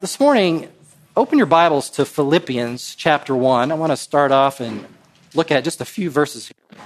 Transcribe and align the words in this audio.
This 0.00 0.20
morning, 0.20 0.68
open 1.16 1.38
your 1.38 1.48
Bibles 1.48 1.90
to 1.90 2.04
Philippians 2.04 2.94
chapter 2.94 3.34
1. 3.34 3.72
I 3.72 3.74
want 3.74 3.90
to 3.90 3.96
start 3.96 4.30
off 4.30 4.60
and 4.60 4.86
look 5.34 5.50
at 5.50 5.64
just 5.64 5.80
a 5.80 5.84
few 5.84 6.08
verses 6.08 6.46
here. 6.46 6.78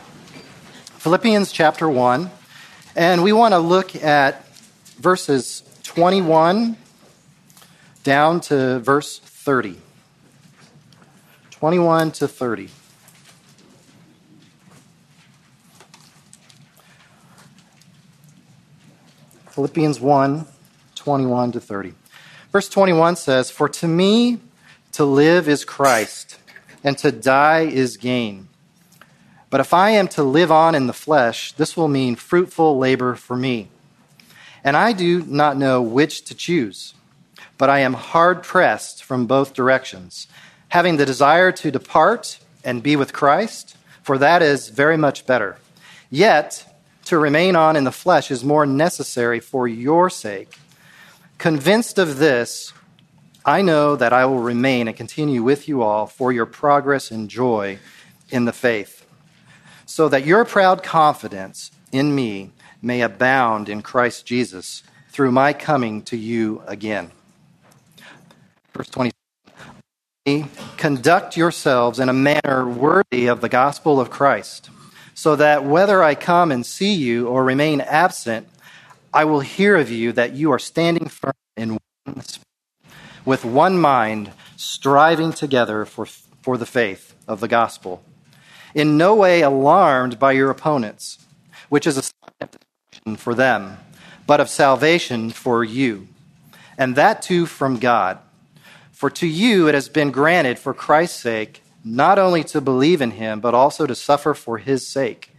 Philippians 0.97 1.53
chapter 1.53 1.91
1. 1.91 2.31
And 2.97 3.23
we 3.23 3.35
want 3.35 3.53
to 3.53 3.59
look 3.59 3.95
at 3.97 4.47
verses 4.97 5.63
21 5.83 6.79
down 8.03 8.41
to 8.41 8.79
verse 8.79 9.19
30. 9.19 9.77
21 11.51 12.13
to 12.13 12.27
30. 12.27 12.71
Philippians 19.51 20.01
1 20.01 20.47
21 20.95 21.53
to 21.53 21.61
30. 21.61 21.93
Verse 22.53 22.69
21 22.69 23.17
says, 23.17 23.51
For 23.51 23.69
to 23.69 23.89
me 23.89 24.39
to 24.93 25.05
live 25.05 25.49
is 25.49 25.65
Christ, 25.65 26.39
and 26.85 26.99
to 26.99 27.11
die 27.11 27.63
is 27.63 27.97
gain. 27.97 28.49
But 29.49 29.61
if 29.61 29.73
I 29.73 29.91
am 29.91 30.07
to 30.09 30.23
live 30.23 30.53
on 30.53 30.75
in 30.75 30.87
the 30.87 30.93
flesh, 30.93 31.53
this 31.53 31.77
will 31.77 31.89
mean 31.89 32.15
fruitful 32.15 32.79
labor 32.79 33.15
for 33.15 33.37
me. 33.37 33.69
And 34.63 34.77
I 34.77 34.93
do 34.93 35.23
not 35.23 35.57
know 35.57 35.81
which 35.81 36.25
to 36.27 36.35
choose, 36.35 36.95
but 37.57 37.71
I 37.71 37.81
am 37.81 37.95
hard 37.95 38.43
pressed 38.43 39.03
from 39.03 39.27
both 39.27 39.55
directions, 39.55 40.29
having 40.69 40.99
the 40.99 41.07
desire 41.07 41.53
to 41.53 41.71
depart 41.71 42.39
and 42.65 42.83
be 42.83 42.97
with 42.97 43.15
Christ, 43.15 43.77
for 44.03 44.19
that 44.19 44.43
is 44.43 44.69
very 44.69 44.99
much 44.99 45.27
better. 45.27 45.57
Yet, 46.11 46.67
to 47.07 47.19
remain 47.19 47.57
on 47.57 47.77
in 47.77 47.85
the 47.85 47.93
flesh 47.93 48.31
is 48.31 48.45
more 48.45 48.67
necessary 48.67 49.41
for 49.41 49.67
your 49.67 50.11
sake. 50.11 50.59
Convinced 51.43 51.99
of 51.99 52.19
this, 52.19 52.73
I 53.45 53.63
know 53.63 53.97
that 53.97 54.13
I 54.13 54.27
will 54.27 54.39
remain 54.39 54.87
and 54.87 54.97
continue 54.97 55.43
with 55.43 55.67
you 55.67 55.83
all 55.83 56.07
for 56.07 56.31
your 56.31 56.47
progress 56.47 57.11
and 57.11 57.29
joy 57.29 57.81
in 58.31 58.45
the 58.45 58.53
faith, 58.53 59.05
so 59.85 60.09
that 60.09 60.25
your 60.25 60.45
proud 60.45 60.85
confidence 60.85 61.73
in 61.91 62.15
me 62.15 62.53
may 62.81 63.01
abound 63.01 63.69
in 63.69 63.83
Christ 63.83 64.25
Jesus 64.25 64.85
through 65.09 65.33
my 65.33 65.53
coming 65.53 66.03
to 66.03 66.17
you 66.17 66.63
again. 66.69 67.11
Verse 68.73 68.89
20. 68.91 69.11
Conduct 70.77 71.37
yourselves 71.37 71.99
in 71.99 72.09
a 72.09 72.13
manner 72.13 72.69
worthy 72.69 73.27
of 73.27 73.41
the 73.41 73.49
gospel 73.49 73.99
of 74.01 74.11
Christ, 74.11 74.71
so 75.13 75.35
that 75.35 75.65
whether 75.65 76.05
I 76.05 76.15
come 76.15 76.53
and 76.53 76.65
see 76.65 76.95
you 76.95 77.27
or 77.27 77.43
remain 77.43 77.81
absent, 77.81 78.47
I 79.15 79.25
will 79.25 79.41
hear 79.41 79.77
of 79.77 79.91
you 79.91 80.13
that 80.13 80.33
you 80.33 80.51
are 80.53 80.59
standing 80.59 81.09
firm 81.09 81.35
in 81.57 81.79
one 82.05 82.23
with 83.25 83.45
one 83.45 83.79
mind, 83.79 84.33
striving 84.57 85.33
together 85.33 85.85
for, 85.85 86.07
for 86.07 86.57
the 86.57 86.67
faith 86.67 87.15
of 87.29 87.41
the 87.41 87.49
gospel. 87.49 88.03
In 88.75 88.97
no 88.97 89.15
way 89.15 89.43
alarmed 89.43 90.19
by 90.19 90.33
your 90.33 90.51
opponents, 90.51 91.19
which 91.69 91.87
is 91.87 91.97
a 91.97 92.03
sign 92.03 92.13
of 92.41 93.19
for 93.19 93.35
them, 93.35 93.77
but 94.27 94.41
of 94.41 94.49
salvation 94.49 95.31
for 95.31 95.63
you, 95.63 96.09
and 96.79 96.97
that 96.97 97.23
too 97.23 97.47
from 97.47 97.79
God. 97.79 98.19
For 98.93 99.11
to 99.11 99.27
you 99.27 99.69
it 99.69 99.75
has 99.75 99.89
been 99.89 100.11
granted 100.11 100.59
for 100.59 100.73
Christ's 100.73 101.21
sake 101.21 101.63
not 101.85 102.19
only 102.19 102.45
to 102.45 102.61
believe 102.61 103.01
in 103.01 103.13
him, 103.13 103.41
but 103.41 103.55
also 103.55 103.87
to 103.87 103.95
suffer 103.95 104.35
for 104.35 104.59
his 104.59 104.87
sake, 104.87 105.35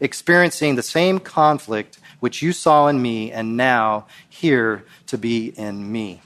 experiencing 0.00 0.74
the 0.74 0.82
same 0.82 1.18
conflict 1.18 1.98
which 2.20 2.42
you 2.42 2.52
saw 2.52 2.88
in 2.88 3.00
me 3.00 3.32
and 3.32 3.56
now 3.56 4.06
hear 4.28 4.84
to 5.06 5.18
be 5.18 5.48
in 5.48 5.90
me. 5.90 6.20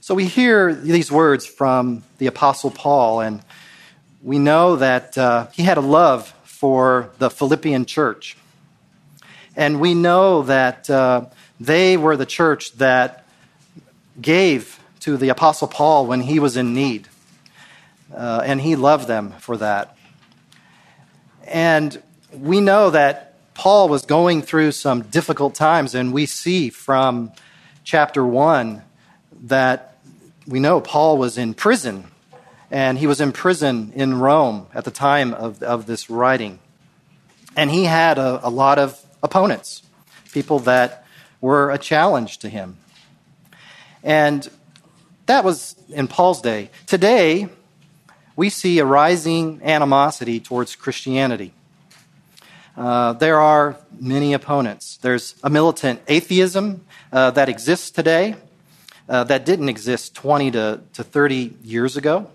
So 0.00 0.14
we 0.14 0.24
hear 0.24 0.74
these 0.74 1.12
words 1.12 1.44
from 1.46 2.02
the 2.16 2.28
Apostle 2.28 2.70
Paul, 2.70 3.20
and 3.20 3.42
we 4.22 4.38
know 4.38 4.76
that 4.76 5.18
uh, 5.18 5.48
he 5.52 5.62
had 5.62 5.76
a 5.76 5.82
love 5.82 6.34
for 6.44 7.10
the 7.18 7.28
Philippian 7.28 7.84
church. 7.84 8.36
And 9.54 9.80
we 9.80 9.92
know 9.92 10.42
that 10.44 10.88
uh, 10.88 11.26
they 11.60 11.96
were 11.96 12.16
the 12.16 12.26
church 12.26 12.72
that 12.78 13.26
gave 14.20 14.80
to 15.00 15.16
the 15.16 15.28
Apostle 15.28 15.68
Paul 15.68 16.06
when 16.06 16.20
he 16.20 16.40
was 16.40 16.56
in 16.56 16.74
need. 16.74 17.08
Uh, 18.14 18.42
and 18.44 18.60
he 18.60 18.76
loved 18.76 19.08
them 19.08 19.32
for 19.40 19.56
that. 19.58 19.96
And 21.46 22.00
we 22.32 22.60
know 22.60 22.90
that 22.90 23.27
Paul 23.58 23.88
was 23.88 24.06
going 24.06 24.42
through 24.42 24.70
some 24.70 25.02
difficult 25.02 25.56
times, 25.56 25.96
and 25.96 26.12
we 26.12 26.26
see 26.26 26.70
from 26.70 27.32
chapter 27.82 28.24
1 28.24 28.82
that 29.46 29.98
we 30.46 30.60
know 30.60 30.80
Paul 30.80 31.18
was 31.18 31.36
in 31.36 31.54
prison, 31.54 32.04
and 32.70 32.96
he 32.96 33.08
was 33.08 33.20
in 33.20 33.32
prison 33.32 33.90
in 33.96 34.20
Rome 34.20 34.68
at 34.72 34.84
the 34.84 34.92
time 34.92 35.34
of, 35.34 35.60
of 35.60 35.86
this 35.86 36.08
writing. 36.08 36.60
And 37.56 37.68
he 37.68 37.86
had 37.86 38.16
a, 38.16 38.46
a 38.46 38.48
lot 38.48 38.78
of 38.78 39.04
opponents, 39.24 39.82
people 40.30 40.60
that 40.60 41.04
were 41.40 41.72
a 41.72 41.78
challenge 41.78 42.38
to 42.38 42.48
him. 42.48 42.76
And 44.04 44.48
that 45.26 45.42
was 45.42 45.74
in 45.88 46.06
Paul's 46.06 46.40
day. 46.40 46.70
Today, 46.86 47.48
we 48.36 48.50
see 48.50 48.78
a 48.78 48.84
rising 48.84 49.60
animosity 49.64 50.38
towards 50.38 50.76
Christianity. 50.76 51.52
Uh, 52.78 53.12
there 53.14 53.40
are 53.40 53.76
many 53.98 54.34
opponents. 54.34 54.98
There's 54.98 55.34
a 55.42 55.50
militant 55.50 56.00
atheism 56.06 56.86
uh, 57.12 57.32
that 57.32 57.48
exists 57.48 57.90
today 57.90 58.36
uh, 59.08 59.24
that 59.24 59.44
didn't 59.44 59.68
exist 59.68 60.14
20 60.14 60.52
to, 60.52 60.80
to 60.92 61.02
30 61.02 61.56
years 61.64 61.96
ago. 61.96 62.30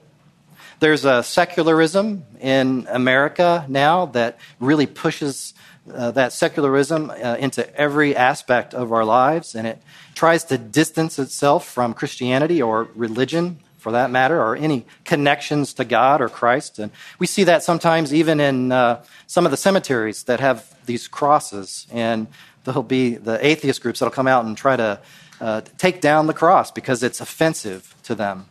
There's 0.82 1.06
a 1.06 1.24
secularism 1.24 2.26
in 2.42 2.88
America 2.90 3.66
now 3.70 4.08
that 4.08 4.38
really 4.60 4.86
pushes 4.86 5.54
uh, 5.90 6.12
that 6.12 6.34
secularism 6.34 7.10
uh, 7.10 7.38
into 7.40 7.74
every 7.74 8.14
aspect 8.14 8.74
of 8.74 8.92
our 8.92 9.06
lives, 9.06 9.56
and 9.56 9.66
it 9.66 9.82
tries 10.14 10.44
to 10.46 10.58
distance 10.58 11.20
itself 11.20 11.66
from 11.66 11.94
Christianity 11.94 12.62
or 12.62 12.90
religion 12.96 13.60
for 13.84 13.92
that 13.92 14.10
matter, 14.10 14.42
or 14.42 14.56
any 14.56 14.86
connections 15.04 15.74
to 15.74 15.84
God 15.84 16.22
or 16.22 16.30
Christ. 16.30 16.80
And 16.80 16.92
we 17.20 17.28
see 17.28 17.44
that 17.44 17.62
sometimes 17.62 18.14
even 18.14 18.40
in 18.40 18.72
uh, 18.72 19.04
some 19.28 19.46
of 19.46 19.52
the 19.52 19.58
cemeteries 19.58 20.24
that 20.24 20.40
have 20.40 20.74
these 20.86 21.08
crosses, 21.08 21.86
and 21.92 22.28
there'll 22.64 22.82
be 22.82 23.16
the 23.16 23.46
atheist 23.46 23.82
groups 23.82 24.00
that'll 24.00 24.14
come 24.14 24.28
out 24.28 24.46
and 24.46 24.58
try 24.58 24.78
to 24.78 25.00
uh, 25.42 25.62
take 25.78 26.00
down 26.00 26.28
the 26.28 26.34
cross 26.34 26.72
because 26.72 27.04
it's 27.04 27.20
offensive 27.20 27.94
to 28.04 28.16
them. 28.16 28.46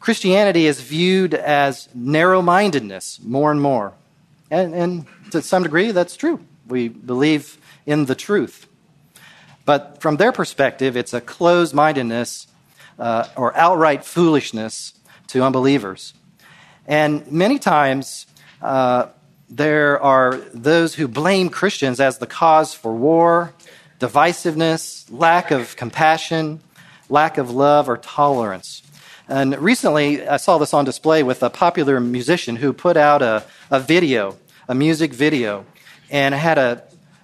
Christianity 0.00 0.66
is 0.66 0.80
viewed 0.80 1.34
as 1.34 1.88
narrow 1.94 2.42
mindedness 2.42 3.20
more 3.22 3.52
and 3.52 3.60
more. 3.60 3.92
And, 4.50 4.74
and 4.74 5.06
to 5.30 5.40
some 5.42 5.62
degree, 5.62 5.92
that's 5.92 6.16
true. 6.16 6.40
We 6.66 6.88
believe 6.88 7.58
in 7.86 8.06
the 8.06 8.14
truth. 8.14 8.66
But 9.64 10.00
from 10.00 10.16
their 10.16 10.32
perspective, 10.32 10.96
it's 10.96 11.14
a 11.14 11.20
closed 11.20 11.74
mindedness 11.74 12.48
uh, 13.00 13.26
or 13.36 13.56
outright 13.56 14.04
foolishness 14.04 14.92
to 15.28 15.42
unbelievers. 15.42 16.14
And 16.86 17.30
many 17.32 17.58
times, 17.58 18.26
uh, 18.62 19.06
there 19.48 20.00
are 20.00 20.36
those 20.54 20.94
who 20.94 21.08
blame 21.08 21.48
Christians 21.48 21.98
as 21.98 22.18
the 22.18 22.26
cause 22.26 22.74
for 22.74 22.94
war, 22.94 23.52
divisiveness, 23.98 25.06
lack 25.10 25.50
of 25.50 25.76
compassion, 25.76 26.60
lack 27.08 27.38
of 27.38 27.50
love, 27.50 27.88
or 27.88 27.96
tolerance. 27.96 28.82
And 29.28 29.56
recently, 29.58 30.26
I 30.26 30.36
saw 30.36 30.58
this 30.58 30.74
on 30.74 30.84
display 30.84 31.22
with 31.22 31.42
a 31.42 31.50
popular 31.50 32.00
musician 32.00 32.56
who 32.56 32.72
put 32.72 32.96
out 32.96 33.22
a, 33.22 33.44
a 33.70 33.80
video, 33.80 34.36
a 34.68 34.74
music 34.74 35.12
video, 35.12 35.64
and 36.10 36.34
had 36.34 36.58
a 36.58 36.82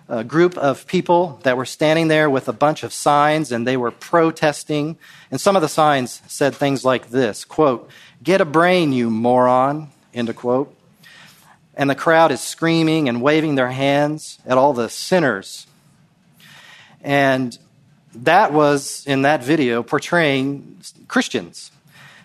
a 0.08 0.22
group 0.22 0.56
of 0.56 0.86
people 0.86 1.40
that 1.42 1.56
were 1.56 1.64
standing 1.64 2.08
there 2.08 2.30
with 2.30 2.48
a 2.48 2.52
bunch 2.52 2.82
of 2.82 2.92
signs 2.92 3.50
and 3.50 3.66
they 3.66 3.76
were 3.76 3.90
protesting. 3.90 4.96
And 5.30 5.40
some 5.40 5.56
of 5.56 5.62
the 5.62 5.68
signs 5.68 6.22
said 6.28 6.54
things 6.54 6.84
like 6.84 7.10
this 7.10 7.44
quote, 7.44 7.90
Get 8.22 8.40
a 8.40 8.44
brain, 8.44 8.92
you 8.92 9.10
moron, 9.10 9.90
end 10.14 10.28
of 10.28 10.36
quote. 10.36 10.74
And 11.74 11.90
the 11.90 11.94
crowd 11.94 12.32
is 12.32 12.40
screaming 12.40 13.08
and 13.08 13.20
waving 13.20 13.56
their 13.56 13.70
hands 13.70 14.38
at 14.46 14.56
all 14.56 14.72
the 14.72 14.88
sinners. 14.88 15.66
And 17.02 17.56
that 18.14 18.52
was 18.52 19.04
in 19.06 19.22
that 19.22 19.44
video 19.44 19.82
portraying 19.82 20.80
Christians 21.06 21.70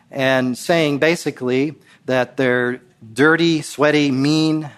and 0.09 0.57
saying 0.57 0.99
basically 0.99 1.75
that 2.05 2.37
they're 2.37 2.81
dirty, 3.13 3.61
sweaty, 3.61 4.11
mean, 4.11 4.69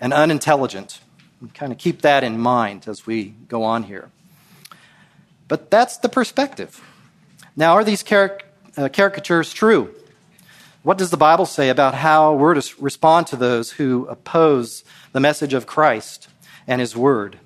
and 0.00 0.12
unintelligent 0.12 1.00
kind 1.48 1.72
of 1.72 1.78
keep 1.78 2.02
that 2.02 2.22
in 2.24 2.38
mind 2.38 2.86
as 2.86 3.06
we 3.06 3.34
go 3.48 3.62
on 3.62 3.84
here. 3.84 4.10
But 5.48 5.70
that's 5.70 5.98
the 5.98 6.08
perspective. 6.08 6.82
Now, 7.56 7.74
are 7.74 7.84
these 7.84 8.02
caric- 8.02 8.46
uh, 8.76 8.88
caricatures 8.88 9.52
true? 9.52 9.94
What 10.82 10.96
does 10.98 11.10
the 11.10 11.16
Bible 11.16 11.46
say 11.46 11.68
about 11.68 11.94
how 11.94 12.34
we're 12.34 12.54
to 12.54 12.74
respond 12.82 13.26
to 13.28 13.36
those 13.36 13.72
who 13.72 14.06
oppose 14.06 14.84
the 15.12 15.20
message 15.20 15.52
of 15.52 15.66
Christ 15.66 16.28
and 16.66 16.80
His 16.80 16.96
Word? 16.96 17.38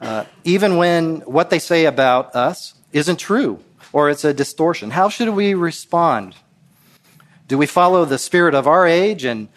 uh, 0.00 0.24
even 0.44 0.76
when 0.76 1.20
what 1.20 1.50
they 1.50 1.58
say 1.58 1.86
about 1.86 2.34
us 2.34 2.74
isn't 2.92 3.16
true 3.16 3.62
or 3.92 4.10
it's 4.10 4.24
a 4.24 4.34
distortion. 4.34 4.90
How 4.90 5.08
should 5.08 5.30
we 5.30 5.54
respond? 5.54 6.34
Do 7.48 7.56
we 7.56 7.66
follow 7.66 8.04
the 8.04 8.18
spirit 8.18 8.54
of 8.54 8.66
our 8.66 8.86
age 8.86 9.24
and 9.24 9.48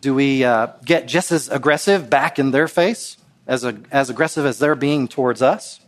do 0.00 0.14
we 0.14 0.44
uh, 0.44 0.68
get 0.84 1.08
just 1.08 1.32
as 1.32 1.48
aggressive 1.48 2.08
back 2.08 2.38
in 2.38 2.50
their 2.50 2.68
face, 2.68 3.16
as, 3.46 3.64
a, 3.64 3.78
as 3.90 4.10
aggressive 4.10 4.46
as 4.46 4.58
they're 4.58 4.74
being 4.74 5.08
towards 5.08 5.42
us? 5.42 5.80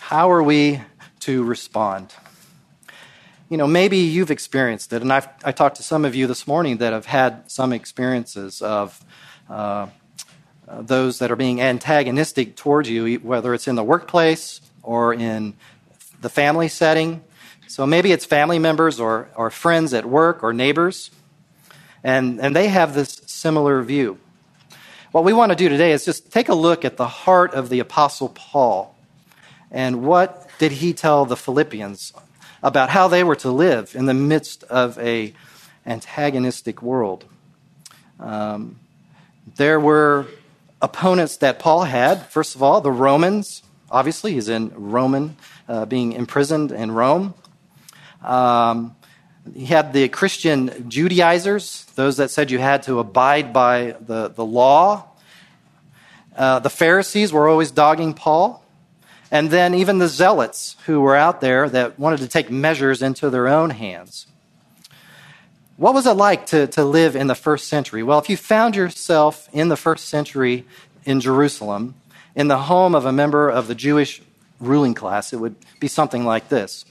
How 0.00 0.30
are 0.30 0.42
we 0.42 0.80
to 1.20 1.42
respond? 1.42 2.14
You 3.48 3.56
know, 3.56 3.66
maybe 3.66 3.98
you've 3.98 4.30
experienced 4.30 4.92
it, 4.92 5.02
and 5.02 5.12
I've, 5.12 5.28
I 5.44 5.52
talked 5.52 5.76
to 5.76 5.82
some 5.82 6.04
of 6.04 6.14
you 6.14 6.26
this 6.26 6.46
morning 6.46 6.78
that 6.78 6.92
have 6.92 7.06
had 7.06 7.50
some 7.50 7.72
experiences 7.72 8.62
of 8.62 9.02
uh, 9.48 9.86
uh, 10.66 10.82
those 10.82 11.18
that 11.18 11.30
are 11.30 11.36
being 11.36 11.60
antagonistic 11.60 12.56
towards 12.56 12.88
you, 12.88 13.16
whether 13.16 13.52
it's 13.54 13.68
in 13.68 13.74
the 13.74 13.84
workplace 13.84 14.60
or 14.82 15.12
in 15.12 15.54
the 16.20 16.28
family 16.28 16.68
setting. 16.68 17.22
So 17.66 17.86
maybe 17.86 18.12
it's 18.12 18.24
family 18.24 18.58
members 18.58 19.00
or, 19.00 19.28
or 19.34 19.50
friends 19.50 19.92
at 19.92 20.06
work 20.06 20.42
or 20.42 20.52
neighbors, 20.52 21.10
and, 22.04 22.38
and 22.38 22.54
they 22.54 22.68
have 22.68 22.94
this 22.94 23.22
similar 23.26 23.82
view. 23.82 24.18
What 25.10 25.24
we 25.24 25.32
want 25.32 25.50
to 25.50 25.56
do 25.56 25.68
today 25.68 25.92
is 25.92 26.04
just 26.04 26.30
take 26.30 26.48
a 26.48 26.54
look 26.54 26.84
at 26.84 26.96
the 26.96 27.08
heart 27.08 27.54
of 27.54 27.70
the 27.70 27.80
Apostle 27.80 28.28
Paul 28.28 28.94
and 29.70 30.04
what 30.04 30.48
did 30.58 30.72
he 30.72 30.92
tell 30.92 31.24
the 31.24 31.36
Philippians 31.36 32.12
about 32.62 32.90
how 32.90 33.08
they 33.08 33.24
were 33.24 33.36
to 33.36 33.50
live 33.50 33.94
in 33.96 34.06
the 34.06 34.14
midst 34.14 34.64
of 34.64 34.98
a 34.98 35.34
antagonistic 35.86 36.82
world. 36.82 37.24
Um, 38.18 38.78
there 39.56 39.78
were 39.78 40.26
opponents 40.80 41.38
that 41.38 41.58
Paul 41.58 41.84
had. 41.84 42.26
First 42.26 42.54
of 42.54 42.62
all, 42.62 42.80
the 42.80 42.92
Romans. 42.92 43.62
Obviously, 43.90 44.32
he's 44.32 44.48
in 44.48 44.72
Roman, 44.74 45.36
uh, 45.68 45.84
being 45.84 46.12
imprisoned 46.12 46.72
in 46.72 46.90
Rome. 46.90 47.34
Um, 48.22 48.96
he 49.52 49.66
had 49.66 49.92
the 49.92 50.08
Christian 50.08 50.88
Judaizers, 50.88 51.84
those 51.96 52.16
that 52.16 52.30
said 52.30 52.50
you 52.50 52.58
had 52.58 52.82
to 52.84 52.98
abide 52.98 53.52
by 53.52 53.96
the, 54.00 54.28
the 54.28 54.44
law. 54.44 55.08
Uh, 56.34 56.60
the 56.60 56.70
Pharisees 56.70 57.32
were 57.32 57.48
always 57.48 57.70
dogging 57.70 58.14
Paul. 58.14 58.64
And 59.30 59.50
then 59.50 59.74
even 59.74 59.98
the 59.98 60.08
zealots 60.08 60.76
who 60.86 61.00
were 61.00 61.16
out 61.16 61.40
there 61.40 61.68
that 61.68 61.98
wanted 61.98 62.20
to 62.20 62.28
take 62.28 62.50
measures 62.50 63.02
into 63.02 63.30
their 63.30 63.48
own 63.48 63.70
hands. 63.70 64.26
What 65.76 65.92
was 65.92 66.06
it 66.06 66.12
like 66.12 66.46
to, 66.46 66.68
to 66.68 66.84
live 66.84 67.16
in 67.16 67.26
the 67.26 67.34
first 67.34 67.66
century? 67.66 68.02
Well, 68.02 68.20
if 68.20 68.30
you 68.30 68.36
found 68.36 68.76
yourself 68.76 69.48
in 69.52 69.68
the 69.68 69.76
first 69.76 70.08
century 70.08 70.64
in 71.04 71.20
Jerusalem, 71.20 71.94
in 72.36 72.48
the 72.48 72.58
home 72.58 72.94
of 72.94 73.06
a 73.06 73.12
member 73.12 73.48
of 73.50 73.66
the 73.66 73.74
Jewish 73.74 74.22
ruling 74.60 74.94
class, 74.94 75.32
it 75.32 75.38
would 75.38 75.56
be 75.80 75.88
something 75.88 76.24
like 76.24 76.48
this. 76.48 76.84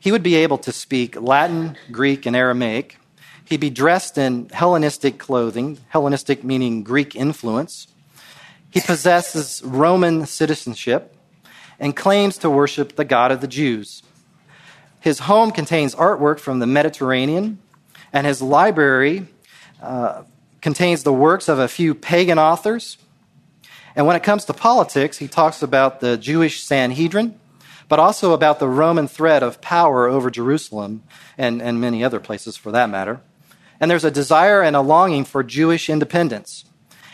He 0.00 0.12
would 0.12 0.22
be 0.22 0.36
able 0.36 0.58
to 0.58 0.72
speak 0.72 1.20
Latin, 1.20 1.76
Greek, 1.90 2.24
and 2.26 2.36
Aramaic. 2.36 2.98
He'd 3.44 3.60
be 3.60 3.70
dressed 3.70 4.18
in 4.18 4.48
Hellenistic 4.50 5.18
clothing, 5.18 5.78
Hellenistic 5.88 6.44
meaning 6.44 6.82
Greek 6.82 7.16
influence. 7.16 7.88
He 8.70 8.80
possesses 8.80 9.62
Roman 9.64 10.26
citizenship 10.26 11.16
and 11.80 11.96
claims 11.96 12.38
to 12.38 12.50
worship 12.50 12.96
the 12.96 13.04
God 13.04 13.32
of 13.32 13.40
the 13.40 13.48
Jews. 13.48 14.02
His 15.00 15.20
home 15.20 15.50
contains 15.50 15.94
artwork 15.94 16.38
from 16.38 16.58
the 16.58 16.66
Mediterranean, 16.66 17.58
and 18.12 18.26
his 18.26 18.42
library 18.42 19.26
uh, 19.82 20.22
contains 20.60 21.02
the 21.02 21.12
works 21.12 21.48
of 21.48 21.58
a 21.58 21.68
few 21.68 21.94
pagan 21.94 22.38
authors. 22.38 22.98
And 23.96 24.06
when 24.06 24.16
it 24.16 24.22
comes 24.22 24.44
to 24.46 24.52
politics, 24.52 25.18
he 25.18 25.28
talks 25.28 25.62
about 25.62 26.00
the 26.00 26.16
Jewish 26.16 26.62
Sanhedrin, 26.62 27.38
but 27.88 27.98
also 27.98 28.32
about 28.32 28.58
the 28.58 28.68
Roman 28.68 29.08
threat 29.08 29.42
of 29.42 29.60
power 29.60 30.06
over 30.06 30.30
Jerusalem 30.30 31.02
and, 31.36 31.62
and 31.62 31.80
many 31.80 32.04
other 32.04 32.20
places 32.20 32.56
for 32.56 32.70
that 32.72 32.90
matter. 32.90 33.20
And 33.80 33.90
there's 33.90 34.04
a 34.04 34.10
desire 34.10 34.62
and 34.62 34.76
a 34.76 34.80
longing 34.80 35.24
for 35.24 35.42
Jewish 35.42 35.88
independence. 35.88 36.64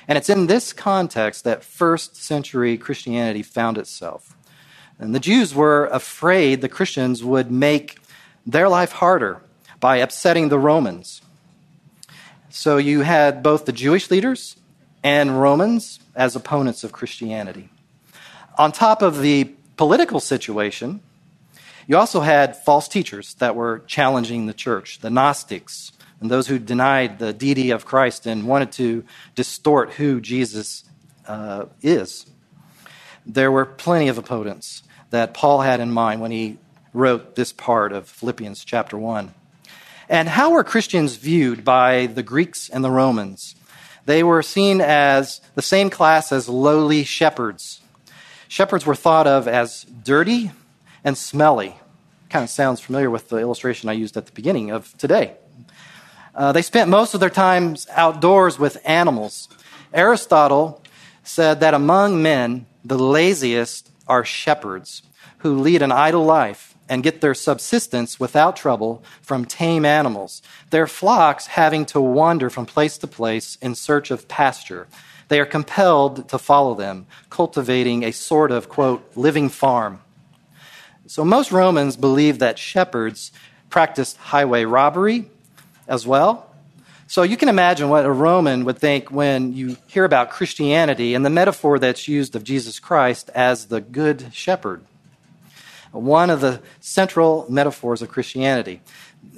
And 0.08 0.18
it's 0.18 0.28
in 0.28 0.46
this 0.46 0.72
context 0.72 1.44
that 1.44 1.64
first 1.64 2.16
century 2.16 2.76
Christianity 2.76 3.42
found 3.42 3.78
itself. 3.78 4.36
And 4.98 5.14
the 5.14 5.20
Jews 5.20 5.54
were 5.54 5.86
afraid 5.86 6.60
the 6.60 6.68
Christians 6.68 7.22
would 7.24 7.50
make 7.50 7.98
their 8.46 8.68
life 8.68 8.92
harder 8.92 9.40
by 9.80 9.96
upsetting 9.96 10.48
the 10.48 10.58
Romans. 10.58 11.22
So 12.48 12.76
you 12.76 13.00
had 13.00 13.42
both 13.42 13.64
the 13.64 13.72
Jewish 13.72 14.10
leaders 14.10 14.56
and 15.02 15.40
Romans 15.40 16.00
as 16.14 16.36
opponents 16.36 16.84
of 16.84 16.92
Christianity. 16.92 17.68
On 18.56 18.70
top 18.70 19.02
of 19.02 19.20
the 19.20 19.52
political 19.76 20.20
situation, 20.20 21.00
you 21.86 21.96
also 21.96 22.20
had 22.20 22.56
false 22.56 22.88
teachers 22.88 23.34
that 23.34 23.54
were 23.54 23.82
challenging 23.86 24.46
the 24.46 24.54
church, 24.54 25.00
the 25.00 25.10
Gnostics, 25.10 25.92
and 26.20 26.30
those 26.30 26.46
who 26.46 26.58
denied 26.58 27.18
the 27.18 27.32
deity 27.32 27.70
of 27.70 27.84
Christ 27.84 28.26
and 28.26 28.46
wanted 28.46 28.72
to 28.72 29.04
distort 29.34 29.92
who 29.94 30.20
Jesus 30.20 30.84
uh, 31.26 31.66
is. 31.82 32.26
There 33.26 33.52
were 33.52 33.66
plenty 33.66 34.08
of 34.08 34.18
opponents 34.18 34.82
that 35.10 35.34
Paul 35.34 35.60
had 35.60 35.80
in 35.80 35.90
mind 35.90 36.20
when 36.20 36.30
he 36.30 36.58
wrote 36.92 37.34
this 37.34 37.52
part 37.52 37.92
of 37.92 38.08
Philippians 38.08 38.64
chapter 38.64 38.96
1. 38.96 39.34
And 40.08 40.28
how 40.28 40.52
were 40.52 40.64
Christians 40.64 41.16
viewed 41.16 41.64
by 41.64 42.06
the 42.06 42.22
Greeks 42.22 42.68
and 42.68 42.84
the 42.84 42.90
Romans? 42.90 43.54
They 44.06 44.22
were 44.22 44.42
seen 44.42 44.80
as 44.80 45.40
the 45.54 45.62
same 45.62 45.90
class 45.90 46.30
as 46.30 46.48
lowly 46.48 47.04
shepherds. 47.04 47.80
Shepherds 48.48 48.86
were 48.86 48.94
thought 48.94 49.26
of 49.26 49.48
as 49.48 49.84
dirty 49.84 50.50
and 51.02 51.16
smelly. 51.16 51.76
Kind 52.28 52.44
of 52.44 52.50
sounds 52.50 52.80
familiar 52.80 53.10
with 53.10 53.28
the 53.28 53.38
illustration 53.38 53.88
I 53.88 53.92
used 53.92 54.16
at 54.16 54.26
the 54.26 54.32
beginning 54.32 54.70
of 54.70 54.96
today. 54.98 55.34
Uh, 56.34 56.52
they 56.52 56.62
spent 56.62 56.90
most 56.90 57.14
of 57.14 57.20
their 57.20 57.30
times 57.30 57.86
outdoors 57.90 58.58
with 58.58 58.80
animals. 58.84 59.48
Aristotle 59.92 60.82
said 61.22 61.60
that 61.60 61.74
among 61.74 62.22
men, 62.22 62.66
the 62.84 62.98
laziest 62.98 63.90
are 64.08 64.24
shepherds 64.24 65.02
who 65.38 65.60
lead 65.60 65.82
an 65.82 65.92
idle 65.92 66.24
life 66.24 66.74
and 66.88 67.02
get 67.02 67.20
their 67.20 67.34
subsistence 67.34 68.20
without 68.20 68.56
trouble 68.56 69.02
from 69.22 69.44
tame 69.44 69.84
animals, 69.84 70.42
their 70.70 70.86
flocks 70.86 71.46
having 71.46 71.86
to 71.86 72.00
wander 72.00 72.50
from 72.50 72.66
place 72.66 72.98
to 72.98 73.06
place 73.06 73.56
in 73.62 73.74
search 73.74 74.10
of 74.10 74.28
pasture. 74.28 74.86
They 75.28 75.40
are 75.40 75.46
compelled 75.46 76.28
to 76.28 76.38
follow 76.38 76.74
them, 76.74 77.06
cultivating 77.30 78.04
a 78.04 78.12
sort 78.12 78.50
of, 78.50 78.68
quote, 78.68 79.16
living 79.16 79.48
farm. 79.48 80.00
So 81.06 81.24
most 81.24 81.52
Romans 81.52 81.96
believed 81.96 82.40
that 82.40 82.58
shepherds 82.58 83.32
practiced 83.70 84.16
highway 84.16 84.64
robbery 84.64 85.28
as 85.88 86.06
well. 86.06 86.50
So 87.06 87.22
you 87.22 87.36
can 87.36 87.48
imagine 87.48 87.88
what 87.90 88.06
a 88.06 88.10
Roman 88.10 88.64
would 88.64 88.78
think 88.78 89.10
when 89.10 89.52
you 89.52 89.76
hear 89.86 90.04
about 90.04 90.30
Christianity 90.30 91.14
and 91.14 91.24
the 91.24 91.30
metaphor 91.30 91.78
that's 91.78 92.08
used 92.08 92.34
of 92.34 92.44
Jesus 92.44 92.78
Christ 92.78 93.30
as 93.34 93.66
the 93.66 93.80
good 93.80 94.32
shepherd 94.32 94.84
one 95.94 96.28
of 96.28 96.40
the 96.40 96.60
central 96.80 97.46
metaphors 97.48 98.02
of 98.02 98.08
Christianity. 98.08 98.80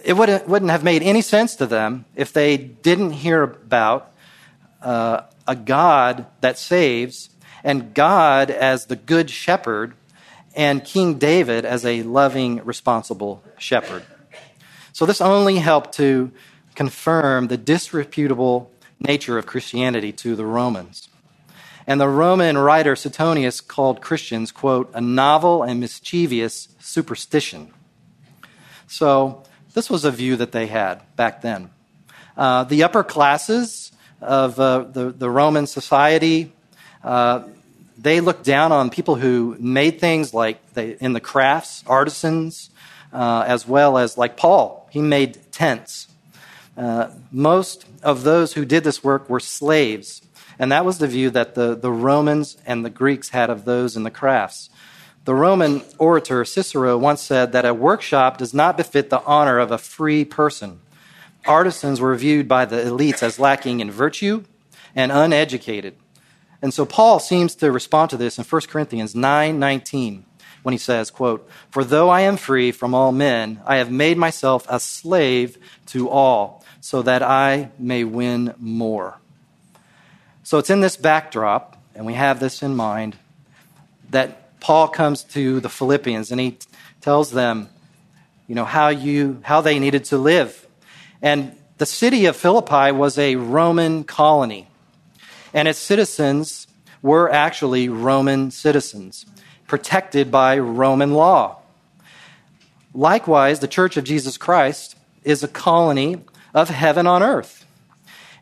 It 0.03 0.15
wouldn't, 0.15 0.49
wouldn't 0.49 0.71
have 0.71 0.83
made 0.83 1.03
any 1.03 1.21
sense 1.21 1.57
to 1.57 1.67
them 1.67 2.07
if 2.15 2.33
they 2.33 2.57
didn't 2.57 3.13
hear 3.13 3.43
about 3.43 4.13
uh, 4.83 5.23
a 5.47 5.57
God 5.57 6.27
that 6.41 6.59
saves 6.59 7.31
and 7.63 7.95
God 7.95 8.51
as 8.51 8.87
the 8.87 8.97
good 8.97 9.31
shepherd 9.31 9.95
and 10.55 10.85
King 10.85 11.19
David 11.19 11.65
as 11.65 11.85
a 11.85 12.03
loving, 12.03 12.65
responsible 12.65 13.43
shepherd. 13.59 14.05
So 14.93 15.05
this 15.05 15.21
only 15.21 15.57
helped 15.57 15.93
to 15.95 16.33
confirm 16.75 17.49
the 17.49 17.57
disreputable 17.57 18.71
nature 18.99 19.37
of 19.37 19.47
Christianity 19.47 20.13
to 20.13 20.35
the 20.35 20.47
Romans. 20.47 21.09
And 21.87 22.01
the 22.01 22.09
Roman 22.09 22.59
writer 22.59 22.97
Suetonius 22.97 23.61
called 23.61 24.01
Christians, 24.01 24.51
quote, 24.51 24.91
a 24.95 25.01
novel 25.01 25.63
and 25.63 25.79
mischievous 25.79 26.69
superstition. 26.81 27.73
So 28.89 29.45
this 29.75 29.91
was 29.91 30.05
a 30.05 30.11
view 30.11 30.37
that 30.37 30.53
they 30.53 30.67
had 30.67 31.03
back 31.17 31.43
then. 31.43 31.71
Uh, 32.37 32.65
the 32.65 32.83
upper 32.83 33.05
classes 33.05 33.86
of 34.21 34.59
uh, 34.59 34.85
the, 34.85 35.11
the 35.11 35.31
Roman 35.31 35.67
society, 35.67 36.53
uh, 37.05 37.45
they 37.99 38.21
looked 38.21 38.45
down 38.45 38.73
on 38.73 38.91
people 38.91 39.17
who 39.17 39.57
made 39.59 40.01
things 40.01 40.35
like 40.35 40.75
they, 40.75 40.97
in 41.01 41.13
the 41.13 41.21
crafts, 41.21 41.83
artisans, 41.87 42.71
uh, 43.13 43.45
as 43.47 43.67
well 43.67 43.99
as 43.99 44.19
like 44.19 44.37
Paul. 44.37 44.89
He 44.91 45.01
made 45.01 45.39
tents. 45.53 46.09
Uh, 46.77 47.11
most 47.33 47.87
of 48.03 48.23
those 48.23 48.53
who 48.53 48.65
did 48.65 48.85
this 48.85 49.03
work 49.03 49.31
were 49.31 49.41
slaves 49.41 50.23
and 50.59 50.73
that 50.73 50.85
was 50.85 50.99
the 50.99 51.07
view 51.07 51.31
that 51.31 51.55
the, 51.55 51.75
the 51.75 51.93
Romans 51.93 52.57
and 52.67 52.85
the 52.85 52.91
Greeks 52.91 53.31
had 53.31 53.51
of 53.51 53.65
those 53.65 53.97
in 53.97 54.03
the 54.03 54.11
crafts. 54.11 54.71
The 55.25 55.35
Roman 55.35 55.83
orator 55.99 56.45
Cicero 56.45 56.97
once 56.97 57.21
said 57.21 57.53
that 57.53 57.65
a 57.65 57.75
workshop 57.75 58.39
does 58.39 58.55
not 58.55 58.77
befit 58.77 59.11
the 59.11 59.23
honor 59.25 59.59
of 59.59 59.71
a 59.71 59.79
free 59.79 60.25
person. 60.25 60.81
Artisans 61.47 62.01
were 62.01 62.15
viewed 62.17 62.49
by 62.49 62.65
the 62.65 62.77
elites 62.77 63.23
as 63.23 63.39
lacking 63.39 63.81
in 63.81 63.91
virtue 63.91 64.45
and 64.95 65.13
uneducated. 65.13 65.97
And 66.63 66.73
so 66.73 66.87
Paul 66.87 67.19
seems 67.19 67.55
to 67.57 67.71
respond 67.71 68.11
to 68.11 68.17
this 68.17 68.39
in 68.39 68.45
1 68.45 68.63
Corinthians 68.69 69.15
9:19 69.15 70.25
when 70.63 70.73
he 70.73 70.79
says, 70.79 71.11
quote, 71.11 71.49
For 71.71 71.85
though 71.85 72.09
I 72.09 72.23
am 72.23 72.37
free 72.37 72.73
from 72.73 72.93
all 72.93 73.13
men, 73.13 73.61
I 73.65 73.77
have 73.77 73.91
made 73.91 74.19
myself 74.19 74.67
a 74.69 74.81
slave 74.81 75.59
to 75.87 76.09
all, 76.09 76.65
so 76.81 77.03
that 77.03 77.23
I 77.23 77.71
may 77.79 78.03
win 78.03 78.53
more. 78.59 79.19
So 80.43 80.59
it's 80.59 80.71
in 80.71 80.81
this 80.81 80.97
backdrop, 80.97 81.81
and 81.95 82.05
we 82.05 82.15
have 82.15 82.41
this 82.41 82.65
in 82.65 82.75
mind, 82.75 83.17
that 84.11 84.59
Paul 84.59 84.89
comes 84.89 85.23
to 85.25 85.61
the 85.61 85.69
Philippians 85.69 86.33
and 86.33 86.41
he 86.41 86.59
tells 87.01 87.31
them, 87.31 87.69
you 88.49 88.57
know, 88.57 88.65
how 88.65 88.89
you 88.89 89.41
how 89.43 89.61
they 89.61 89.79
needed 89.79 90.05
to 90.07 90.19
live. 90.19 90.66
And 91.27 91.57
the 91.79 91.87
city 91.87 92.27
of 92.27 92.37
Philippi 92.37 92.93
was 92.93 93.19
a 93.19 93.35
Roman 93.35 94.05
colony, 94.05 94.69
and 95.53 95.67
its 95.67 95.81
citizens 95.81 96.69
were 97.03 97.29
actually 97.29 97.89
Roman 97.89 98.53
citizens 98.53 99.27
protected 99.67 100.31
by 100.31 100.57
Roman 100.57 101.15
law. 101.15 101.59
Likewise, 102.95 103.59
the 103.59 103.67
Church 103.67 103.97
of 103.97 104.05
Jesus 104.05 104.39
Christ 104.39 104.95
is 105.25 105.43
a 105.43 105.49
colony 105.49 106.23
of 106.55 106.69
heaven 106.69 107.09
on 107.09 107.25
earth. 107.25 107.67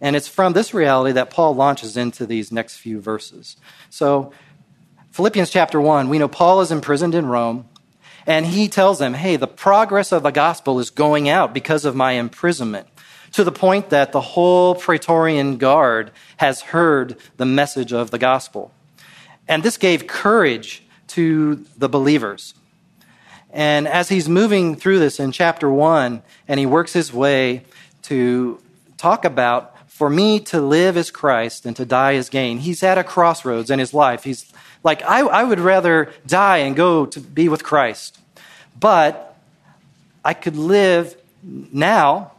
And 0.03 0.15
it's 0.15 0.29
from 0.29 0.53
this 0.53 0.75
reality 0.75 1.13
that 1.13 1.31
Paul 1.31 1.55
launches 1.55 1.97
into 1.97 2.27
these 2.27 2.53
next 2.53 2.77
few 2.77 3.01
verses. 3.01 3.57
So, 3.89 4.31
Philippians 5.13 5.49
chapter 5.49 5.81
1, 5.81 6.11
we 6.11 6.19
know 6.19 6.29
Paul 6.29 6.61
is 6.61 6.71
imprisoned 6.71 7.15
in 7.15 7.25
Rome, 7.25 7.67
and 8.27 8.47
he 8.47 8.69
tells 8.69 8.99
them, 8.99 9.15
hey, 9.15 9.37
the 9.37 9.47
progress 9.47 10.13
of 10.13 10.23
the 10.23 10.31
gospel 10.31 10.79
is 10.79 10.91
going 10.91 11.29
out 11.29 11.53
because 11.53 11.85
of 11.85 11.95
my 11.95 12.13
imprisonment, 12.13 12.87
to 13.33 13.45
the 13.45 13.53
point 13.53 13.91
that 13.91 14.13
the 14.13 14.21
whole 14.21 14.75
Praetorian 14.75 15.57
Guard 15.57 16.13
has 16.37 16.61
heard 16.61 17.17
the 17.37 17.47
message 17.47 17.93
of 17.93 18.11
the 18.11 18.19
gospel. 18.19 18.73
And 19.49 19.63
this 19.63 19.77
gave 19.77 20.07
courage 20.07 20.83
to 21.09 21.65
the 21.77 21.89
believers. 21.89 22.55
And 23.51 23.87
as 23.87 24.09
he's 24.09 24.29
moving 24.29 24.75
through 24.77 25.01
this 25.01 25.21
in 25.21 25.33
chapter 25.33 25.71
one, 25.71 26.23
and 26.49 26.59
he 26.59 26.67
works 26.67 26.93
his 26.93 27.13
way 27.13 27.65
to 28.03 28.61
talk 28.97 29.25
about 29.25 29.71
for 29.89 30.11
me 30.11 30.41
to 30.41 30.61
live 30.61 30.97
as 30.97 31.11
Christ 31.11 31.67
and 31.67 31.77
to 31.77 31.85
die 31.85 32.15
as 32.15 32.29
gain, 32.29 32.59
he's 32.59 32.83
at 32.83 32.99
a 32.99 33.05
crossroads 33.05 33.71
in 33.71 33.79
his 33.79 33.95
life. 33.95 34.25
He's 34.25 34.53
like, 34.85 35.03
I, 35.03 35.21
I 35.21 35.43
would 35.43 35.59
rather 35.59 36.13
die 36.27 36.59
and 36.59 36.77
go 36.77 37.07
to 37.07 37.21
be 37.21 37.49
with 37.49 37.65
Christ. 37.65 38.21
But 38.79 39.37
I 40.25 40.35
could 40.35 40.57
live 40.57 41.17
now, 41.43 42.33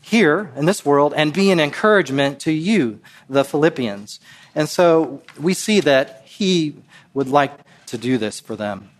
here 0.00 0.52
in 0.56 0.66
this 0.66 0.84
world, 0.84 1.12
and 1.16 1.32
be 1.32 1.50
an 1.50 1.58
encouragement 1.58 2.38
to 2.40 2.52
you, 2.52 3.00
the 3.28 3.44
Philippians. 3.44 4.20
And 4.54 4.68
so 4.68 5.22
we 5.40 5.52
see 5.52 5.80
that 5.80 6.22
he 6.24 6.76
would 7.12 7.28
like 7.28 7.52
to 7.86 7.98
do 7.98 8.18
this 8.18 8.40
for 8.40 8.56
them. 8.56 8.90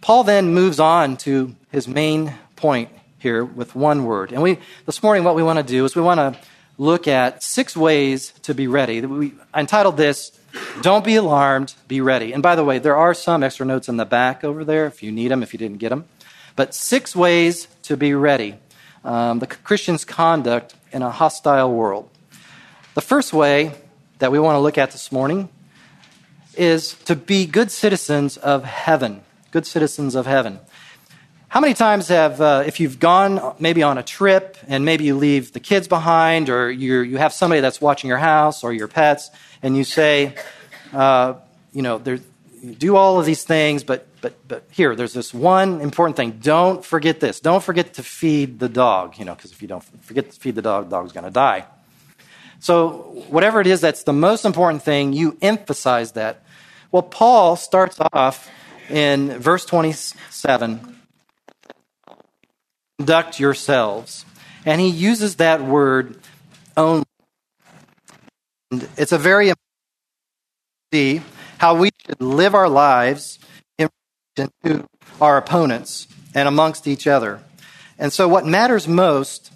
Paul 0.00 0.24
then 0.24 0.52
moves 0.52 0.80
on 0.80 1.16
to 1.18 1.54
his 1.70 1.86
main 1.86 2.34
point 2.56 2.90
here 3.18 3.44
with 3.44 3.74
one 3.74 4.04
word. 4.04 4.32
And 4.32 4.42
we 4.42 4.58
this 4.84 5.02
morning 5.02 5.24
what 5.24 5.36
we 5.36 5.42
want 5.42 5.58
to 5.58 5.62
do 5.62 5.84
is 5.84 5.94
we 5.94 6.02
want 6.02 6.18
to 6.18 6.40
look 6.76 7.06
at 7.06 7.42
six 7.42 7.76
ways 7.76 8.32
to 8.42 8.54
be 8.54 8.66
ready. 8.66 9.00
We 9.00 9.34
I 9.54 9.60
entitled 9.60 9.96
this 9.96 10.32
Don't 10.80 11.04
be 11.04 11.16
alarmed, 11.16 11.74
be 11.88 12.00
ready. 12.00 12.32
And 12.32 12.42
by 12.42 12.56
the 12.56 12.64
way, 12.64 12.78
there 12.78 12.96
are 12.96 13.14
some 13.14 13.42
extra 13.42 13.64
notes 13.64 13.88
in 13.88 13.96
the 13.96 14.04
back 14.04 14.44
over 14.44 14.64
there 14.64 14.86
if 14.86 15.02
you 15.02 15.12
need 15.12 15.28
them 15.28 15.42
if 15.42 15.52
you 15.52 15.58
didn't 15.58 15.78
get 15.78 15.90
them. 15.90 16.04
But 16.56 16.74
six 16.74 17.16
ways 17.16 17.68
to 17.84 17.96
be 17.96 18.14
ready. 18.14 18.56
Um, 19.04 19.38
the 19.38 19.46
Christian's 19.46 20.04
conduct 20.04 20.74
in 20.92 21.02
a 21.02 21.10
hostile 21.10 21.72
world. 21.72 22.10
The 22.94 23.00
first 23.00 23.32
way 23.32 23.72
that 24.18 24.30
we 24.30 24.38
want 24.38 24.56
to 24.56 24.60
look 24.60 24.78
at 24.78 24.92
this 24.92 25.10
morning 25.10 25.48
is 26.54 26.94
to 27.04 27.16
be 27.16 27.46
good 27.46 27.70
citizens 27.70 28.36
of 28.36 28.64
heaven. 28.64 29.22
Good 29.50 29.66
citizens 29.66 30.14
of 30.14 30.26
heaven. 30.26 30.60
How 31.48 31.60
many 31.60 31.74
times 31.74 32.08
have, 32.08 32.40
uh, 32.40 32.64
if 32.66 32.80
you've 32.80 32.98
gone 32.98 33.54
maybe 33.58 33.82
on 33.82 33.98
a 33.98 34.02
trip 34.02 34.56
and 34.68 34.86
maybe 34.86 35.04
you 35.04 35.16
leave 35.16 35.52
the 35.52 35.60
kids 35.60 35.86
behind 35.86 36.48
or 36.48 36.70
you 36.70 37.00
you 37.00 37.18
have 37.18 37.34
somebody 37.34 37.60
that's 37.60 37.78
watching 37.78 38.08
your 38.08 38.16
house 38.16 38.64
or 38.64 38.72
your 38.72 38.88
pets 38.88 39.30
and 39.62 39.76
you 39.76 39.84
say, 39.84 40.34
uh, 40.92 41.34
you 41.72 41.82
know, 41.82 41.98
there, 41.98 42.18
you 42.62 42.74
do 42.74 42.96
all 42.96 43.18
of 43.18 43.26
these 43.26 43.44
things, 43.44 43.84
but, 43.84 44.06
but, 44.20 44.36
but 44.46 44.64
here, 44.70 44.94
there's 44.94 45.12
this 45.12 45.32
one 45.32 45.80
important 45.80 46.16
thing. 46.16 46.38
Don't 46.42 46.84
forget 46.84 47.20
this. 47.20 47.40
Don't 47.40 47.62
forget 47.62 47.94
to 47.94 48.02
feed 48.02 48.58
the 48.58 48.68
dog, 48.68 49.18
you 49.18 49.24
know, 49.24 49.34
because 49.34 49.52
if 49.52 49.62
you 49.62 49.68
don't 49.68 49.84
forget 50.02 50.30
to 50.30 50.40
feed 50.40 50.54
the 50.54 50.62
dog, 50.62 50.90
the 50.90 50.96
dog's 50.96 51.12
going 51.12 51.24
to 51.24 51.30
die. 51.30 51.64
So, 52.60 53.24
whatever 53.28 53.60
it 53.60 53.66
is 53.66 53.80
that's 53.80 54.04
the 54.04 54.12
most 54.12 54.44
important 54.44 54.82
thing, 54.84 55.12
you 55.12 55.36
emphasize 55.42 56.12
that. 56.12 56.44
Well, 56.92 57.02
Paul 57.02 57.56
starts 57.56 57.98
off 58.12 58.48
in 58.88 59.38
verse 59.38 59.64
27 59.64 61.02
conduct 63.02 63.40
yourselves. 63.40 64.24
And 64.64 64.80
he 64.80 64.88
uses 64.88 65.36
that 65.36 65.60
word 65.60 66.20
only. 66.76 67.04
And 68.72 68.88
it's 68.96 69.12
a 69.12 69.18
very 69.18 69.52
see 70.90 71.20
how 71.58 71.74
we 71.74 71.90
should 72.06 72.22
live 72.22 72.54
our 72.54 72.70
lives 72.70 73.38
in 73.76 73.90
relation 74.34 74.52
to 74.64 74.88
our 75.20 75.36
opponents 75.36 76.08
and 76.34 76.48
amongst 76.48 76.88
each 76.88 77.06
other. 77.06 77.40
And 77.98 78.10
so, 78.10 78.26
what 78.26 78.46
matters 78.46 78.88
most 78.88 79.52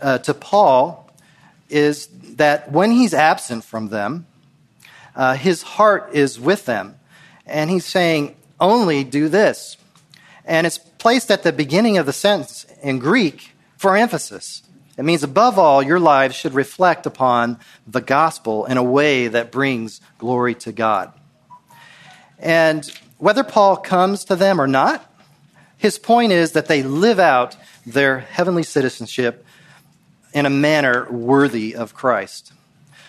uh, 0.00 0.18
to 0.18 0.32
Paul 0.32 1.10
is 1.68 2.06
that 2.36 2.70
when 2.70 2.92
he's 2.92 3.12
absent 3.12 3.64
from 3.64 3.88
them, 3.88 4.26
uh, 5.16 5.34
his 5.34 5.62
heart 5.62 6.10
is 6.12 6.38
with 6.38 6.66
them. 6.66 6.94
And 7.46 7.68
he's 7.68 7.84
saying, 7.84 8.36
only 8.60 9.02
do 9.02 9.28
this. 9.28 9.76
And 10.44 10.68
it's 10.68 10.78
placed 10.78 11.32
at 11.32 11.42
the 11.42 11.52
beginning 11.52 11.98
of 11.98 12.06
the 12.06 12.12
sentence 12.12 12.64
in 12.80 13.00
Greek 13.00 13.50
for 13.76 13.96
emphasis. 13.96 14.62
It 14.96 15.04
means, 15.04 15.22
above 15.22 15.58
all, 15.58 15.82
your 15.82 16.00
lives 16.00 16.34
should 16.34 16.54
reflect 16.54 17.04
upon 17.04 17.58
the 17.86 18.00
gospel 18.00 18.64
in 18.64 18.78
a 18.78 18.82
way 18.82 19.28
that 19.28 19.52
brings 19.52 20.00
glory 20.18 20.54
to 20.56 20.72
God. 20.72 21.12
And 22.38 22.90
whether 23.18 23.44
Paul 23.44 23.76
comes 23.76 24.24
to 24.24 24.36
them 24.36 24.60
or 24.60 24.66
not, 24.66 25.04
his 25.76 25.98
point 25.98 26.32
is 26.32 26.52
that 26.52 26.66
they 26.66 26.82
live 26.82 27.18
out 27.18 27.56
their 27.84 28.20
heavenly 28.20 28.62
citizenship 28.62 29.44
in 30.32 30.46
a 30.46 30.50
manner 30.50 31.10
worthy 31.10 31.74
of 31.74 31.94
Christ. 31.94 32.52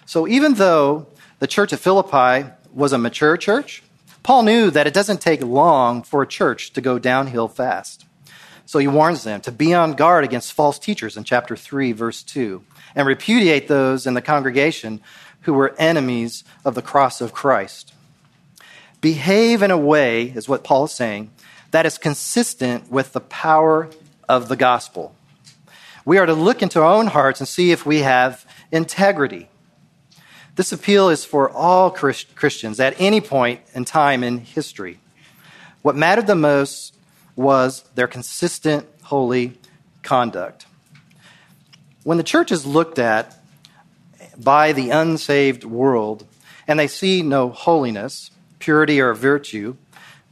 So 0.06 0.27
even 0.27 0.56
though 0.56 1.08
the 1.39 1.48
church 1.48 1.74
of 1.74 1.79
Philippi 1.79 2.50
was 2.74 2.94
a 2.94 2.98
mature 2.98 3.38
church, 3.38 3.84
Paul 4.24 4.44
knew 4.44 4.70
that 4.72 4.88
it 4.88 4.94
doesn't 4.94 5.22
take 5.22 5.41
long 5.41 6.03
for 6.03 6.22
a 6.22 6.27
church 6.27 6.74
to 6.74 6.82
go 6.82 7.00
downhill 7.00 7.48
fast. 7.48 8.06
So 8.68 8.78
he 8.78 8.88
warns 8.88 9.24
them 9.24 9.42
to 9.42 9.52
be 9.52 9.74
on 9.74 9.96
guard 9.96 10.24
against 10.24 10.54
false 10.54 10.78
teachers 10.78 11.18
in 11.18 11.24
chapter 11.24 11.56
3, 11.56 11.94
verse 11.94 12.22
2, 12.22 12.64
and 12.94 13.08
repudiate 13.08 13.68
those 13.68 14.06
in 14.06 14.14
the 14.14 14.22
congregation 14.22 15.02
who 15.42 15.54
were 15.54 15.76
enemies 15.80 16.44
of 16.64 16.76
the 16.76 16.84
cross 16.84 17.20
of 17.20 17.34
Christ. 17.34 17.92
Behave 19.02 19.64
in 19.64 19.72
a 19.72 19.78
way, 19.78 20.26
is 20.26 20.48
what 20.48 20.64
Paul 20.64 20.84
is 20.84 20.92
saying, 20.92 21.32
that 21.72 21.88
is 21.88 21.98
consistent 21.98 22.92
with 22.92 23.14
the 23.14 23.22
power 23.22 23.90
of 24.30 24.48
the 24.48 24.56
gospel 24.56 25.16
we 26.08 26.18
are 26.20 26.26
to 26.26 26.34
look 26.34 26.62
into 26.62 26.82
our 26.82 26.94
own 26.94 27.08
hearts 27.08 27.42
and 27.42 27.48
see 27.50 27.72
if 27.72 27.86
we 27.86 27.98
have 27.98 28.46
integrity. 28.72 29.50
This 30.56 30.72
appeal 30.72 31.10
is 31.10 31.26
for 31.26 31.50
all 31.50 31.92
Christians 31.92 32.80
at 32.80 32.96
any 32.98 33.20
point 33.20 33.60
in 33.74 33.84
time 33.84 34.24
in 34.24 34.38
history. 34.38 35.00
What 35.82 35.98
mattered 35.98 36.26
the 36.26 36.34
most 36.34 36.97
was 37.38 37.84
their 37.96 38.08
consistent, 38.08 38.86
holy 39.03 39.58
conduct. 40.03 40.65
When 42.03 42.17
the 42.17 42.24
church 42.24 42.51
is 42.51 42.65
looked 42.65 43.00
at 43.00 43.38
by 44.38 44.74
the 44.74 44.89
unsaved 44.89 45.63
world 45.63 46.25
and 46.67 46.77
they 46.77 46.88
see 46.88 47.22
no 47.22 47.50
holiness, 47.50 48.32
purity, 48.60 49.00
or 49.00 49.13
virtue, 49.13 49.77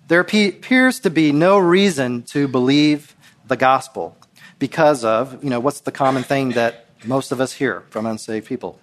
there 0.08 0.20
appears 0.20 1.00
to 1.00 1.10
be 1.10 1.32
no 1.32 1.58
reason 1.58 2.24
to 2.24 2.48
believe 2.48 3.16
the 3.48 3.56
gospel 3.56 4.18
because 4.60 5.04
of, 5.04 5.44
you 5.44 5.50
know, 5.50 5.60
what's 5.60 5.82
the 5.82 5.92
common 5.92 6.24
thing 6.24 6.52
that 6.52 6.86
most 7.06 7.32
of 7.32 7.40
us 7.42 7.54
hear 7.54 7.82
from 7.90 8.06
unsaved 8.06 8.48
people? 8.48 8.80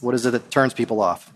What 0.00 0.14
is 0.14 0.24
it 0.26 0.30
that 0.30 0.50
turns 0.50 0.74
people 0.74 1.00
off? 1.00 1.32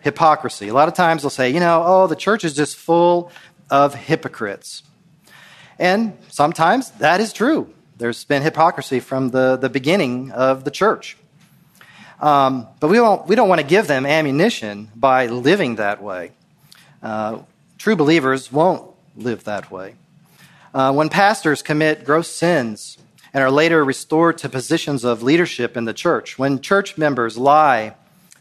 Hypocrisy. 0.00 0.68
A 0.68 0.74
lot 0.74 0.88
of 0.88 0.94
times 0.94 1.22
they'll 1.22 1.30
say, 1.30 1.50
you 1.50 1.60
know, 1.60 1.82
oh, 1.84 2.06
the 2.06 2.16
church 2.16 2.44
is 2.44 2.54
just 2.54 2.76
full 2.76 3.30
of 3.70 3.94
hypocrites. 3.94 4.82
And 5.78 6.16
sometimes 6.28 6.90
that 6.92 7.20
is 7.20 7.32
true. 7.32 7.72
There's 7.96 8.24
been 8.24 8.42
hypocrisy 8.42 9.00
from 9.00 9.30
the, 9.30 9.56
the 9.56 9.68
beginning 9.68 10.30
of 10.32 10.64
the 10.64 10.70
church. 10.70 11.16
Um, 12.20 12.66
but 12.80 12.88
we 12.88 12.96
don't, 12.96 13.26
we 13.26 13.36
don't 13.36 13.48
want 13.48 13.60
to 13.60 13.66
give 13.66 13.86
them 13.86 14.06
ammunition 14.06 14.90
by 14.94 15.26
living 15.26 15.76
that 15.76 16.02
way. 16.02 16.32
Uh, 17.02 17.40
true 17.78 17.96
believers 17.96 18.50
won't 18.50 18.90
live 19.16 19.44
that 19.44 19.70
way. 19.70 19.94
Uh, 20.72 20.92
when 20.92 21.08
pastors 21.08 21.62
commit 21.62 22.04
gross 22.04 22.28
sins 22.28 22.98
and 23.32 23.42
are 23.42 23.50
later 23.50 23.84
restored 23.84 24.38
to 24.38 24.48
positions 24.48 25.04
of 25.04 25.22
leadership 25.22 25.76
in 25.76 25.84
the 25.84 25.92
church. 25.92 26.38
When 26.38 26.60
church 26.60 26.96
members 26.96 27.36
lie, 27.36 27.94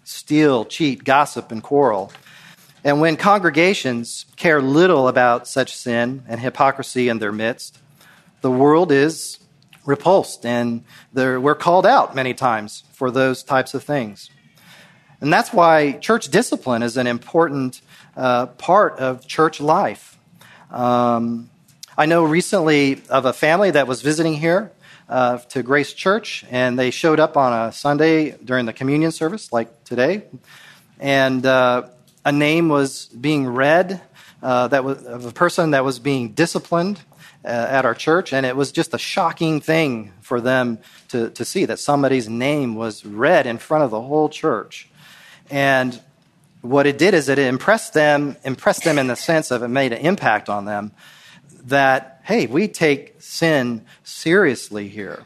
steal, 0.06 0.64
cheat, 0.64 1.04
gossip, 1.04 1.52
and 1.52 1.62
quarrel, 1.62 2.14
and 2.86 3.02
when 3.02 3.18
congregations 3.18 4.28
care 4.36 4.62
little 4.62 5.08
about 5.08 5.48
such 5.48 5.76
sin 5.76 6.24
and 6.28 6.40
hypocrisy 6.40 7.10
in 7.10 7.18
their 7.18 7.32
midst, 7.32 7.80
the 8.42 8.52
world 8.52 8.92
is 8.92 9.40
repulsed 9.88 10.46
and 10.46 10.84
we're 11.12 11.56
called 11.56 11.88
out 11.88 12.14
many 12.14 12.36
times 12.36 12.84
for 12.94 13.10
those 13.10 13.42
types 13.42 13.74
of 13.74 13.84
things. 13.84 14.30
And 15.20 15.34
that's 15.34 15.52
why 15.52 15.94
church 15.94 16.30
discipline 16.30 16.84
is 16.84 16.96
an 16.96 17.08
important 17.08 17.82
uh, 18.16 18.46
part 18.46 19.00
of 19.00 19.26
church 19.26 19.60
life. 19.60 20.20
Um, 20.70 21.50
I 21.98 22.06
know 22.06 22.24
recently 22.24 23.02
of 23.10 23.26
a 23.26 23.34
family 23.34 23.72
that 23.72 23.88
was 23.88 24.04
visiting 24.04 24.36
here 24.36 24.72
uh, 25.10 25.40
to 25.40 25.64
Grace 25.64 25.92
Church, 25.92 26.46
and 26.52 26.78
they 26.78 26.92
showed 26.92 27.20
up 27.20 27.36
on 27.36 27.52
a 27.52 27.72
Sunday 27.72 28.32
during 28.32 28.68
the 28.68 28.74
communion 28.74 29.12
service, 29.12 29.52
like 29.52 29.86
today. 29.86 30.24
And 31.00 31.46
uh, 31.46 31.88
a 32.26 32.32
name 32.32 32.68
was 32.68 33.06
being 33.06 33.48
read 33.48 34.02
uh, 34.42 34.68
that 34.68 34.84
was 34.84 35.04
of 35.06 35.26
a 35.26 35.32
person 35.32 35.72
that 35.72 35.86
was 35.86 36.00
being 36.00 36.30
disciplined 36.30 37.00
uh, 37.46 37.48
at 37.48 37.86
our 37.86 37.94
church, 37.94 38.34
and 38.34 38.46
it 38.46 38.56
was 38.56 38.72
just 38.72 38.94
a 38.94 38.98
shocking 38.98 39.62
thing 39.62 40.12
for 40.22 40.42
them 40.42 40.80
to, 41.10 41.30
to 41.30 41.46
see 41.46 41.66
that 41.66 41.80
somebody's 41.80 42.28
name 42.28 42.76
was 42.76 43.06
read 43.06 43.46
in 43.46 43.60
front 43.60 43.84
of 43.84 43.92
the 43.92 44.02
whole 44.02 44.28
church. 44.28 44.90
And 45.52 46.00
what 46.62 46.88
it 46.88 46.98
did 46.98 47.14
is 47.14 47.30
it 47.30 47.38
impressed 47.38 47.94
them, 47.94 48.36
impressed 48.44 48.84
them 48.84 48.98
in 48.98 49.06
the 49.06 49.16
sense 49.16 49.52
of 49.52 49.62
it 49.62 49.68
made 49.68 49.94
an 49.94 50.00
impact 50.00 50.50
on 50.50 50.66
them 50.66 50.92
that, 51.66 52.22
hey, 52.24 52.48
we 52.48 52.68
take 52.68 53.22
sin 53.22 53.86
seriously 54.04 54.88
here. 54.88 55.24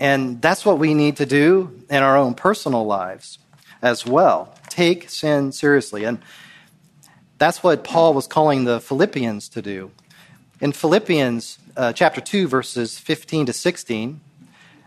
And 0.00 0.42
that's 0.42 0.64
what 0.64 0.78
we 0.78 0.94
need 0.94 1.18
to 1.18 1.26
do 1.26 1.82
in 1.88 2.02
our 2.02 2.16
own 2.16 2.34
personal 2.34 2.84
lives 2.84 3.38
as 3.82 4.04
well 4.04 4.56
take 4.70 5.10
sin 5.10 5.52
seriously. 5.52 6.04
And 6.04 6.20
that's 7.38 7.62
what 7.62 7.84
Paul 7.84 8.14
was 8.14 8.26
calling 8.26 8.64
the 8.64 8.80
Philippians 8.80 9.48
to 9.50 9.62
do. 9.62 9.90
In 10.60 10.72
Philippians 10.72 11.58
uh, 11.76 11.92
chapter 11.92 12.20
2, 12.20 12.48
verses 12.48 12.98
15 12.98 13.46
to 13.46 13.52
16, 13.52 14.20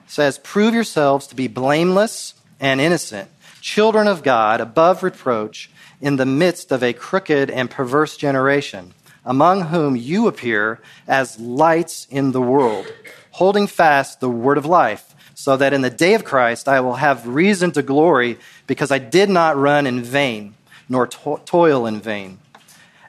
says, 0.08 0.38
Prove 0.40 0.74
yourselves 0.74 1.28
to 1.28 1.36
be 1.36 1.48
blameless 1.48 2.36
and 2.60 2.80
innocent, 2.80 3.30
children 3.62 4.08
of 4.08 4.24
God, 4.24 4.62
above 4.62 5.04
reproach, 5.04 5.70
in 6.00 6.18
the 6.18 6.26
midst 6.26 6.72
of 6.72 6.84
a 6.84 6.94
crooked 6.94 7.50
and 7.50 7.70
perverse 7.70 8.18
generation, 8.18 8.94
among 9.26 9.62
whom 9.62 9.96
you 9.96 10.28
appear 10.28 10.80
as 11.08 11.40
lights 11.40 12.06
in 12.10 12.34
the 12.34 12.42
world, 12.42 12.86
holding 13.32 13.68
fast 13.68 14.20
the 14.20 14.30
word 14.30 14.58
of 14.58 14.66
life 14.66 15.13
so 15.36 15.58
that 15.58 15.74
in 15.74 15.82
the 15.82 15.90
day 15.90 16.14
of 16.14 16.24
Christ 16.24 16.68
I 16.68 16.80
will 16.80 16.96
have 16.96 17.28
reason 17.28 17.72
to 17.72 17.82
glory 17.82 18.38
because 18.68 18.92
I 18.92 19.00
did 19.00 19.30
not 19.30 19.58
run 19.58 19.88
in 19.88 20.04
vain 20.04 20.56
nor 20.90 21.08
to- 21.08 21.42
toil 21.46 21.86
in 21.86 22.00
vain. 22.00 22.40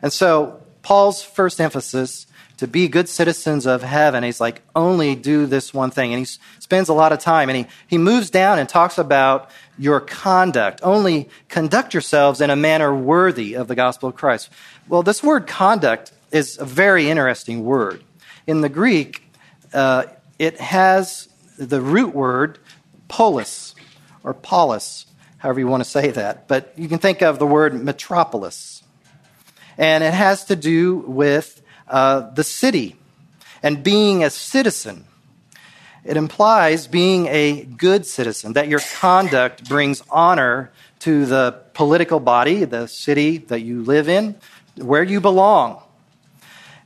And 0.03 0.13
so, 0.13 0.61
Paul's 0.83 1.23
first 1.23 1.61
emphasis 1.61 2.27
to 2.59 2.69
be 2.69 2.89
good 2.89 3.09
citizens 3.09 3.67
of 3.67 3.83
heaven, 3.83 4.23
he's 4.23 4.41
like, 4.41 4.63
only 4.77 5.15
do 5.17 5.47
this 5.47 5.75
one 5.75 5.91
thing. 5.91 6.13
And 6.13 6.25
he 6.25 6.39
spends 6.61 6.89
a 6.89 6.93
lot 6.93 7.13
of 7.13 7.19
time 7.19 7.49
and 7.49 7.59
he, 7.59 7.67
he 7.89 7.99
moves 7.99 8.31
down 8.31 8.59
and 8.59 8.69
talks 8.69 8.97
about 8.97 9.51
your 9.77 10.01
conduct. 10.01 10.81
Only 10.83 11.29
conduct 11.49 11.95
yourselves 11.95 12.41
in 12.41 12.51
a 12.51 12.57
manner 12.57 12.95
worthy 12.95 13.55
of 13.55 13.67
the 13.67 13.75
gospel 13.75 14.09
of 14.11 14.15
Christ. 14.15 14.51
Well, 14.89 15.03
this 15.03 15.23
word 15.23 15.47
conduct 15.47 16.13
is 16.31 16.59
a 16.59 16.65
very 16.65 17.11
interesting 17.11 17.65
word. 17.65 18.05
In 18.47 18.61
the 18.61 18.69
Greek, 18.69 19.25
uh, 19.73 20.05
it 20.39 20.61
has 20.61 21.29
the 21.59 21.81
root 21.81 22.15
word 22.15 22.59
polis 23.09 23.75
or 24.23 24.35
polis, 24.35 25.07
however 25.39 25.61
you 25.61 25.67
want 25.67 25.83
to 25.83 25.89
say 25.89 26.11
that. 26.11 26.49
But 26.49 26.73
you 26.77 26.89
can 26.89 26.99
think 26.99 27.23
of 27.23 27.39
the 27.39 27.47
word 27.47 27.75
metropolis. 27.75 28.83
And 29.77 30.05
it 30.05 30.15
has 30.15 30.45
to 30.47 30.57
do 30.57 30.97
with 30.97 31.63
uh, 31.89 32.31
the 32.31 32.45
city 32.45 32.97
and 33.63 33.83
being 33.83 34.25
a 34.25 34.31
citizen. 34.31 35.05
It 36.05 36.17
implies 36.17 36.87
being 36.87 37.27
a 37.29 37.65
good 37.65 38.05
citizen, 38.05 38.53
that 38.53 38.69
your 38.69 38.81
conduct 38.99 39.69
brings 39.69 40.03
honor 40.11 40.71
to 41.01 41.25
the 41.27 41.61
political 41.73 42.21
body, 42.21 42.65
the 42.65 42.87
city 42.87 43.39
that 43.39 43.61
you 43.61 43.83
live 43.83 44.09
in, 44.09 44.37
where 44.77 45.03
you 45.03 45.21
belong. 45.21 45.83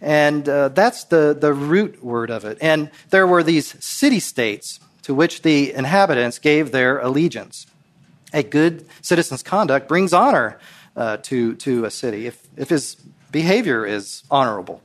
And 0.00 0.48
uh, 0.48 0.68
that's 0.68 1.04
the, 1.04 1.36
the 1.38 1.52
root 1.52 2.04
word 2.04 2.30
of 2.30 2.44
it. 2.44 2.58
And 2.60 2.90
there 3.10 3.26
were 3.26 3.42
these 3.42 3.84
city 3.84 4.20
states 4.20 4.80
to 5.02 5.14
which 5.14 5.42
the 5.42 5.72
inhabitants 5.72 6.38
gave 6.38 6.70
their 6.70 6.98
allegiance. 6.98 7.66
A 8.32 8.42
good 8.42 8.86
citizen's 9.00 9.42
conduct 9.42 9.88
brings 9.88 10.12
honor 10.12 10.58
uh, 10.94 11.16
to, 11.18 11.54
to 11.56 11.84
a 11.84 11.90
city 11.90 12.26
if, 12.26 12.46
if 12.56 12.68
his 12.68 12.96
behavior 13.32 13.86
is 13.86 14.22
honorable. 14.30 14.82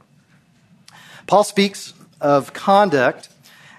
Paul 1.28 1.44
speaks 1.44 1.94
of 2.22 2.54
conduct, 2.54 3.30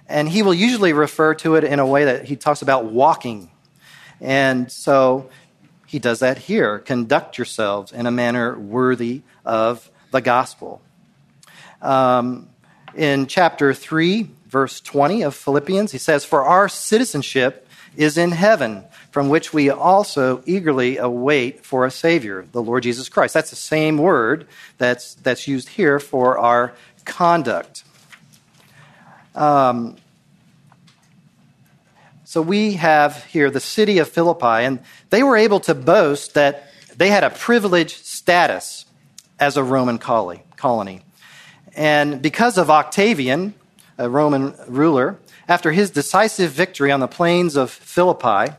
and 0.08 0.28
he 0.28 0.42
will 0.42 0.54
usually 0.54 0.92
refer 0.92 1.34
to 1.36 1.56
it 1.56 1.64
in 1.64 1.78
a 1.78 1.86
way 1.86 2.04
that 2.04 2.26
he 2.26 2.36
talks 2.36 2.62
about 2.62 2.86
walking. 2.86 3.50
And 4.20 4.70
so 4.70 5.30
he 5.86 5.98
does 5.98 6.20
that 6.20 6.38
here. 6.38 6.78
Conduct 6.78 7.38
yourselves 7.38 7.92
in 7.92 8.06
a 8.06 8.10
manner 8.10 8.58
worthy 8.58 9.22
of 9.44 9.90
the 10.10 10.20
gospel. 10.20 10.82
Um, 11.84 12.48
in 12.94 13.26
chapter 13.26 13.74
3, 13.74 14.28
verse 14.46 14.80
20 14.80 15.22
of 15.22 15.34
Philippians, 15.34 15.92
he 15.92 15.98
says, 15.98 16.24
For 16.24 16.42
our 16.42 16.68
citizenship 16.68 17.68
is 17.96 18.16
in 18.16 18.30
heaven, 18.30 18.84
from 19.10 19.28
which 19.28 19.52
we 19.52 19.68
also 19.70 20.42
eagerly 20.46 20.96
await 20.96 21.64
for 21.64 21.84
a 21.84 21.90
Savior, 21.90 22.46
the 22.52 22.62
Lord 22.62 22.82
Jesus 22.82 23.08
Christ. 23.08 23.34
That's 23.34 23.50
the 23.50 23.56
same 23.56 23.98
word 23.98 24.46
that's, 24.78 25.14
that's 25.16 25.46
used 25.46 25.68
here 25.68 26.00
for 26.00 26.38
our 26.38 26.72
conduct. 27.04 27.84
Um, 29.34 29.96
so 32.24 32.40
we 32.40 32.74
have 32.74 33.24
here 33.26 33.50
the 33.50 33.60
city 33.60 33.98
of 33.98 34.08
Philippi, 34.08 34.64
and 34.64 34.80
they 35.10 35.22
were 35.22 35.36
able 35.36 35.60
to 35.60 35.74
boast 35.74 36.34
that 36.34 36.68
they 36.96 37.08
had 37.08 37.24
a 37.24 37.30
privileged 37.30 38.06
status 38.06 38.86
as 39.38 39.56
a 39.56 39.62
Roman 39.62 39.98
colony. 39.98 41.02
And 41.76 42.22
because 42.22 42.58
of 42.58 42.70
Octavian, 42.70 43.54
a 43.98 44.08
Roman 44.08 44.54
ruler, 44.68 45.18
after 45.48 45.72
his 45.72 45.90
decisive 45.90 46.52
victory 46.52 46.90
on 46.90 47.00
the 47.00 47.08
plains 47.08 47.56
of 47.56 47.70
Philippi, 47.70 48.54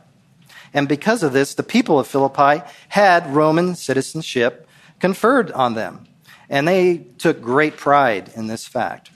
and 0.72 0.88
because 0.88 1.22
of 1.22 1.32
this, 1.32 1.54
the 1.54 1.62
people 1.62 1.98
of 1.98 2.06
Philippi 2.06 2.62
had 2.88 3.34
Roman 3.34 3.74
citizenship 3.74 4.68
conferred 5.00 5.50
on 5.52 5.74
them. 5.74 6.06
And 6.48 6.68
they 6.68 6.98
took 7.18 7.40
great 7.40 7.76
pride 7.76 8.30
in 8.36 8.46
this 8.46 8.66
fact. 8.66 9.10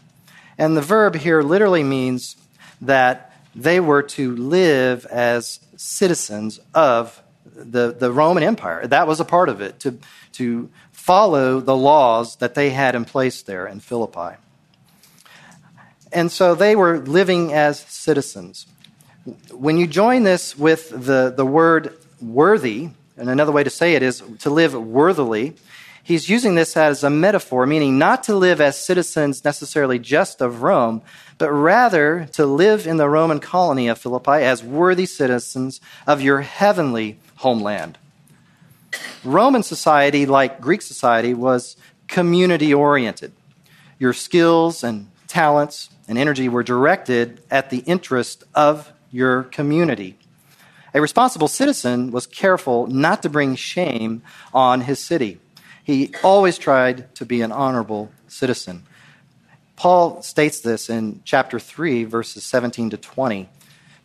And 0.59 0.77
the 0.77 0.83
verb 0.83 1.15
here 1.17 1.43
literally 1.43 1.85
means 1.85 2.37
that 2.81 3.33
they 3.55 3.81
were 3.81 4.03
to 4.03 4.35
live 4.37 5.07
as 5.07 5.61
citizens 5.77 6.61
of 6.75 7.23
the, 7.45 7.95
the 7.99 8.11
Roman 8.11 8.43
Empire. 8.43 8.87
That 8.87 9.07
was 9.07 9.21
a 9.21 9.25
part 9.25 9.49
of 9.49 9.61
it, 9.61 9.81
to, 9.81 9.99
to 10.33 10.71
follow 11.11 11.59
the 11.59 11.77
laws 11.77 12.37
that 12.37 12.55
they 12.55 12.71
had 12.71 12.95
in 12.95 13.05
place 13.05 13.43
there 13.43 13.67
in 13.67 13.81
Philippi. 13.81 14.37
And 16.13 16.31
so 16.31 16.55
they 16.55 16.77
were 16.77 17.01
living 17.01 17.53
as 17.53 17.81
citizens. 17.81 18.65
When 19.51 19.77
you 19.77 19.89
join 19.89 20.23
this 20.23 20.57
with 20.57 20.91
the, 20.91 21.35
the 21.37 21.45
word 21.45 21.99
worthy, 22.23 22.91
and 23.17 23.29
another 23.29 23.51
way 23.51 23.65
to 23.65 23.71
say 23.71 23.95
it 23.95 24.05
is 24.05 24.23
to 24.39 24.51
live 24.51 24.73
worthily, 24.73 25.55
he's 26.05 26.29
using 26.29 26.55
this 26.55 26.77
as 26.77 27.03
a 27.03 27.11
metaphor, 27.11 27.67
meaning 27.67 27.99
not 27.99 28.23
to 28.23 28.37
live 28.37 28.61
as 28.61 28.79
citizens 28.79 29.45
necessarily 29.45 29.99
just 29.99 30.41
of 30.41 30.63
Rome, 30.63 31.03
but 31.39 31.51
rather 31.51 32.29
to 32.35 32.47
live 32.47 32.87
in 32.87 32.99
the 32.99 33.09
Roman 33.09 33.41
colony 33.41 33.89
of 33.89 33.99
Philippi 33.99 34.45
as 34.45 34.63
worthy 34.63 35.07
citizens 35.07 35.81
of 36.07 36.23
your 36.23 36.43
heavenly 36.43 37.19
homeland. 37.39 37.99
Roman 39.25 39.63
society, 39.63 40.27
like 40.27 40.61
Greek 40.61 40.83
society, 40.83 41.35
was 41.35 41.77
community 42.09 42.73
oriented. 42.75 43.33
Your 43.99 44.13
skills 44.13 44.83
and 44.83 45.11
talents 45.29 45.91
and 46.09 46.19
energy 46.19 46.49
were 46.49 46.63
directed 46.63 47.43
at 47.51 47.71
the 47.71 47.79
interest 47.79 48.45
of 48.55 48.93
your 49.11 49.45
community. 49.45 50.17
A 50.93 51.01
responsible 51.01 51.49
citizen 51.49 52.11
was 52.11 52.27
careful 52.27 52.87
not 52.89 53.23
to 53.23 53.29
bring 53.29 53.55
shame 53.55 54.23
on 54.53 54.83
his 54.83 54.99
city. 54.99 55.39
He 55.85 56.13
always 56.25 56.59
tried 56.59 57.15
to 57.17 57.25
be 57.25 57.43
an 57.43 57.53
honorable 57.53 58.11
citizen. 58.27 58.85
Paul 59.77 60.21
states 60.23 60.61
this 60.61 60.91
in 60.91 61.23
chapter 61.25 61.59
3, 61.59 62.05
verses 62.05 62.45
17 62.45 62.91
to 62.91 62.97
20. 62.97 63.49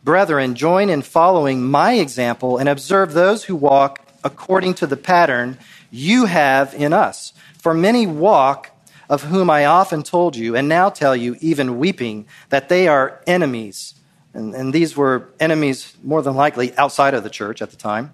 Brethren, 0.04 0.54
join 0.54 0.88
in 0.88 1.02
following 1.02 1.64
my 1.64 1.94
example 1.94 2.56
and 2.56 2.68
observe 2.68 3.12
those 3.12 3.44
who 3.44 3.56
walk 3.56 4.05
according 4.26 4.74
to 4.74 4.86
the 4.86 4.96
pattern 4.96 5.56
you 5.90 6.26
have 6.26 6.74
in 6.74 6.92
us. 6.92 7.32
For 7.58 7.72
many 7.72 8.06
walk 8.06 8.72
of 9.08 9.22
whom 9.22 9.48
I 9.48 9.64
often 9.64 10.02
told 10.02 10.34
you, 10.34 10.56
and 10.56 10.68
now 10.68 10.90
tell 10.90 11.14
you, 11.14 11.36
even 11.40 11.78
weeping, 11.78 12.26
that 12.48 12.68
they 12.68 12.88
are 12.88 13.20
enemies. 13.26 13.94
And, 14.34 14.52
and 14.52 14.72
these 14.72 14.96
were 14.96 15.30
enemies, 15.38 15.96
more 16.02 16.22
than 16.22 16.34
likely, 16.34 16.76
outside 16.76 17.14
of 17.14 17.22
the 17.22 17.30
church 17.30 17.62
at 17.62 17.70
the 17.70 17.76
time. 17.76 18.12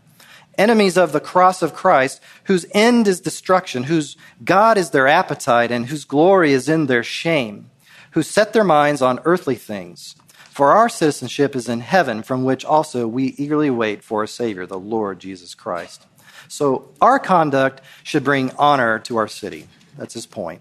Enemies 0.58 0.98
of 0.98 1.12
the 1.12 1.20
cross 1.20 1.62
of 1.62 1.72
Christ, 1.74 2.20
whose 2.44 2.66
end 2.72 3.08
is 3.08 3.22
destruction, 3.22 3.84
whose 3.84 4.18
God 4.44 4.76
is 4.76 4.90
their 4.90 5.08
appetite, 5.08 5.72
and 5.72 5.86
whose 5.86 6.04
glory 6.04 6.52
is 6.52 6.68
in 6.68 6.86
their 6.86 7.02
shame, 7.02 7.70
who 8.10 8.22
set 8.22 8.52
their 8.52 8.64
minds 8.64 9.00
on 9.00 9.18
earthly 9.24 9.56
things. 9.56 10.14
For 10.52 10.72
our 10.72 10.90
citizenship 10.90 11.56
is 11.56 11.66
in 11.66 11.80
heaven, 11.80 12.22
from 12.22 12.44
which 12.44 12.62
also 12.62 13.08
we 13.08 13.28
eagerly 13.38 13.70
wait 13.70 14.04
for 14.04 14.22
a 14.22 14.28
Savior, 14.28 14.66
the 14.66 14.78
Lord 14.78 15.18
Jesus 15.18 15.54
Christ. 15.54 16.06
So 16.46 16.90
our 17.00 17.18
conduct 17.18 17.80
should 18.02 18.22
bring 18.22 18.50
honor 18.58 18.98
to 19.00 19.16
our 19.16 19.28
city. 19.28 19.66
That's 19.96 20.12
his 20.12 20.26
point. 20.26 20.60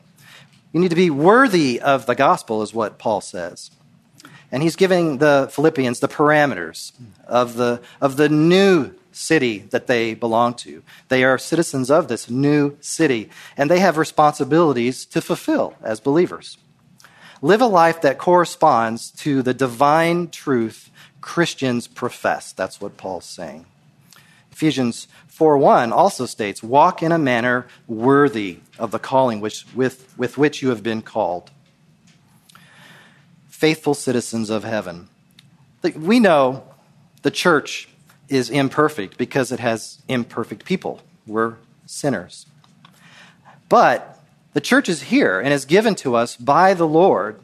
You 0.72 0.80
need 0.80 0.92
to 0.92 0.96
be 0.96 1.10
worthy 1.10 1.82
of 1.82 2.06
the 2.06 2.16
gospel, 2.16 2.62
is 2.62 2.74
what 2.74 3.00
Paul 3.00 3.20
says. 3.20 3.72
And 4.50 4.64
he's 4.64 4.78
giving 4.78 5.18
the 5.18 5.50
Philippians 5.52 6.00
the 6.00 6.08
parameters 6.08 6.94
of 7.28 7.56
the, 7.56 7.82
of 8.00 8.16
the 8.16 8.30
new 8.30 8.94
city 9.12 9.58
that 9.72 9.88
they 9.88 10.14
belong 10.14 10.54
to. 10.54 10.84
They 11.10 11.26
are 11.26 11.38
citizens 11.38 11.92
of 11.92 12.08
this 12.08 12.30
new 12.30 12.78
city, 12.80 13.30
and 13.58 13.70
they 13.70 13.80
have 13.80 13.98
responsibilities 13.98 15.04
to 15.08 15.20
fulfill 15.20 15.76
as 15.82 16.00
believers. 16.00 16.58
Live 17.44 17.62
a 17.62 17.66
life 17.66 18.02
that 18.02 18.20
corresponds 18.20 19.10
to 19.12 19.42
the 19.42 19.54
divine 19.54 20.30
truth 20.30 20.92
Christians 21.22 21.88
profess. 21.88 22.52
That's 22.52 22.80
what 22.80 22.98
Paul's 22.98 23.26
saying. 23.26 23.66
Ephesians 24.52 25.08
4:1 25.28 25.92
also 25.92 26.28
states, 26.28 26.62
"Walk 26.62 27.02
in 27.02 27.12
a 27.12 27.18
manner 27.18 27.66
worthy 27.88 28.60
of 28.78 28.92
the 28.92 29.00
calling 29.00 29.42
which, 29.42 29.66
with, 29.74 30.14
with 30.18 30.38
which 30.38 30.62
you 30.62 30.70
have 30.70 30.84
been 30.84 31.02
called." 31.02 31.50
Faithful 33.50 33.96
citizens 33.96 34.52
of 34.52 34.64
heaven. 34.64 35.10
We 35.96 36.20
know 36.20 36.64
the 37.24 37.32
church 37.32 37.90
is 38.30 38.52
imperfect 38.52 39.18
because 39.18 39.52
it 39.52 39.60
has 39.60 39.98
imperfect 40.08 40.64
people. 40.64 41.02
We're 41.26 41.56
sinners. 41.88 42.46
But 43.68 44.11
the 44.54 44.62
church 44.62 44.90
is 44.90 45.04
here 45.04 45.40
and 45.40 45.54
is 45.54 45.66
given 45.66 45.96
to 45.96 46.16
us 46.16 46.36
by 46.36 46.74
the 46.74 46.88
Lord 46.88 47.40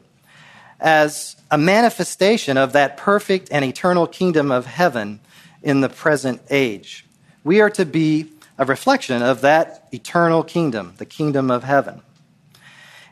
as 0.80 1.36
a 1.50 1.58
manifestation 1.58 2.56
of 2.56 2.72
that 2.72 2.96
perfect 2.96 3.48
and 3.50 3.64
eternal 3.64 4.06
kingdom 4.06 4.50
of 4.50 4.66
heaven 4.66 5.20
in 5.62 5.80
the 5.80 5.88
present 5.88 6.40
age. 6.50 7.04
We 7.44 7.60
are 7.60 7.70
to 7.70 7.84
be 7.84 8.26
a 8.58 8.64
reflection 8.64 9.22
of 9.22 9.40
that 9.40 9.88
eternal 9.92 10.42
kingdom, 10.42 10.94
the 10.98 11.06
kingdom 11.06 11.50
of 11.50 11.64
heaven. 11.64 12.02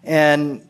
And, 0.05 0.67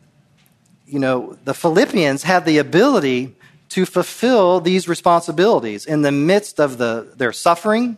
you 0.85 0.99
know, 0.99 1.37
the 1.43 1.53
Philippians 1.53 2.23
had 2.23 2.45
the 2.45 2.59
ability 2.59 3.35
to 3.69 3.85
fulfill 3.85 4.61
these 4.61 4.87
responsibilities 4.87 5.85
in 5.85 6.01
the 6.01 6.11
midst 6.11 6.59
of 6.59 6.77
the, 6.77 7.11
their 7.17 7.33
suffering. 7.33 7.97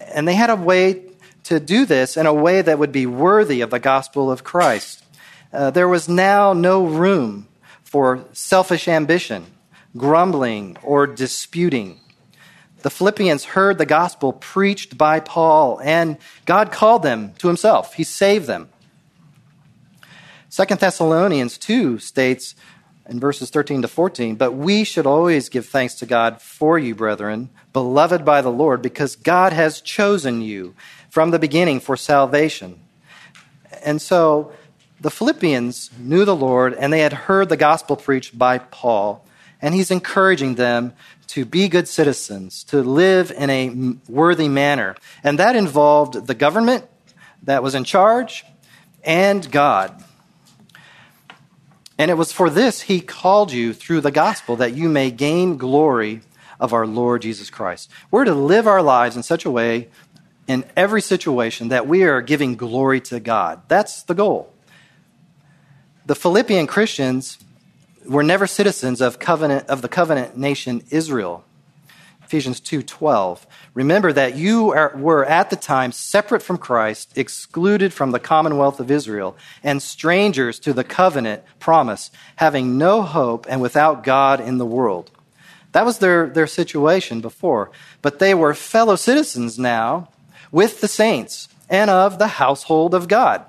And 0.00 0.28
they 0.28 0.34
had 0.34 0.50
a 0.50 0.56
way 0.56 1.02
to 1.44 1.60
do 1.60 1.86
this 1.86 2.16
in 2.16 2.26
a 2.26 2.34
way 2.34 2.62
that 2.62 2.78
would 2.78 2.92
be 2.92 3.06
worthy 3.06 3.60
of 3.60 3.70
the 3.70 3.78
gospel 3.78 4.30
of 4.30 4.44
Christ. 4.44 5.04
Uh, 5.52 5.70
there 5.70 5.88
was 5.88 6.08
now 6.08 6.52
no 6.52 6.84
room 6.84 7.48
for 7.82 8.24
selfish 8.32 8.88
ambition, 8.88 9.46
grumbling, 9.96 10.76
or 10.82 11.06
disputing. 11.06 12.00
The 12.82 12.90
Philippians 12.90 13.44
heard 13.44 13.78
the 13.78 13.86
gospel 13.86 14.32
preached 14.32 14.98
by 14.98 15.20
Paul, 15.20 15.80
and 15.82 16.18
God 16.44 16.72
called 16.72 17.02
them 17.02 17.32
to 17.38 17.48
himself. 17.48 17.94
He 17.94 18.04
saved 18.04 18.46
them. 18.46 18.68
Second 20.48 20.80
Thessalonians 20.80 21.56
2 21.58 21.98
states, 21.98 22.54
in 23.08 23.20
verses 23.20 23.50
13 23.50 23.82
to 23.82 23.88
14. 23.88 24.36
But 24.36 24.52
we 24.52 24.84
should 24.84 25.06
always 25.06 25.48
give 25.48 25.66
thanks 25.66 25.94
to 25.96 26.06
God 26.06 26.40
for 26.40 26.78
you, 26.78 26.94
brethren, 26.94 27.50
beloved 27.72 28.24
by 28.24 28.42
the 28.42 28.50
Lord, 28.50 28.82
because 28.82 29.16
God 29.16 29.52
has 29.52 29.80
chosen 29.80 30.40
you 30.42 30.74
from 31.14 31.30
the 31.30 31.38
beginning 31.38 31.78
for 31.78 31.96
salvation. 31.96 32.76
And 33.84 34.02
so 34.02 34.52
the 35.00 35.12
Philippians 35.12 35.92
knew 35.96 36.24
the 36.24 36.34
Lord 36.34 36.74
and 36.74 36.92
they 36.92 37.02
had 37.02 37.12
heard 37.12 37.48
the 37.48 37.56
gospel 37.56 37.94
preached 37.94 38.36
by 38.36 38.58
Paul. 38.58 39.24
And 39.62 39.76
he's 39.76 39.92
encouraging 39.92 40.56
them 40.56 40.92
to 41.28 41.44
be 41.44 41.68
good 41.68 41.86
citizens, 41.86 42.64
to 42.64 42.82
live 42.82 43.30
in 43.30 43.48
a 43.48 43.94
worthy 44.08 44.48
manner. 44.48 44.96
And 45.22 45.38
that 45.38 45.54
involved 45.54 46.26
the 46.26 46.34
government 46.34 46.84
that 47.44 47.62
was 47.62 47.76
in 47.76 47.84
charge 47.84 48.44
and 49.04 49.48
God. 49.52 50.02
And 51.96 52.10
it 52.10 52.14
was 52.14 52.32
for 52.32 52.50
this 52.50 52.80
he 52.82 53.00
called 53.00 53.52
you 53.52 53.72
through 53.72 54.00
the 54.00 54.10
gospel 54.10 54.56
that 54.56 54.74
you 54.74 54.88
may 54.88 55.12
gain 55.12 55.58
glory 55.58 56.22
of 56.58 56.72
our 56.72 56.88
Lord 56.88 57.22
Jesus 57.22 57.50
Christ. 57.50 57.88
We're 58.10 58.24
to 58.24 58.34
live 58.34 58.66
our 58.66 58.82
lives 58.82 59.16
in 59.16 59.22
such 59.22 59.44
a 59.44 59.50
way 59.50 59.90
in 60.46 60.64
every 60.76 61.00
situation 61.00 61.68
that 61.68 61.86
we 61.86 62.02
are 62.04 62.20
giving 62.20 62.56
glory 62.56 63.00
to 63.02 63.20
God. 63.20 63.62
That's 63.68 64.02
the 64.02 64.14
goal. 64.14 64.52
The 66.06 66.14
Philippian 66.14 66.66
Christians 66.66 67.38
were 68.06 68.22
never 68.22 68.46
citizens 68.46 69.00
of 69.00 69.18
covenant 69.18 69.68
of 69.68 69.80
the 69.82 69.88
covenant 69.88 70.36
nation 70.36 70.82
Israel. 70.90 71.44
Ephesians 72.22 72.60
2:12. 72.60 73.46
Remember 73.74 74.12
that 74.12 74.34
you 74.34 74.72
are, 74.72 74.92
were 74.96 75.24
at 75.24 75.50
the 75.50 75.56
time 75.56 75.92
separate 75.92 76.42
from 76.42 76.58
Christ, 76.58 77.12
excluded 77.16 77.92
from 77.92 78.10
the 78.10 78.18
commonwealth 78.18 78.80
of 78.80 78.90
Israel, 78.90 79.36
and 79.62 79.82
strangers 79.82 80.58
to 80.60 80.72
the 80.72 80.84
covenant 80.84 81.42
promise, 81.58 82.10
having 82.36 82.76
no 82.78 83.02
hope 83.02 83.46
and 83.48 83.60
without 83.60 84.04
God 84.04 84.40
in 84.40 84.58
the 84.58 84.66
world. 84.66 85.10
That 85.72 85.84
was 85.84 85.98
their, 85.98 86.28
their 86.28 86.46
situation 86.46 87.20
before. 87.20 87.70
But 88.00 88.20
they 88.20 88.34
were 88.34 88.54
fellow 88.54 88.96
citizens 88.96 89.58
now 89.58 90.08
with 90.54 90.80
the 90.80 90.88
saints 90.88 91.48
and 91.68 91.90
of 91.90 92.18
the 92.18 92.28
household 92.42 92.94
of 92.94 93.08
God. 93.08 93.44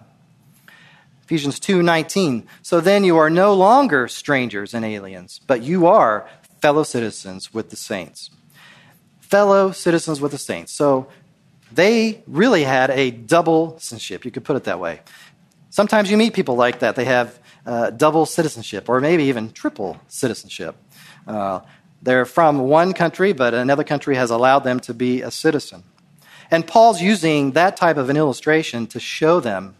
Ephesians 1.25 1.59
2:19 1.59 2.43
So 2.61 2.81
then 2.81 3.03
you 3.03 3.17
are 3.17 3.29
no 3.29 3.53
longer 3.53 4.07
strangers 4.07 4.73
and 4.73 4.83
aliens 4.83 5.39
but 5.47 5.61
you 5.61 5.85
are 5.85 6.27
fellow 6.61 6.83
citizens 6.83 7.53
with 7.53 7.69
the 7.69 7.75
saints 7.75 8.31
fellow 9.25 9.71
citizens 9.71 10.21
with 10.21 10.31
the 10.31 10.37
saints. 10.37 10.71
So 10.71 11.07
they 11.71 12.23
really 12.27 12.63
had 12.63 12.89
a 12.91 13.11
double 13.11 13.71
citizenship. 13.79 14.23
You 14.23 14.31
could 14.31 14.45
put 14.45 14.55
it 14.55 14.63
that 14.65 14.79
way. 14.79 15.01
Sometimes 15.69 16.09
you 16.09 16.17
meet 16.17 16.33
people 16.33 16.55
like 16.55 16.79
that. 16.79 16.95
They 16.95 17.05
have 17.05 17.39
uh, 17.65 17.89
double 17.89 18.25
citizenship, 18.25 18.87
or 18.87 19.01
maybe 19.01 19.23
even 19.23 19.51
triple 19.51 19.99
citizenship. 20.07 20.75
Uh, 21.27 21.61
they're 22.01 22.25
from 22.25 22.59
one 22.59 22.93
country, 22.93 23.33
but 23.33 23.53
another 23.53 23.83
country 23.83 24.15
has 24.15 24.29
allowed 24.29 24.59
them 24.59 24.79
to 24.81 24.93
be 24.93 25.21
a 25.21 25.31
citizen. 25.31 25.83
And 26.51 26.65
Paul's 26.65 27.01
using 27.01 27.51
that 27.51 27.77
type 27.77 27.97
of 27.97 28.09
an 28.09 28.17
illustration 28.17 28.87
to 28.87 28.99
show 28.99 29.39
them 29.39 29.75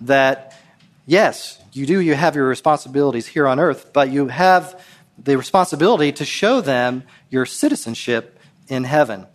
that, 0.00 0.58
yes, 1.06 1.60
you 1.72 1.86
do, 1.86 2.00
you 2.00 2.14
have 2.14 2.36
your 2.36 2.46
responsibilities 2.46 3.26
here 3.26 3.46
on 3.46 3.58
earth, 3.58 3.92
but 3.92 4.10
you 4.10 4.28
have 4.28 4.82
the 5.22 5.36
responsibility 5.36 6.12
to 6.12 6.24
show 6.24 6.60
them 6.60 7.04
your 7.30 7.46
citizenship 7.46 8.38
in 8.68 8.84
heaven. 8.84 9.26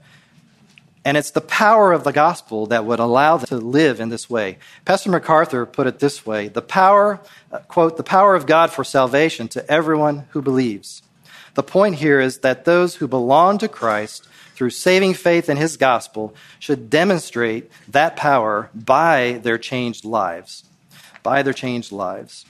And 1.03 1.17
it's 1.17 1.31
the 1.31 1.41
power 1.41 1.93
of 1.93 2.03
the 2.03 2.11
gospel 2.11 2.65
that 2.67 2.83
would 2.83 2.99
allow 2.99 3.37
them 3.37 3.45
to 3.47 3.57
live 3.57 3.99
in 3.99 4.09
this 4.09 4.27
way. 4.27 4.57
Pastor 4.85 5.11
MacArthur 5.11 5.67
put 5.67 5.85
it 5.85 5.99
this 5.99 6.25
way 6.25 6.47
the 6.47 6.63
power, 6.63 7.21
uh, 7.51 7.59
quote, 7.59 7.95
the 7.97 8.03
power 8.03 8.33
of 8.33 8.47
God 8.47 8.71
for 8.71 8.83
salvation 8.83 9.47
to 9.49 9.71
everyone 9.71 10.25
who 10.31 10.41
believes. 10.41 11.03
The 11.53 11.63
point 11.63 11.95
here 11.95 12.19
is 12.19 12.39
that 12.39 12.65
those 12.65 12.95
who 12.95 13.07
belong 13.07 13.59
to 13.59 13.67
Christ 13.67 14.27
through 14.55 14.69
saving 14.69 15.13
faith 15.13 15.49
in 15.49 15.57
his 15.57 15.77
gospel 15.77 16.33
should 16.59 16.89
demonstrate 16.89 17.69
that 17.89 18.15
power 18.15 18.69
by 18.73 19.39
their 19.43 19.57
changed 19.57 20.05
lives. 20.05 20.63
By 21.21 21.43
their 21.43 21.53
changed 21.53 21.91
lives. 21.91 22.45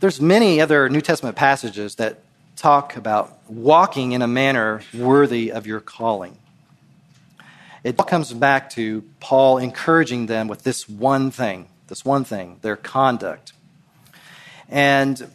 There's 0.00 0.20
many 0.20 0.60
other 0.60 0.88
New 0.88 1.00
Testament 1.00 1.36
passages 1.36 1.96
that 1.96 2.20
talk 2.54 2.96
about 2.96 3.36
walking 3.48 4.12
in 4.12 4.22
a 4.22 4.28
manner 4.28 4.82
worthy 4.94 5.50
of 5.50 5.66
your 5.66 5.80
calling. 5.80 6.38
It 7.82 7.98
all 7.98 8.04
comes 8.04 8.32
back 8.32 8.70
to 8.70 9.02
Paul 9.18 9.58
encouraging 9.58 10.26
them 10.26 10.46
with 10.46 10.62
this 10.62 10.88
one 10.88 11.30
thing, 11.30 11.68
this 11.88 12.04
one 12.04 12.24
thing, 12.24 12.58
their 12.62 12.76
conduct. 12.76 13.52
And 14.68 15.28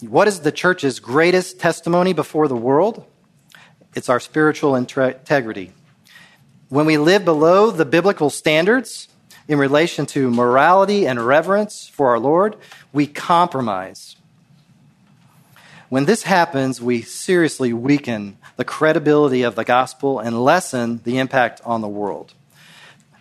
what 0.00 0.28
is 0.28 0.40
the 0.40 0.52
church's 0.52 1.00
greatest 1.00 1.58
testimony 1.58 2.12
before 2.12 2.48
the 2.48 2.56
world? 2.56 3.04
It's 3.94 4.08
our 4.08 4.20
spiritual 4.20 4.74
integrity. 4.74 5.72
When 6.68 6.86
we 6.86 6.96
live 6.96 7.24
below 7.24 7.70
the 7.70 7.84
biblical 7.84 8.30
standards 8.30 9.08
in 9.46 9.58
relation 9.58 10.06
to 10.06 10.30
morality 10.30 11.06
and 11.06 11.24
reverence 11.26 11.88
for 11.88 12.08
our 12.08 12.18
Lord, 12.18 12.56
we 12.92 13.06
compromise. 13.06 14.16
When 15.90 16.06
this 16.06 16.22
happens, 16.22 16.80
we 16.80 17.02
seriously 17.02 17.74
weaken 17.74 18.38
the 18.56 18.64
credibility 18.64 19.42
of 19.42 19.56
the 19.56 19.64
gospel 19.64 20.20
and 20.20 20.42
lessen 20.42 21.02
the 21.04 21.18
impact 21.18 21.60
on 21.66 21.82
the 21.82 21.88
world. 21.88 22.32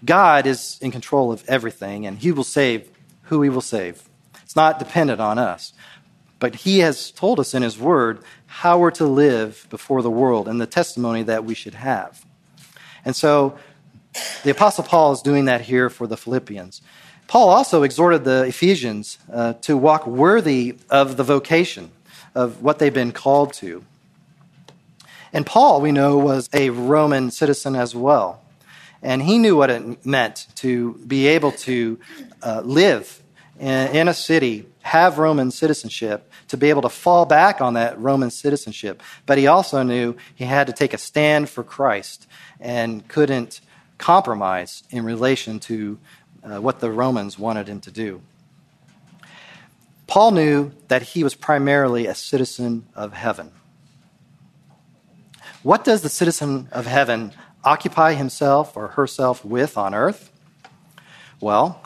God 0.06 0.48
is 0.48 0.80
in 0.82 0.92
control 0.92 1.34
of 1.34 1.44
everything, 1.50 2.06
and 2.06 2.18
He 2.18 2.32
will 2.32 2.46
save 2.46 2.90
who 3.24 3.42
He 3.42 3.50
will 3.50 3.60
save. 3.60 4.08
It's 4.44 4.56
not 4.56 4.80
dependent 4.80 5.20
on 5.20 5.38
us. 5.38 5.74
But 6.42 6.56
He 6.56 6.80
has 6.80 7.12
told 7.12 7.40
us 7.40 7.54
in 7.54 7.62
His 7.62 7.80
Word 7.80 8.20
how 8.48 8.80
we're 8.80 8.92
to 8.92 9.06
live 9.06 9.68
before 9.70 10.02
the 10.02 10.12
world 10.12 10.50
and 10.50 10.60
the 10.60 10.66
testimony 10.66 11.24
that 11.24 11.46
we 11.46 11.54
should 11.54 11.76
have. 11.76 12.26
And 13.06 13.16
so 13.16 13.58
the 14.44 14.50
Apostle 14.50 14.84
Paul 14.84 15.14
is 15.14 15.22
doing 15.22 15.46
that 15.46 15.62
here 15.62 15.90
for 15.90 16.08
the 16.08 16.18
Philippians. 16.18 16.82
Paul 17.28 17.50
also 17.50 17.84
exhorted 17.84 18.24
the 18.24 18.44
Ephesians 18.44 19.20
uh, 19.32 19.54
to 19.62 19.78
walk 19.78 20.06
worthy 20.06 20.78
of 20.90 21.16
the 21.16 21.24
vocation 21.24 21.92
of 22.36 22.62
what 22.62 22.80
they've 22.80 22.94
been 22.94 23.12
called 23.12 23.54
to. 23.54 23.86
And 25.32 25.46
Paul, 25.46 25.80
we 25.80 25.92
know, 25.92 26.18
was 26.18 26.50
a 26.54 26.72
Roman 26.72 27.30
citizen 27.30 27.76
as 27.76 27.96
well. 27.96 28.42
And 29.04 29.22
he 29.22 29.38
knew 29.38 29.56
what 29.56 29.70
it 29.70 30.06
meant 30.06 30.48
to 30.56 30.96
be 31.08 31.28
able 31.28 31.52
to 31.54 32.00
uh, 32.42 32.62
live 32.66 33.22
in, 33.60 33.96
in 33.96 34.08
a 34.08 34.14
city, 34.14 34.66
have 34.82 35.18
Roman 35.18 35.52
citizenship, 35.52 36.32
to 36.48 36.58
be 36.58 36.70
able 36.70 36.82
to 36.82 36.90
fall 36.90 37.26
back 37.26 37.62
on 37.62 37.76
that 37.76 38.00
Roman 38.00 38.32
citizenship. 38.32 39.02
But 39.26 39.38
he 39.38 39.48
also 39.48 39.84
knew 39.84 40.16
he 40.36 40.46
had 40.46 40.68
to 40.68 40.74
take 40.74 40.94
a 40.94 40.98
stand 40.98 41.50
for 41.50 41.64
Christ 41.64 42.28
and 42.60 43.08
couldn't 43.08 43.62
compromise 43.98 44.84
in 44.90 45.06
relation 45.06 45.60
to 45.62 46.00
uh, 46.44 46.60
what 46.60 46.80
the 46.80 46.92
Romans 46.92 47.38
wanted 47.38 47.68
him 47.68 47.80
to 47.82 47.92
do. 47.92 48.22
Paul 50.08 50.32
knew 50.32 50.72
that 50.90 51.02
he 51.02 51.24
was 51.24 51.36
primarily 51.36 52.06
a 52.06 52.16
citizen 52.16 52.86
of 52.96 53.14
heaven. 53.14 53.52
What 55.64 55.86
does 55.86 56.02
the 56.02 56.10
citizen 56.10 56.68
of 56.72 56.86
heaven 56.86 57.32
occupy 57.64 58.16
himself 58.16 58.76
or 58.76 58.90
herself 58.90 59.46
with 59.46 59.78
on 59.78 59.94
earth? 59.94 60.32
Well, 61.40 61.82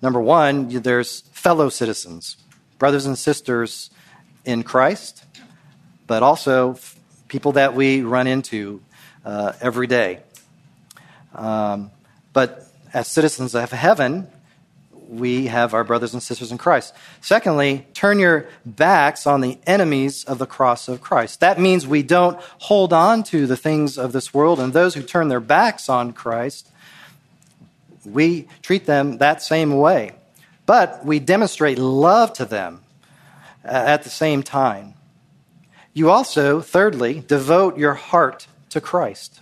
number 0.00 0.20
one, 0.20 0.68
there's 0.68 1.22
fellow 1.40 1.70
citizens, 1.70 2.36
brothers 2.78 3.06
and 3.06 3.16
sisters 3.16 3.88
in 4.44 4.62
Christ, 4.62 5.24
but 6.06 6.22
also 6.22 6.78
people 7.28 7.52
that 7.52 7.74
we 7.74 8.02
run 8.02 8.26
into 8.26 8.82
uh, 9.24 9.54
every 9.62 9.86
day. 9.86 10.20
Um, 11.34 11.92
but 12.34 12.66
as 12.92 13.08
citizens 13.08 13.54
of 13.54 13.72
heaven, 13.72 14.28
we 15.08 15.46
have 15.46 15.72
our 15.72 15.82
brothers 15.82 16.12
and 16.12 16.22
sisters 16.22 16.52
in 16.52 16.58
Christ. 16.58 16.94
Secondly, 17.22 17.86
turn 17.94 18.18
your 18.18 18.46
backs 18.66 19.26
on 19.26 19.40
the 19.40 19.58
enemies 19.66 20.24
of 20.24 20.36
the 20.36 20.46
cross 20.46 20.88
of 20.88 21.00
Christ. 21.00 21.40
That 21.40 21.58
means 21.58 21.86
we 21.86 22.02
don't 22.02 22.38
hold 22.58 22.92
on 22.92 23.22
to 23.24 23.46
the 23.46 23.56
things 23.56 23.96
of 23.96 24.12
this 24.12 24.34
world, 24.34 24.60
and 24.60 24.74
those 24.74 24.94
who 24.94 25.02
turn 25.02 25.28
their 25.28 25.40
backs 25.40 25.88
on 25.88 26.12
Christ, 26.12 26.68
we 28.04 28.46
treat 28.60 28.84
them 28.84 29.16
that 29.18 29.42
same 29.42 29.78
way. 29.78 30.12
But 30.70 31.04
we 31.04 31.18
demonstrate 31.18 31.80
love 31.80 32.32
to 32.34 32.44
them 32.44 32.84
at 33.64 34.04
the 34.04 34.08
same 34.08 34.44
time. 34.44 34.94
You 35.92 36.10
also, 36.10 36.60
thirdly, 36.60 37.24
devote 37.26 37.76
your 37.76 37.94
heart 37.94 38.46
to 38.68 38.80
Christ. 38.80 39.40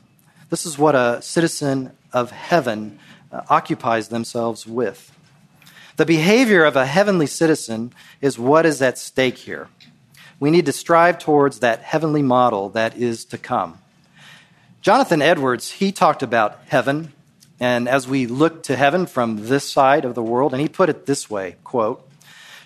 This 0.48 0.64
is 0.64 0.78
what 0.78 0.94
a 0.94 1.20
citizen 1.20 1.92
of 2.14 2.30
heaven 2.30 2.98
uh, 3.30 3.42
occupies 3.50 4.08
themselves 4.08 4.66
with. 4.66 5.14
The 5.96 6.06
behavior 6.06 6.64
of 6.64 6.76
a 6.76 6.86
heavenly 6.86 7.26
citizen 7.26 7.92
is 8.22 8.38
what 8.38 8.64
is 8.64 8.80
at 8.80 8.96
stake 8.96 9.36
here. 9.36 9.68
We 10.40 10.50
need 10.50 10.64
to 10.64 10.72
strive 10.72 11.18
towards 11.18 11.58
that 11.58 11.80
heavenly 11.80 12.22
model 12.22 12.70
that 12.70 12.96
is 12.96 13.26
to 13.26 13.36
come. 13.36 13.80
Jonathan 14.80 15.20
Edwards, 15.20 15.72
he 15.72 15.92
talked 15.92 16.22
about 16.22 16.58
heaven, 16.68 17.12
and 17.60 17.88
as 17.88 18.06
we 18.06 18.26
look 18.26 18.62
to 18.64 18.76
heaven 18.76 19.06
from 19.06 19.46
this 19.46 19.70
side 19.70 20.04
of 20.04 20.14
the 20.14 20.22
world, 20.22 20.52
and 20.52 20.60
he 20.60 20.68
put 20.68 20.88
it 20.88 21.06
this 21.06 21.28
way 21.28 21.56
quote, 21.64 22.08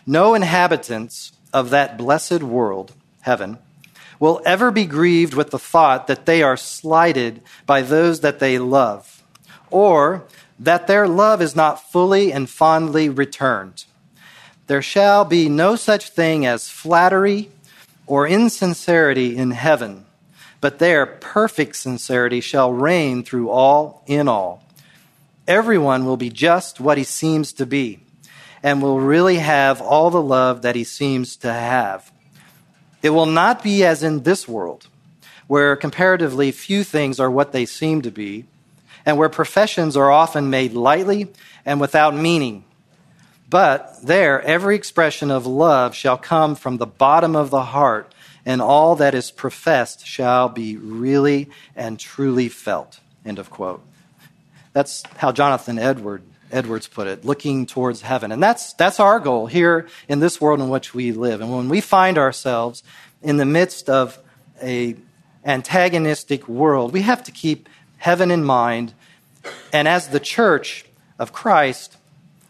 No 0.06 0.34
inhabitants 0.34 1.32
of 1.52 1.70
that 1.70 1.96
blessed 1.96 2.42
world, 2.42 2.92
heaven, 3.22 3.58
will 4.18 4.40
ever 4.44 4.70
be 4.70 4.84
grieved 4.84 5.34
with 5.34 5.50
the 5.50 5.58
thought 5.58 6.06
that 6.06 6.26
they 6.26 6.42
are 6.42 6.56
slighted 6.56 7.42
by 7.66 7.82
those 7.82 8.20
that 8.20 8.38
they 8.38 8.58
love, 8.58 9.22
or 9.70 10.24
that 10.58 10.86
their 10.86 11.08
love 11.08 11.42
is 11.42 11.56
not 11.56 11.90
fully 11.90 12.32
and 12.32 12.48
fondly 12.48 13.08
returned. 13.08 13.84
There 14.68 14.82
shall 14.82 15.24
be 15.24 15.48
no 15.48 15.74
such 15.74 16.10
thing 16.10 16.46
as 16.46 16.68
flattery 16.70 17.50
or 18.06 18.28
insincerity 18.28 19.36
in 19.36 19.50
heaven, 19.50 20.06
but 20.60 20.78
there 20.78 21.04
perfect 21.04 21.76
sincerity 21.76 22.40
shall 22.40 22.72
reign 22.72 23.24
through 23.24 23.50
all 23.50 24.04
in 24.06 24.28
all. 24.28 24.62
Everyone 25.46 26.04
will 26.04 26.16
be 26.16 26.30
just 26.30 26.80
what 26.80 26.98
he 26.98 27.04
seems 27.04 27.52
to 27.54 27.66
be, 27.66 28.00
and 28.62 28.80
will 28.80 29.00
really 29.00 29.36
have 29.36 29.80
all 29.80 30.10
the 30.10 30.22
love 30.22 30.62
that 30.62 30.76
he 30.76 30.84
seems 30.84 31.36
to 31.36 31.52
have. 31.52 32.12
It 33.02 33.10
will 33.10 33.26
not 33.26 33.62
be 33.62 33.84
as 33.84 34.02
in 34.02 34.22
this 34.22 34.46
world, 34.46 34.86
where 35.48 35.74
comparatively 35.74 36.52
few 36.52 36.84
things 36.84 37.18
are 37.18 37.30
what 37.30 37.52
they 37.52 37.66
seem 37.66 38.02
to 38.02 38.10
be 38.10 38.46
and 39.04 39.18
where 39.18 39.28
professions 39.28 39.96
are 39.96 40.10
often 40.10 40.50
made 40.50 40.72
lightly 40.72 41.28
and 41.64 41.80
without 41.80 42.14
meaning. 42.14 42.64
But 43.50 43.98
there, 44.02 44.40
every 44.42 44.76
expression 44.76 45.30
of 45.30 45.46
love 45.46 45.94
shall 45.94 46.16
come 46.16 46.54
from 46.54 46.78
the 46.78 46.86
bottom 46.86 47.36
of 47.36 47.50
the 47.50 47.64
heart, 47.64 48.14
and 48.46 48.62
all 48.62 48.96
that 48.96 49.14
is 49.14 49.30
professed 49.30 50.06
shall 50.06 50.48
be 50.48 50.76
really 50.76 51.50
and 51.76 51.98
truly 51.98 52.48
felt. 52.48 53.00
End 53.24 53.38
of 53.38 53.50
quote. 53.50 53.82
That's 54.72 55.02
how 55.16 55.32
Jonathan 55.32 55.78
Edward, 55.78 56.22
Edwards 56.50 56.86
put 56.86 57.06
it, 57.06 57.24
looking 57.24 57.66
towards 57.66 58.02
heaven. 58.02 58.32
And 58.32 58.42
that's, 58.42 58.72
that's 58.74 59.00
our 59.00 59.20
goal 59.20 59.46
here 59.46 59.88
in 60.08 60.20
this 60.20 60.40
world 60.40 60.60
in 60.60 60.68
which 60.68 60.94
we 60.94 61.12
live. 61.12 61.40
And 61.40 61.54
when 61.54 61.68
we 61.68 61.80
find 61.80 62.18
ourselves 62.18 62.82
in 63.22 63.36
the 63.36 63.44
midst 63.44 63.88
of 63.88 64.18
a 64.62 64.96
antagonistic 65.44 66.48
world, 66.48 66.92
we 66.92 67.02
have 67.02 67.22
to 67.24 67.32
keep 67.32 67.68
heaven 67.98 68.30
in 68.30 68.44
mind, 68.44 68.94
and 69.72 69.86
as 69.86 70.08
the 70.08 70.20
church 70.20 70.84
of 71.18 71.32
Christ, 71.32 71.96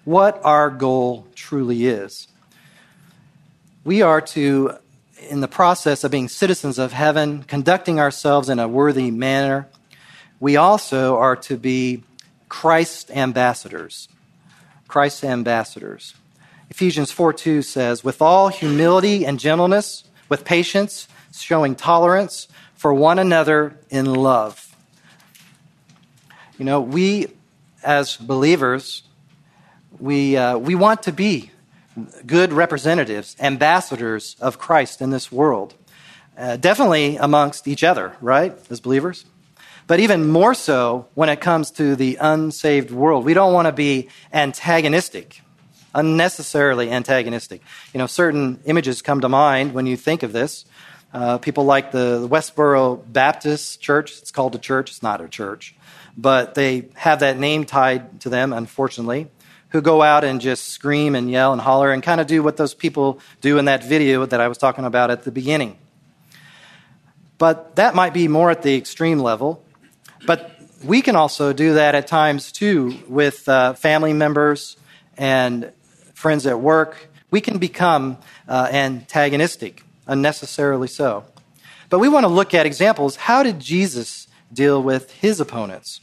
what 0.04 0.40
our 0.44 0.70
goal 0.70 1.26
truly 1.34 1.86
is. 1.86 2.28
We 3.84 4.02
are 4.02 4.20
to, 4.20 4.76
in 5.28 5.40
the 5.40 5.48
process 5.48 6.04
of 6.04 6.10
being 6.10 6.28
citizens 6.28 6.78
of 6.78 6.92
heaven, 6.92 7.42
conducting 7.44 7.98
ourselves 8.00 8.48
in 8.48 8.58
a 8.58 8.68
worthy 8.68 9.10
manner, 9.10 9.68
we 10.40 10.56
also 10.56 11.16
are 11.18 11.36
to 11.36 11.56
be 11.56 12.02
Christ 12.52 13.10
ambassadors. 13.10 14.08
Christ's 14.86 15.24
ambassadors. 15.24 16.14
Ephesians 16.70 17.10
4 17.10 17.32
2 17.32 17.62
says, 17.62 18.04
with 18.04 18.20
all 18.22 18.48
humility 18.48 19.24
and 19.26 19.38
gentleness, 19.38 20.04
with 20.28 20.44
patience, 20.44 21.08
showing 21.34 21.74
tolerance 21.74 22.48
for 22.74 22.92
one 22.92 23.18
another 23.18 23.78
in 23.90 24.06
love 24.06 24.72
you 26.62 26.66
know, 26.66 26.80
we 26.80 27.26
as 27.82 28.16
believers, 28.16 29.02
we, 29.98 30.36
uh, 30.36 30.56
we 30.56 30.76
want 30.76 31.02
to 31.02 31.12
be 31.12 31.50
good 32.24 32.52
representatives, 32.52 33.34
ambassadors 33.40 34.36
of 34.40 34.60
Christ 34.60 35.02
in 35.02 35.10
this 35.10 35.32
world. 35.32 35.74
Uh, 36.38 36.56
definitely 36.56 37.16
amongst 37.16 37.66
each 37.66 37.82
other, 37.82 38.16
right, 38.20 38.56
as 38.70 38.78
believers? 38.78 39.24
But 39.86 40.00
even 40.00 40.28
more 40.28 40.54
so 40.54 41.08
when 41.14 41.28
it 41.28 41.40
comes 41.40 41.70
to 41.72 41.96
the 41.96 42.18
unsaved 42.20 42.90
world. 42.90 43.24
We 43.24 43.34
don't 43.34 43.52
want 43.52 43.66
to 43.66 43.72
be 43.72 44.08
antagonistic, 44.32 45.42
unnecessarily 45.94 46.90
antagonistic. 46.90 47.62
You 47.92 47.98
know, 47.98 48.06
certain 48.06 48.60
images 48.64 49.02
come 49.02 49.20
to 49.20 49.28
mind 49.28 49.74
when 49.74 49.86
you 49.86 49.96
think 49.96 50.22
of 50.22 50.32
this. 50.32 50.64
Uh, 51.12 51.36
people 51.36 51.64
like 51.64 51.92
the 51.92 52.26
Westboro 52.30 53.02
Baptist 53.12 53.80
Church. 53.80 54.18
It's 54.18 54.30
called 54.30 54.54
a 54.54 54.58
church, 54.58 54.90
it's 54.90 55.02
not 55.02 55.20
a 55.20 55.28
church 55.28 55.74
but 56.16 56.54
they 56.54 56.88
have 56.94 57.20
that 57.20 57.38
name 57.38 57.64
tied 57.64 58.20
to 58.20 58.28
them, 58.28 58.52
unfortunately, 58.52 59.28
who 59.70 59.80
go 59.80 60.02
out 60.02 60.24
and 60.24 60.40
just 60.40 60.68
scream 60.68 61.14
and 61.14 61.30
yell 61.30 61.52
and 61.52 61.60
holler 61.60 61.90
and 61.90 62.02
kind 62.02 62.20
of 62.20 62.26
do 62.26 62.42
what 62.42 62.56
those 62.56 62.74
people 62.74 63.20
do 63.40 63.58
in 63.58 63.64
that 63.66 63.82
video 63.82 64.26
that 64.26 64.40
I 64.40 64.48
was 64.48 64.58
talking 64.58 64.84
about 64.84 65.10
at 65.10 65.24
the 65.24 65.32
beginning. 65.32 65.78
But 67.38 67.76
that 67.76 67.94
might 67.94 68.12
be 68.12 68.28
more 68.28 68.50
at 68.50 68.62
the 68.62 68.76
extreme 68.76 69.18
level. 69.18 69.64
But 70.26 70.50
we 70.84 71.02
can 71.02 71.16
also 71.16 71.52
do 71.52 71.74
that 71.74 71.94
at 71.94 72.06
times 72.06 72.52
too 72.52 72.98
with 73.08 73.48
uh, 73.48 73.74
family 73.74 74.12
members 74.12 74.76
and 75.16 75.72
friends 76.14 76.46
at 76.46 76.60
work. 76.60 77.08
We 77.30 77.40
can 77.40 77.58
become 77.58 78.18
uh, 78.48 78.68
antagonistic, 78.70 79.84
unnecessarily 80.06 80.88
so. 80.88 81.24
But 81.88 81.98
we 81.98 82.08
want 82.08 82.24
to 82.24 82.28
look 82.28 82.54
at 82.54 82.66
examples. 82.66 83.16
How 83.16 83.42
did 83.42 83.60
Jesus 83.60 84.26
deal 84.52 84.82
with 84.82 85.10
his 85.12 85.40
opponents? 85.40 86.00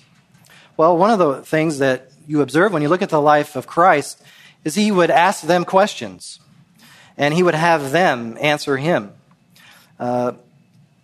Well, 0.78 0.98
one 0.98 1.12
of 1.12 1.20
the 1.20 1.42
things 1.44 1.80
that 1.80 2.12
you 2.28 2.42
observe 2.42 2.72
when 2.72 2.82
you 2.82 2.90
look 2.90 3.02
at 3.02 3.10
the 3.10 3.22
life 3.22 3.56
of 3.56 3.68
Christ 3.68 4.22
is 4.64 4.76
he 4.76 4.92
would 4.92 5.10
ask 5.10 5.44
them 5.44 5.66
questions 5.66 6.40
and 7.18 7.34
he 7.34 7.44
would 7.44 7.56
have 7.56 7.92
them 7.92 8.38
answer 8.40 8.78
him. 8.78 9.12
Uh, 10.00 10.34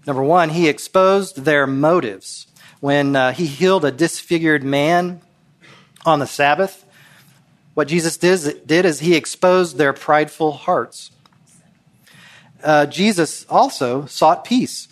number 0.07 0.23
one, 0.23 0.49
he 0.49 0.69
exposed 0.69 1.43
their 1.43 1.67
motives. 1.67 2.47
When 2.79 3.15
uh, 3.15 3.31
he 3.31 3.45
healed 3.45 3.85
a 3.85 3.91
disfigured 3.91 4.63
man 4.63 5.21
on 6.05 6.19
the 6.19 6.27
Sabbath, 6.27 6.85
what 7.73 7.87
Jesus 7.87 8.17
did, 8.17 8.65
did 8.65 8.85
is 8.85 8.99
he 8.99 9.15
exposed 9.15 9.77
their 9.77 9.93
prideful 9.93 10.51
hearts. 10.51 11.11
Uh, 12.63 12.85
Jesus 12.85 13.45
also 13.49 14.05
sought 14.05 14.45
peace. 14.45 14.87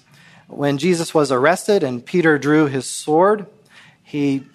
When 0.47 0.77
Jesus 0.77 1.13
was 1.13 1.31
arrested 1.31 1.83
and 1.83 2.05
Peter 2.05 2.37
drew 2.37 2.67
his 2.67 2.85
sword, 2.85 3.47
he 4.03 4.45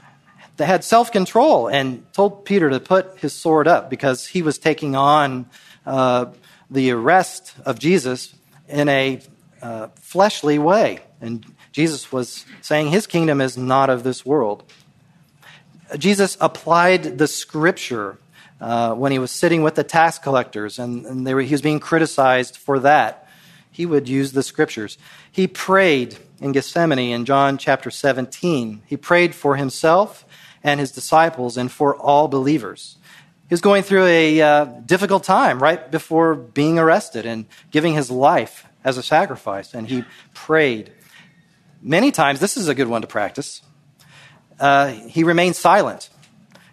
had 0.58 0.84
self 0.84 1.10
control 1.10 1.68
and 1.68 2.04
told 2.12 2.44
Peter 2.44 2.70
to 2.70 2.80
put 2.80 3.18
his 3.18 3.32
sword 3.32 3.66
up 3.66 3.90
because 3.90 4.26
he 4.26 4.42
was 4.42 4.58
taking 4.58 4.94
on 4.94 5.46
uh, 5.86 6.26
the 6.70 6.90
arrest 6.90 7.54
of 7.64 7.78
Jesus 7.78 8.34
in 8.68 8.88
a 8.88 9.20
uh, 9.62 9.88
fleshly 9.96 10.58
way. 10.58 11.00
And 11.20 11.44
Jesus 11.78 12.10
was 12.10 12.44
saying 12.60 12.88
his 12.88 13.06
kingdom 13.06 13.40
is 13.40 13.56
not 13.56 13.88
of 13.88 14.02
this 14.02 14.26
world. 14.26 14.64
Jesus 15.96 16.36
applied 16.40 17.18
the 17.18 17.28
scripture 17.28 18.18
uh, 18.60 18.94
when 18.94 19.12
he 19.12 19.20
was 19.20 19.30
sitting 19.30 19.62
with 19.62 19.76
the 19.76 19.84
tax 19.84 20.18
collectors 20.18 20.80
and, 20.80 21.06
and 21.06 21.24
were, 21.24 21.40
he 21.40 21.54
was 21.54 21.62
being 21.62 21.78
criticized 21.78 22.56
for 22.56 22.80
that. 22.80 23.28
He 23.70 23.86
would 23.86 24.08
use 24.08 24.32
the 24.32 24.42
scriptures. 24.42 24.98
He 25.30 25.46
prayed 25.46 26.18
in 26.40 26.50
Gethsemane 26.50 27.12
in 27.12 27.24
John 27.24 27.58
chapter 27.58 27.92
17. 27.92 28.82
He 28.84 28.96
prayed 28.96 29.32
for 29.32 29.54
himself 29.54 30.24
and 30.64 30.80
his 30.80 30.90
disciples 30.90 31.56
and 31.56 31.70
for 31.70 31.94
all 31.94 32.26
believers. 32.26 32.96
He 33.48 33.52
was 33.52 33.60
going 33.60 33.84
through 33.84 34.06
a 34.06 34.40
uh, 34.40 34.64
difficult 34.64 35.22
time 35.22 35.62
right 35.62 35.88
before 35.92 36.34
being 36.34 36.76
arrested 36.76 37.24
and 37.24 37.46
giving 37.70 37.94
his 37.94 38.10
life 38.10 38.66
as 38.82 38.98
a 38.98 39.02
sacrifice, 39.04 39.74
and 39.74 39.86
he 39.86 40.04
prayed. 40.34 40.92
Many 41.80 42.10
times, 42.10 42.40
this 42.40 42.56
is 42.56 42.68
a 42.68 42.74
good 42.74 42.88
one 42.88 43.02
to 43.02 43.08
practice. 43.08 43.62
Uh, 44.58 44.88
he 44.88 45.22
remains 45.22 45.56
silent. 45.56 46.10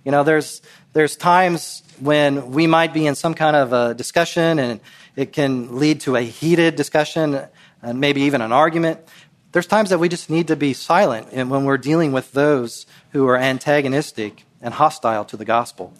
You 0.04 0.12
know, 0.12 0.24
there's, 0.24 0.62
there's 0.94 1.15
times 1.15 1.84
when 2.00 2.52
we 2.52 2.68
might 2.68 2.94
be 2.94 3.06
in 3.06 3.15
some 3.15 3.34
kind 3.34 3.56
of 3.56 3.74
a 3.74 3.94
discussion 3.94 4.60
and 4.60 4.80
it 5.15 5.32
can 5.32 5.78
lead 5.78 6.02
to 6.02 6.15
a 6.15 6.22
heated 6.22 6.76
discussion 6.76 7.39
and 7.82 8.00
maybe 8.00 8.22
even 8.22 8.41
an 8.41 8.52
argument. 8.52 9.00
There's 9.52 9.68
times 9.68 9.91
that 9.91 10.00
we 10.00 10.10
just 10.10 10.30
need 10.30 10.48
to 10.48 10.56
be 10.56 10.74
silent 10.74 11.28
and 11.32 11.50
when 11.50 11.65
we're 11.65 11.78
dealing 11.78 12.12
with 12.12 12.32
those 12.34 12.86
who 13.12 13.28
are 13.28 13.38
antagonistic 13.38 14.44
and 14.62 14.74
hostile 14.74 15.24
to 15.26 15.38
the 15.38 15.46
gospel. 15.46 15.94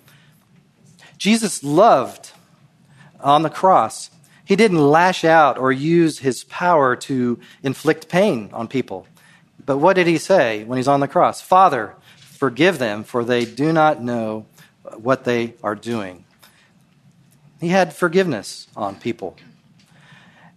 Jesus 1.18 1.64
loved 1.64 2.32
on 3.20 3.44
the 3.44 3.50
cross. 3.50 4.10
He 4.46 4.56
didn't 4.56 4.78
lash 4.78 5.26
out 5.26 5.58
or 5.58 5.72
use 5.72 6.20
his 6.20 6.44
power 6.44 6.96
to 6.96 7.40
inflict 7.64 8.08
pain 8.08 8.50
on 8.54 8.68
people. 8.68 9.08
But 9.66 9.80
what 9.80 9.96
did 9.96 10.08
he 10.08 10.20
say 10.20 10.64
when 10.64 10.78
he's 10.78 10.88
on 10.88 11.00
the 11.00 11.08
cross? 11.08 11.42
Father, 11.42 11.96
forgive 12.18 12.78
them, 12.78 13.04
for 13.04 13.24
they 13.24 13.46
do 13.46 13.74
not 13.74 14.02
know 14.02 14.46
what 14.98 15.24
they 15.24 15.56
are 15.64 15.76
doing. 15.76 16.26
He 17.60 17.70
had 17.70 17.94
forgiveness 17.94 18.68
on 18.76 18.96
people. 18.96 19.36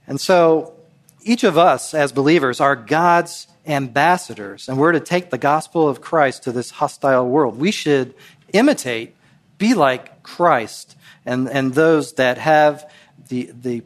And 0.06 0.20
so 0.20 0.74
each 1.22 1.44
of 1.44 1.56
us 1.56 1.94
as 1.94 2.12
believers 2.12 2.60
are 2.60 2.76
God's 2.76 3.46
ambassadors, 3.66 4.68
and 4.68 4.78
we're 4.78 4.92
to 4.92 5.00
take 5.00 5.30
the 5.30 5.38
gospel 5.38 5.88
of 5.88 6.00
Christ 6.00 6.42
to 6.44 6.52
this 6.52 6.70
hostile 6.70 7.26
world. 7.28 7.58
We 7.58 7.70
should 7.70 8.14
imitate, 8.52 9.14
be 9.58 9.74
like 9.74 10.22
Christ, 10.22 10.96
and, 11.24 11.48
and 11.48 11.74
those 11.74 12.14
that 12.14 12.38
have 12.38 12.90
the, 13.28 13.50
the 13.60 13.82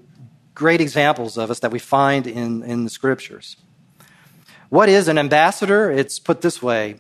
great 0.55 0.81
examples 0.81 1.39
of 1.39 1.51
us 1.51 1.61
that 1.61 1.71
we 1.71 1.79
find 1.79 2.27
in, 2.27 2.63
in 2.63 2.85
the 2.85 2.91
scriptures. 2.91 3.57
What 4.69 4.89
is 4.89 5.09
an 5.09 5.19
ambassador? 5.19 5.91
It's 5.91 6.19
put 6.19 6.41
this 6.41 6.63
way 6.63 6.97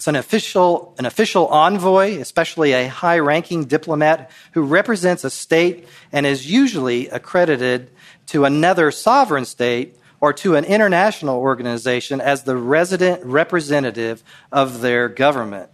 it's 0.00 0.08
an 0.08 0.16
official, 0.16 0.94
an 0.98 1.04
official 1.04 1.46
envoy, 1.48 2.18
especially 2.20 2.72
a 2.72 2.88
high 2.88 3.18
ranking 3.18 3.66
diplomat 3.66 4.30
who 4.52 4.62
represents 4.62 5.24
a 5.24 5.28
state 5.30 5.86
and 6.10 6.24
is 6.24 6.50
usually 6.50 7.08
accredited 7.08 7.90
to 8.28 8.46
another 8.46 8.92
sovereign 8.92 9.44
state 9.44 9.98
or 10.18 10.32
to 10.32 10.56
an 10.56 10.64
international 10.64 11.36
organization 11.36 12.18
as 12.18 12.44
the 12.44 12.56
resident 12.56 13.22
representative 13.26 14.24
of 14.50 14.80
their 14.80 15.10
government. 15.10 15.68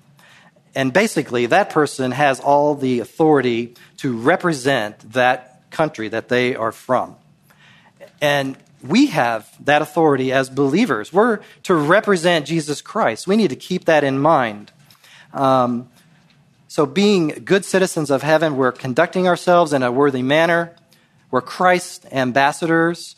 And 0.75 0.93
basically, 0.93 1.47
that 1.47 1.71
person 1.71 2.11
has 2.11 2.41
all 2.41 2.75
the 2.75 2.99
authority 2.99 3.77
to 3.99 4.17
represent 4.17 5.13
that 5.13 5.56
country 5.77 6.09
that 6.09 6.29
they 6.29 6.57
are 6.57 6.73
from. 6.73 7.17
And 8.21 8.57
we 8.83 9.07
have 9.07 9.47
that 9.65 9.83
authority 9.83 10.33
as 10.33 10.49
believers. 10.49 11.13
We're 11.13 11.41
to 11.65 11.75
represent 11.75 12.47
Jesus 12.47 12.81
Christ. 12.81 13.27
We 13.27 13.37
need 13.37 13.51
to 13.51 13.57
keep 13.57 13.85
that 13.85 14.05
in 14.05 14.19
mind. 14.19 14.73
Um, 15.35 15.89
so, 16.69 16.87
being 16.87 17.29
good 17.45 17.65
citizens 17.65 18.11
of 18.11 18.23
heaven, 18.23 18.57
we're 18.57 18.73
conducting 18.73 19.29
ourselves 19.29 19.73
in 19.73 19.83
a 19.83 19.93
worthy 19.93 20.23
manner. 20.23 20.75
We're 21.31 21.43
Christ's 21.43 22.07
ambassadors 22.13 23.17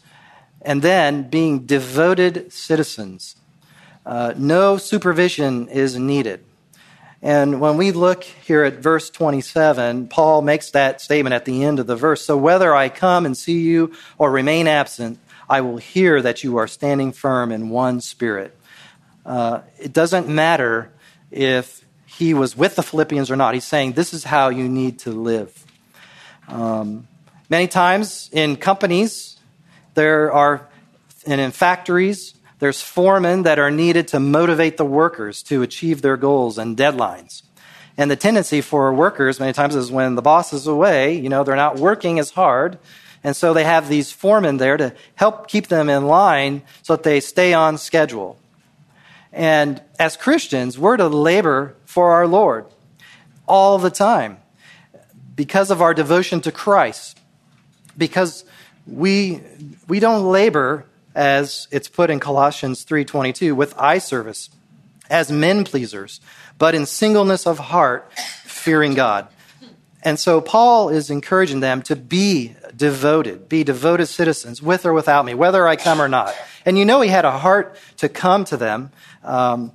and 0.62 0.82
then 0.82 1.28
being 1.28 1.66
devoted 1.66 2.52
citizens. 2.52 3.36
Uh, 4.04 4.34
no 4.36 4.78
supervision 4.78 5.68
is 5.68 5.96
needed. 5.96 6.44
And 7.20 7.60
when 7.60 7.76
we 7.76 7.90
look 7.90 8.22
here 8.22 8.62
at 8.62 8.74
verse 8.74 9.10
27, 9.10 10.08
Paul 10.08 10.42
makes 10.42 10.70
that 10.70 11.00
statement 11.00 11.34
at 11.34 11.44
the 11.44 11.64
end 11.64 11.80
of 11.80 11.86
the 11.86 11.96
verse. 11.96 12.24
So 12.24 12.36
whether 12.36 12.74
I 12.74 12.88
come 12.88 13.26
and 13.26 13.36
see 13.36 13.60
you 13.60 13.92
or 14.18 14.30
remain 14.30 14.68
absent, 14.68 15.18
I 15.48 15.62
will 15.62 15.78
hear 15.78 16.22
that 16.22 16.44
you 16.44 16.58
are 16.58 16.68
standing 16.68 17.12
firm 17.12 17.50
in 17.50 17.70
one 17.70 18.00
spirit. 18.00 18.56
Uh, 19.26 19.62
it 19.78 19.92
doesn't 19.92 20.28
matter 20.28 20.92
if 21.30 21.84
he 22.06 22.34
was 22.34 22.56
with 22.56 22.76
the 22.76 22.82
Philippians 22.82 23.30
or 23.30 23.36
not. 23.36 23.54
He's 23.54 23.64
saying 23.64 23.92
this 23.92 24.14
is 24.14 24.24
how 24.24 24.50
you 24.50 24.68
need 24.68 25.00
to 25.00 25.10
live. 25.10 25.66
Um, 26.46 27.08
many 27.48 27.66
times 27.66 28.30
in 28.32 28.56
companies, 28.56 29.38
there 29.94 30.32
are, 30.32 30.68
and 31.26 31.40
in 31.40 31.50
factories, 31.50 32.34
there's 32.58 32.82
foremen 32.82 33.42
that 33.44 33.58
are 33.58 33.70
needed 33.70 34.08
to 34.08 34.20
motivate 34.20 34.76
the 34.76 34.84
workers 34.84 35.42
to 35.44 35.62
achieve 35.62 36.02
their 36.02 36.16
goals 36.16 36.58
and 36.58 36.76
deadlines. 36.76 37.42
And 37.96 38.10
the 38.10 38.16
tendency 38.16 38.60
for 38.60 38.92
workers 38.92 39.40
many 39.40 39.52
times 39.52 39.74
is 39.74 39.90
when 39.90 40.14
the 40.14 40.22
boss 40.22 40.52
is 40.52 40.66
away, 40.66 41.14
you 41.18 41.28
know, 41.28 41.44
they're 41.44 41.56
not 41.56 41.78
working 41.78 42.18
as 42.18 42.30
hard. 42.30 42.78
And 43.24 43.34
so 43.34 43.52
they 43.52 43.64
have 43.64 43.88
these 43.88 44.12
foremen 44.12 44.58
there 44.58 44.76
to 44.76 44.94
help 45.16 45.48
keep 45.48 45.66
them 45.66 45.88
in 45.88 46.06
line 46.06 46.62
so 46.82 46.94
that 46.94 47.02
they 47.02 47.18
stay 47.18 47.52
on 47.52 47.76
schedule. 47.76 48.38
And 49.32 49.82
as 49.98 50.16
Christians, 50.16 50.78
we're 50.78 50.96
to 50.96 51.08
labor 51.08 51.74
for 51.84 52.12
our 52.12 52.26
Lord 52.26 52.66
all 53.46 53.78
the 53.78 53.90
time 53.90 54.38
because 55.34 55.70
of 55.70 55.82
our 55.82 55.94
devotion 55.94 56.40
to 56.42 56.52
Christ, 56.52 57.20
because 57.96 58.44
we, 58.86 59.40
we 59.88 60.00
don't 60.00 60.30
labor, 60.30 60.84
as 61.18 61.66
it's 61.72 61.88
put 61.88 62.10
in 62.10 62.20
Colossians 62.20 62.84
3.22, 62.84 63.52
with 63.52 63.76
eye 63.76 63.98
service, 63.98 64.50
as 65.10 65.32
men 65.32 65.64
pleasers, 65.64 66.20
but 66.58 66.76
in 66.76 66.86
singleness 66.86 67.44
of 67.44 67.58
heart, 67.58 68.08
fearing 68.44 68.94
God. 68.94 69.26
And 70.04 70.16
so 70.16 70.40
Paul 70.40 70.90
is 70.90 71.10
encouraging 71.10 71.58
them 71.58 71.82
to 71.82 71.96
be 71.96 72.54
devoted, 72.76 73.48
be 73.48 73.64
devoted 73.64 74.06
citizens, 74.06 74.62
with 74.62 74.86
or 74.86 74.92
without 74.92 75.24
me, 75.24 75.34
whether 75.34 75.66
I 75.66 75.74
come 75.74 76.00
or 76.00 76.08
not. 76.08 76.36
And 76.64 76.78
you 76.78 76.84
know 76.84 77.00
he 77.00 77.10
had 77.10 77.24
a 77.24 77.36
heart 77.36 77.76
to 77.96 78.08
come 78.08 78.44
to 78.44 78.56
them, 78.56 78.92
um, 79.24 79.72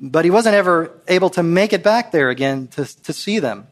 but 0.00 0.24
he 0.24 0.32
wasn't 0.32 0.56
ever 0.56 0.90
able 1.06 1.30
to 1.30 1.44
make 1.44 1.72
it 1.72 1.84
back 1.84 2.10
there 2.10 2.30
again 2.30 2.66
to, 2.68 2.84
to 3.02 3.12
see 3.12 3.38
them. 3.38 3.68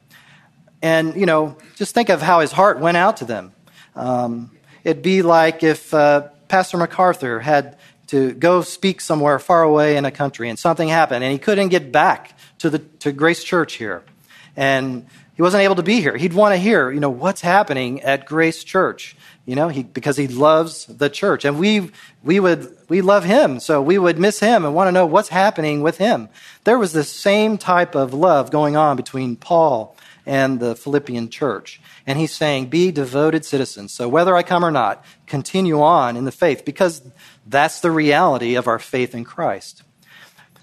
And, 0.83 1.17
you 1.17 1.27
know, 1.27 1.59
just 1.75 1.95
think 1.95 2.11
of 2.11 2.23
how 2.23 2.39
his 2.39 2.53
heart 2.53 2.79
went 2.79 2.97
out 2.97 3.17
to 3.17 3.25
them. 3.25 3.53
Um, 3.97 4.53
It'd 4.85 5.03
be 5.03 5.23
like 5.23 5.63
if 5.63 5.93
uh, 5.93 6.29
Pastor 6.49 6.77
MacArthur 6.77 7.41
had 7.41 7.77
to 8.09 8.33
go 8.33 8.63
speak 8.63 9.01
somewhere 9.01 9.39
far 9.39 9.63
away 9.63 9.97
in 9.97 10.05
a 10.05 10.11
country 10.11 10.49
and 10.49 10.59
something 10.59 10.89
happened 10.89 11.23
and 11.23 11.33
he 11.33 11.39
couldn't 11.39 11.69
get 11.69 11.93
back 11.93 12.37
to, 12.59 12.71
the, 12.71 12.79
to 13.01 13.13
Grace 13.13 13.45
Church 13.45 13.75
here. 13.75 14.03
And 14.57 15.07
he 15.39 15.43
wasn't 15.43 15.63
able 15.63 15.77
to 15.77 15.85
be 15.85 16.01
here. 16.01 16.17
He'd 16.17 16.33
want 16.33 16.55
to 16.55 16.57
hear, 16.57 16.91
you 16.91 16.99
know, 16.99 17.11
what's 17.11 17.41
happening 17.41 18.03
at 18.03 18.27
Grace 18.27 18.65
Church, 18.65 19.15
you 19.47 19.55
know, 19.55 19.69
he, 19.69 19.85
because 19.85 20.17
he 20.17 20.27
loves 20.27 20.87
the 20.87 21.09
church. 21.09 21.45
And 21.45 21.61
we, 21.61 21.93
we 22.25 22.41
would, 22.41 22.77
we 22.89 23.03
love 23.03 23.23
him, 23.23 23.61
so 23.61 23.81
we 23.81 23.99
would 23.99 24.19
miss 24.19 24.41
him 24.41 24.65
and 24.65 24.75
want 24.75 24.89
to 24.89 24.93
know 24.93 25.07
what's 25.07 25.29
happening 25.29 25.81
with 25.81 25.99
him. 25.99 26.29
There 26.65 26.77
was 26.77 26.93
the 26.93 27.05
same 27.05 27.57
type 27.57 27.95
of 27.95 28.13
love 28.13 28.51
going 28.51 28.77
on 28.77 28.97
between 28.97 29.37
Paul 29.37 29.97
and 30.29 30.61
the 30.61 30.77
Philippian 30.77 31.31
church. 31.31 31.81
And 32.07 32.19
he's 32.19 32.35
saying, 32.35 32.67
be 32.67 32.93
devoted 32.93 33.47
citizens. 33.47 33.93
So 33.93 34.09
whether 34.11 34.37
I 34.37 34.43
come 34.43 34.63
or 34.63 34.71
not, 34.71 35.03
continue 35.27 35.81
on 35.81 36.19
in 36.19 36.27
the 36.27 36.31
faith 36.31 36.67
because 36.67 37.01
that's 37.47 37.81
the 37.81 37.91
reality 37.91 38.55
of 38.55 38.69
our 38.69 38.79
faith 38.79 39.15
in 39.15 39.25
Christ. 39.25 39.83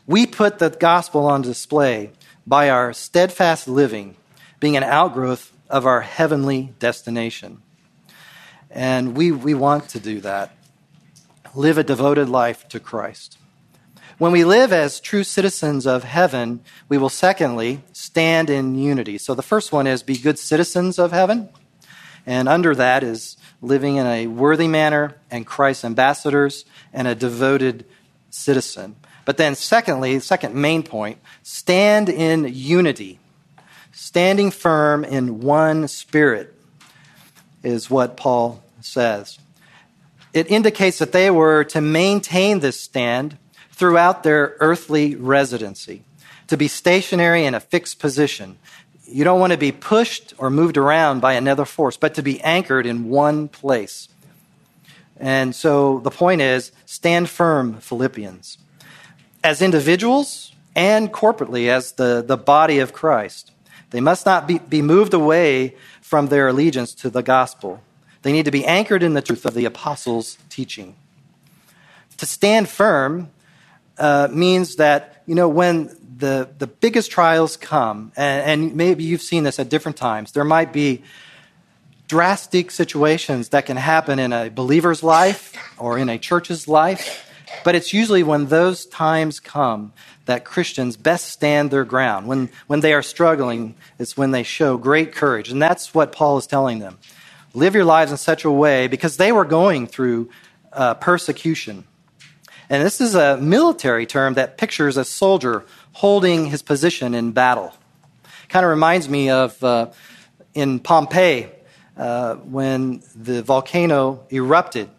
We 0.05 0.27
put 0.27 0.59
the 0.59 0.69
gospel 0.69 1.25
on 1.25 1.41
display 1.41 2.11
by 2.45 2.69
our 2.69 2.93
steadfast 2.93 3.67
living 3.67 4.15
being 4.59 4.77
an 4.77 4.83
outgrowth 4.83 5.51
of 5.67 5.87
our 5.87 6.01
heavenly 6.01 6.75
destination. 6.77 7.63
And 8.69 9.17
we, 9.17 9.31
we 9.31 9.55
want 9.55 9.89
to 9.89 9.99
do 9.99 10.21
that. 10.21 10.55
Live 11.55 11.79
a 11.79 11.83
devoted 11.83 12.29
life 12.29 12.67
to 12.69 12.79
Christ. 12.79 13.39
When 14.17 14.31
we 14.31 14.45
live 14.45 14.71
as 14.71 15.01
true 15.01 15.25
citizens 15.25 15.85
of 15.85 16.05
heaven, 16.05 16.61
we 16.87 16.97
will 16.97 17.09
secondly 17.09 17.83
stand 17.91 18.49
in 18.49 18.75
unity. 18.75 19.17
So 19.17 19.35
the 19.35 19.41
first 19.41 19.73
one 19.73 19.87
is 19.87 20.03
be 20.03 20.17
good 20.17 20.39
citizens 20.39 20.97
of 20.97 21.11
heaven. 21.11 21.49
And 22.25 22.47
under 22.47 22.73
that 22.75 23.03
is 23.03 23.35
living 23.61 23.97
in 23.97 24.05
a 24.05 24.27
worthy 24.27 24.69
manner 24.69 25.17
and 25.29 25.45
Christ's 25.45 25.83
ambassadors 25.83 26.63
and 26.93 27.09
a 27.09 27.13
devoted 27.13 27.85
citizen. 28.29 28.95
But 29.25 29.35
then, 29.35 29.53
secondly, 29.53 30.21
second 30.21 30.55
main 30.55 30.83
point, 30.83 31.17
stand 31.43 32.07
in 32.07 32.45
unity. 32.53 33.19
Standing 33.91 34.49
firm 34.49 35.03
in 35.03 35.41
one 35.41 35.89
spirit 35.89 36.53
is 37.63 37.89
what 37.89 38.15
Paul 38.15 38.63
says. 38.79 39.39
It 40.31 40.49
indicates 40.49 40.99
that 40.99 41.11
they 41.11 41.29
were 41.29 41.65
to 41.65 41.81
maintain 41.81 42.61
this 42.61 42.79
stand 42.79 43.37
throughout 43.75 44.23
their 44.23 44.55
earthly 44.59 45.15
residency, 45.15 46.03
to 46.47 46.57
be 46.57 46.67
stationary 46.67 47.45
in 47.45 47.53
a 47.53 47.59
fixed 47.59 47.99
position. 47.99 48.57
You 49.05 49.23
don't 49.23 49.39
want 49.39 49.51
to 49.51 49.57
be 49.57 49.71
pushed 49.71 50.33
or 50.37 50.49
moved 50.49 50.77
around 50.77 51.19
by 51.19 51.33
another 51.33 51.65
force, 51.65 51.97
but 51.97 52.15
to 52.15 52.23
be 52.23 52.41
anchored 52.41 52.85
in 52.85 53.09
one 53.09 53.47
place. 53.47 54.09
And 55.17 55.55
so 55.55 55.99
the 55.99 56.11
point 56.11 56.41
is 56.41 56.71
stand 56.85 57.29
firm, 57.29 57.77
Philippians 57.77 58.57
as 59.45 59.61
individuals 59.61 60.51
and 60.75 61.13
corporately 61.13 61.67
as 61.67 61.91
the, 61.93 62.23
the 62.25 62.35
body 62.35 62.79
of 62.79 62.93
Christ. 62.93 63.51
They 63.91 64.01
must 64.01 64.25
not 64.25 64.47
be, 64.47 64.57
be 64.57 64.81
moved 64.81 65.13
away 65.13 65.75
from 66.01 66.27
their 66.27 66.47
allegiance 66.47 66.95
to 66.95 67.11
the 67.11 67.21
gospel. 67.21 67.79
They 68.23 68.31
need 68.31 68.45
to 68.45 68.51
be 68.51 68.65
anchored 68.65 69.03
in 69.03 69.13
the 69.13 69.21
truth 69.21 69.45
of 69.45 69.53
the 69.53 69.65
apostles' 69.65 70.39
teaching. 70.49 70.95
To 72.17 72.25
stand 72.25 72.67
firm 72.69 73.29
uh, 73.97 74.27
means 74.31 74.77
that, 74.77 75.23
you 75.25 75.35
know, 75.35 75.49
when 75.49 75.95
the, 76.17 76.49
the 76.57 76.67
biggest 76.67 77.11
trials 77.11 77.57
come, 77.57 78.11
and, 78.15 78.61
and 78.61 78.75
maybe 78.75 79.03
you've 79.03 79.21
seen 79.21 79.43
this 79.43 79.59
at 79.59 79.69
different 79.69 79.97
times, 79.97 80.31
there 80.31 80.43
might 80.43 80.71
be 80.71 81.03
drastic 82.07 82.71
situations 82.71 83.49
that 83.49 83.65
can 83.65 83.77
happen 83.77 84.19
in 84.19 84.31
a 84.31 84.49
believer's 84.49 85.01
life 85.01 85.53
or 85.77 85.97
in 85.97 86.07
a 86.09 86.17
church's 86.19 86.67
life 86.67 87.25
but 87.63 87.75
it's 87.75 87.93
usually 87.93 88.23
when 88.23 88.47
those 88.47 88.85
times 88.85 89.39
come 89.39 89.93
that 90.25 90.45
Christians 90.45 90.97
best 90.97 91.29
stand 91.29 91.71
their 91.71 91.85
ground. 91.85 92.27
When, 92.27 92.49
when 92.67 92.79
they 92.79 92.93
are 92.93 93.01
struggling, 93.01 93.75
it's 93.99 94.17
when 94.17 94.31
they 94.31 94.43
show 94.43 94.77
great 94.77 95.13
courage. 95.13 95.49
And 95.49 95.61
that's 95.61 95.93
what 95.93 96.11
Paul 96.11 96.37
is 96.37 96.47
telling 96.47 96.79
them. 96.79 96.97
Live 97.53 97.75
your 97.75 97.85
lives 97.85 98.11
in 98.11 98.17
such 98.17 98.43
a 98.43 98.51
way 98.51 98.87
because 98.87 99.17
they 99.17 99.31
were 99.31 99.45
going 99.45 99.87
through 99.87 100.29
uh, 100.73 100.95
persecution. 100.95 101.85
And 102.69 102.83
this 102.83 102.99
is 102.99 103.15
a 103.15 103.37
military 103.37 104.05
term 104.05 104.35
that 104.35 104.57
pictures 104.57 104.97
a 104.97 105.05
soldier 105.05 105.65
holding 105.93 106.47
his 106.47 106.61
position 106.61 107.13
in 107.13 107.31
battle. 107.31 107.73
Kind 108.49 108.65
of 108.65 108.69
reminds 108.69 109.07
me 109.07 109.29
of 109.29 109.63
uh, 109.63 109.91
in 110.53 110.79
Pompeii 110.79 111.49
uh, 111.97 112.35
when 112.35 113.03
the 113.15 113.43
volcano 113.43 114.25
erupted. 114.31 114.89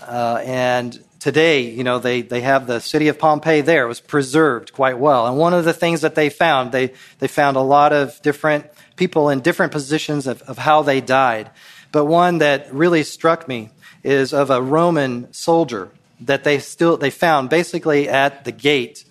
Uh, 0.00 0.42
and 0.44 1.02
today, 1.18 1.62
you 1.70 1.84
know, 1.84 1.98
they, 1.98 2.22
they 2.22 2.40
have 2.40 2.66
the 2.66 2.80
city 2.80 3.08
of 3.08 3.18
Pompeii 3.18 3.60
there. 3.60 3.84
It 3.84 3.88
was 3.88 4.00
preserved 4.00 4.72
quite 4.72 4.98
well. 4.98 5.26
And 5.26 5.38
one 5.38 5.54
of 5.54 5.64
the 5.64 5.72
things 5.72 6.02
that 6.02 6.14
they 6.14 6.30
found, 6.30 6.72
they, 6.72 6.92
they 7.18 7.28
found 7.28 7.56
a 7.56 7.62
lot 7.62 7.92
of 7.92 8.20
different 8.22 8.66
people 8.96 9.28
in 9.30 9.40
different 9.40 9.72
positions 9.72 10.26
of, 10.26 10.42
of 10.42 10.58
how 10.58 10.82
they 10.82 11.00
died. 11.00 11.50
But 11.92 12.04
one 12.04 12.38
that 12.38 12.72
really 12.72 13.02
struck 13.02 13.48
me 13.48 13.70
is 14.04 14.32
of 14.32 14.50
a 14.50 14.62
Roman 14.62 15.32
soldier 15.32 15.90
that 16.20 16.44
they 16.44 16.58
still 16.58 16.96
they 16.96 17.10
found 17.10 17.50
basically 17.50 18.08
at 18.08 18.44
the 18.44 18.52
gate, 18.52 19.04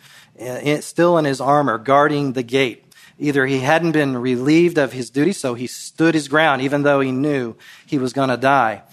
still 0.82 1.18
in 1.18 1.26
his 1.26 1.42
armor, 1.42 1.78
guarding 1.78 2.34
the 2.34 2.44
gate. 2.44 2.84
Either 3.20 3.48
he 3.48 3.60
hadn't 3.60 3.94
been 3.94 4.16
relieved 4.16 4.78
of 4.78 4.94
his 4.94 5.10
duty, 5.10 5.34
so 5.34 5.56
he 5.56 5.66
stood 5.66 6.14
his 6.14 6.28
ground, 6.28 6.62
even 6.62 6.84
though 6.84 7.00
he 7.00 7.12
knew 7.12 7.56
he 7.88 7.98
was 7.98 8.14
going 8.14 8.30
to 8.30 8.38
die 8.38 8.84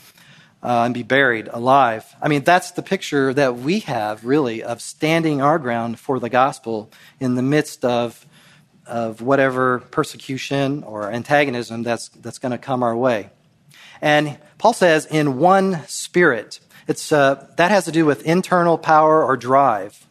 uh, 0.63 0.85
and 0.85 0.95
be 0.95 1.03
buried 1.03 1.47
alive. 1.53 2.07
I 2.23 2.29
mean, 2.29 2.43
that's 2.43 2.71
the 2.71 2.83
picture 2.83 3.35
that 3.35 3.57
we 3.57 3.81
have, 3.81 4.25
really, 4.25 4.63
of 4.63 4.81
standing 4.81 5.43
our 5.43 5.59
ground 5.59 5.99
for 5.99 6.19
the 6.19 6.31
gospel 6.31 6.91
in 7.21 7.35
the 7.35 7.43
midst 7.43 7.85
of, 7.85 8.25
of 8.87 9.21
whatever 9.21 9.81
persecution 9.91 10.83
or 10.85 11.13
antagonism 11.13 11.83
that's, 11.83 12.09
that's 12.09 12.39
going 12.39 12.53
to 12.53 12.59
come 12.59 12.83
our 12.83 12.97
way. 12.97 13.29
And 14.01 14.39
Paul 14.57 14.73
says, 14.73 15.05
in 15.05 15.39
one 15.39 15.87
spirit. 15.87 16.61
It's, 16.87 17.13
uh, 17.13 17.47
that 17.57 17.71
has 17.71 17.85
to 17.87 17.93
do 17.93 18.05
with 18.05 18.23
internal 18.23 18.79
power 18.79 19.25
or 19.25 19.37
drive. 19.37 20.07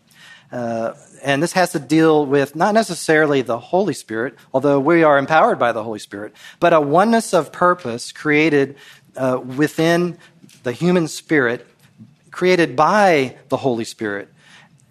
Uh, 0.52 0.94
and 1.24 1.42
this 1.42 1.54
has 1.54 1.72
to 1.72 1.80
deal 1.80 2.26
with 2.26 2.56
not 2.56 2.74
necessarily 2.74 3.42
the 3.42 3.58
Holy 3.58 3.94
Spirit, 3.94 4.36
although 4.54 4.80
we 4.80 5.04
are 5.04 5.18
empowered 5.18 5.58
by 5.58 5.72
the 5.72 5.84
Holy 5.84 6.00
Spirit, 6.00 6.34
but 6.60 6.74
a 6.74 6.82
oneness 6.82 7.34
of 7.34 7.52
purpose 7.52 8.12
created 8.12 8.76
uh, 9.16 9.40
within 9.44 10.18
the 10.64 10.72
human 10.72 11.08
spirit 11.08 11.68
created 12.32 12.76
by 12.76 13.38
the 13.50 13.58
Holy 13.58 13.86
Spirit. 13.86 14.28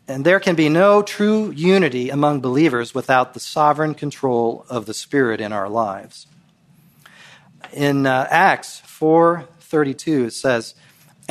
And 0.08 0.24
there 0.24 0.40
can 0.40 0.54
be 0.54 0.68
no 0.68 1.02
true 1.02 1.50
unity 1.50 2.10
among 2.10 2.40
believers 2.40 2.94
without 2.94 3.34
the 3.34 3.40
sovereign 3.40 3.94
control 3.94 4.64
of 4.68 4.86
the 4.86 4.94
Spirit 4.94 5.40
in 5.40 5.52
our 5.52 5.68
lives. 5.68 6.26
In 7.72 8.06
uh, 8.06 8.26
Acts 8.30 8.82
4:32 8.84 10.26
it 10.26 10.32
says, 10.32 10.74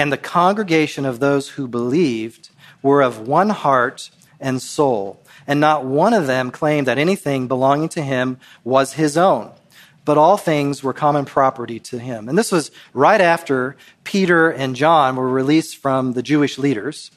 "And 0.01 0.11
the 0.11 0.17
congregation 0.17 1.05
of 1.05 1.19
those 1.19 1.49
who 1.49 1.67
believed 1.67 2.49
were 2.81 3.03
of 3.03 3.27
one 3.27 3.49
heart 3.49 4.09
and 4.39 4.59
soul, 4.59 5.21
and 5.45 5.59
not 5.59 5.85
one 5.85 6.13
of 6.13 6.25
them 6.25 6.49
claimed 6.49 6.87
that 6.87 6.97
anything 6.97 7.47
belonging 7.47 7.89
to 7.89 8.01
him 8.01 8.39
was 8.63 8.93
his 8.93 9.15
own." 9.15 9.51
but 10.03 10.17
all 10.17 10.35
things 10.35 10.83
were 10.83 10.93
common 10.93 11.25
property 11.25 11.79
to 11.79 11.99
him. 11.99 12.27
And 12.27 12.35
this 12.35 12.51
was 12.51 12.71
right 12.91 13.21
after 13.21 13.75
Peter 14.03 14.49
and 14.49 14.75
John 14.75 15.15
were 15.15 15.29
released 15.29 15.77
from 15.77 16.13
the 16.13 16.23
Jewish 16.23 16.57
leaders, 16.57 17.11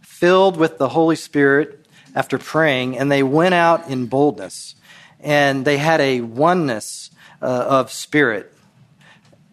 filled 0.00 0.56
with 0.56 0.78
the 0.78 0.90
Holy 0.90 1.16
Spirit 1.16 1.84
after 2.14 2.38
praying, 2.38 2.96
and 2.96 3.10
they 3.10 3.22
went 3.22 3.54
out 3.54 3.88
in 3.88 4.06
boldness. 4.06 4.76
And 5.20 5.64
they 5.64 5.78
had 5.78 6.00
a 6.00 6.20
oneness 6.20 7.10
uh, 7.40 7.46
of 7.46 7.92
spirit. 7.92 8.52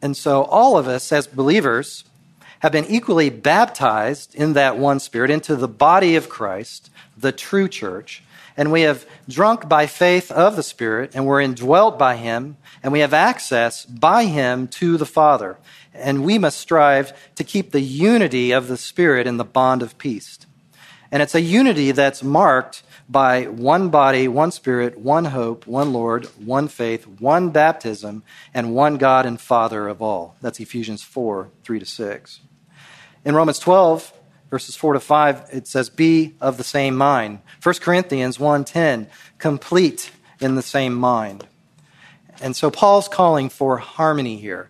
And 0.02 0.16
so 0.16 0.44
all 0.44 0.78
of 0.78 0.88
us 0.88 1.12
as 1.12 1.28
believers 1.28 2.04
have 2.60 2.72
been 2.72 2.86
equally 2.86 3.30
baptized 3.30 4.36
in 4.36 4.54
that 4.54 4.78
one 4.78 5.00
spirit 5.00 5.32
into 5.32 5.56
the 5.56 5.68
body 5.68 6.16
of 6.16 6.30
Christ, 6.30 6.90
the 7.18 7.32
true 7.32 7.68
church 7.68 8.24
and 8.60 8.74
we 8.74 8.82
have 8.82 9.06
drunk 9.30 9.70
by 9.70 9.88
faith 9.88 10.30
of 10.34 10.58
the 10.58 10.64
Spirit, 10.64 11.12
and 11.16 11.26
we're 11.26 11.40
indwelt 11.40 11.98
by 11.98 12.18
Him, 12.18 12.58
and 12.84 12.92
we 12.92 13.00
have 13.00 13.14
access 13.14 13.86
by 13.86 14.26
Him 14.26 14.68
to 14.68 14.98
the 14.98 15.06
Father. 15.06 15.58
And 15.94 16.26
we 16.26 16.38
must 16.38 16.60
strive 16.60 17.14
to 17.36 17.46
keep 17.46 17.72
the 17.72 17.80
unity 17.80 18.52
of 18.52 18.68
the 18.68 18.76
Spirit 18.76 19.28
in 19.28 19.38
the 19.38 19.46
bond 19.46 19.82
of 19.82 19.98
peace. 19.98 20.40
And 21.10 21.24
it's 21.24 21.36
a 21.36 21.42
unity 21.42 21.94
that's 21.94 22.22
marked 22.22 22.84
by 23.08 23.46
one 23.46 23.88
body, 23.88 24.28
one 24.28 24.52
Spirit, 24.52 25.00
one 25.00 25.26
hope, 25.26 25.66
one 25.66 25.94
Lord, 25.94 26.26
one 26.38 26.68
faith, 26.68 27.08
one 27.08 27.52
baptism, 27.52 28.24
and 28.54 28.76
one 28.76 28.98
God 28.98 29.26
and 29.26 29.40
Father 29.40 29.88
of 29.88 30.02
all. 30.02 30.36
That's 30.42 30.60
Ephesians 30.60 31.02
4 31.02 31.50
3 31.64 31.80
to 31.80 31.86
6. 31.86 32.42
In 33.26 33.36
Romans 33.36 33.60
12, 33.60 34.14
verses 34.50 34.76
4 34.76 34.94
to 34.94 35.00
5, 35.00 35.50
it 35.52 35.68
says, 35.68 35.90
Be 35.90 36.36
of 36.40 36.58
the 36.58 36.64
same 36.64 36.96
mind. 36.96 37.40
1 37.62 37.76
Corinthians 37.76 38.38
1.10, 38.38 39.08
complete 39.38 40.12
in 40.40 40.56
the 40.56 40.62
same 40.62 40.94
mind. 40.94 41.46
And 42.42 42.56
so 42.56 42.72
Paul's 42.72 43.08
calling 43.08 43.50
for 43.50 43.78
harmony 43.78 44.38
here. 44.38 44.70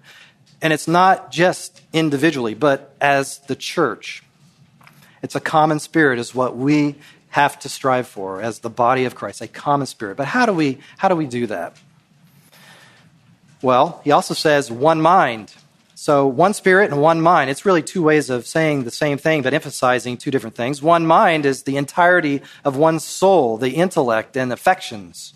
And 0.61 0.73
it's 0.73 0.87
not 0.87 1.31
just 1.31 1.81
individually, 1.93 2.53
but 2.53 2.95
as 2.99 3.39
the 3.39 3.55
church. 3.55 4.23
It's 5.21 5.35
a 5.35 5.39
common 5.39 5.79
spirit, 5.79 6.19
is 6.19 6.33
what 6.33 6.57
we 6.57 6.95
have 7.29 7.59
to 7.59 7.69
strive 7.69 8.07
for 8.07 8.41
as 8.41 8.59
the 8.59 8.69
body 8.69 9.05
of 9.05 9.15
Christ, 9.15 9.41
a 9.41 9.47
common 9.47 9.85
spirit. 9.85 10.17
But 10.17 10.27
how 10.27 10.45
do 10.45 10.53
we, 10.53 10.79
how 10.97 11.07
do, 11.07 11.15
we 11.15 11.27
do 11.27 11.47
that? 11.47 11.77
Well, 13.61 14.01
he 14.03 14.11
also 14.11 14.33
says 14.33 14.71
one 14.71 15.01
mind. 15.01 15.53
So, 16.01 16.25
one 16.27 16.53
spirit 16.53 16.91
and 16.91 17.01
one 17.01 17.19
mind. 17.19 17.49
It's 17.49 17.65
really 17.65 17.83
two 17.83 18.01
ways 18.01 18.29
of 18.29 18.47
saying 18.47 18.85
the 18.85 18.89
same 18.89 19.17
thing, 19.17 19.41
but 19.41 19.53
emphasizing 19.53 20.15
two 20.15 20.31
different 20.31 20.55
things. 20.55 20.81
One 20.81 21.05
mind 21.05 21.45
is 21.45 21.63
the 21.63 21.75
entirety 21.75 22.41
of 22.63 22.77
one's 22.77 23.03
soul, 23.03 23.57
the 23.57 23.71
intellect 23.71 24.37
and 24.37 24.53
affections. 24.53 25.33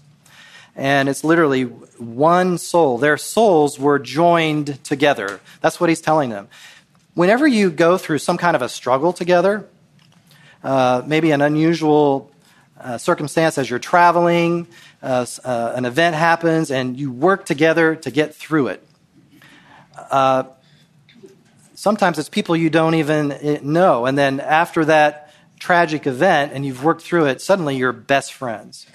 And 0.73 1.09
it's 1.09 1.21
literally 1.21 1.63
one 1.63 2.57
soul. 2.57 2.97
Their 2.97 3.17
souls 3.17 3.77
were 3.77 3.99
joined 3.99 4.81
together. 4.85 5.41
That's 5.59 5.81
what 5.81 5.89
he's 5.89 5.99
telling 5.99 6.29
them. 6.29 6.47
Whenever 7.13 7.45
you 7.45 7.69
go 7.69 7.97
through 7.97 8.19
some 8.19 8.37
kind 8.37 8.55
of 8.55 8.61
a 8.61 8.69
struggle 8.69 9.11
together, 9.11 9.67
uh, 10.63 11.01
maybe 11.05 11.31
an 11.31 11.41
unusual 11.41 12.31
uh, 12.79 12.97
circumstance 12.97 13.57
as 13.57 13.69
you're 13.69 13.79
traveling, 13.79 14.67
uh, 15.01 15.25
uh 15.43 15.73
an 15.75 15.83
event 15.83 16.15
happens, 16.15 16.71
and 16.71 16.97
you 16.97 17.11
work 17.11 17.45
together 17.45 17.97
to 17.97 18.09
get 18.09 18.33
through 18.33 18.67
it 18.67 18.87
uh, 19.95 20.43
sometimes 21.75 22.17
it's 22.19 22.29
people 22.29 22.55
you 22.55 22.69
don't 22.69 22.95
even 22.95 23.31
eh, 23.31 23.59
know. 23.61 24.05
And 24.05 24.17
then 24.17 24.39
after 24.39 24.85
that 24.85 25.33
tragic 25.59 26.07
event 26.07 26.51
and 26.53 26.65
you've 26.65 26.83
worked 26.83 27.01
through 27.01 27.25
it, 27.25 27.41
suddenly 27.41 27.75
you're 27.75 27.93
best 27.93 28.33
friends. 28.33 28.87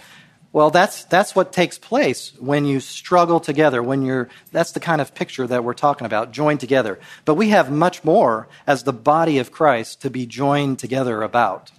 Well, 0.52 0.70
that's, 0.70 1.04
that's 1.04 1.36
what 1.36 1.52
takes 1.52 1.78
place 1.78 2.32
when 2.38 2.64
you 2.64 2.80
struggle 2.80 3.38
together, 3.38 3.82
when 3.82 4.02
you're, 4.02 4.30
that's 4.50 4.72
the 4.72 4.80
kind 4.80 5.00
of 5.00 5.14
picture 5.14 5.46
that 5.46 5.62
we're 5.62 5.74
talking 5.74 6.06
about, 6.06 6.32
joined 6.32 6.60
together. 6.60 6.98
But 7.26 7.34
we 7.34 7.50
have 7.50 7.70
much 7.70 8.02
more 8.02 8.48
as 8.66 8.82
the 8.82 8.92
body 8.92 9.38
of 9.38 9.52
Christ 9.52 10.00
to 10.02 10.10
be 10.10 10.24
joined 10.24 10.78
together 10.78 11.22
about. 11.22 11.70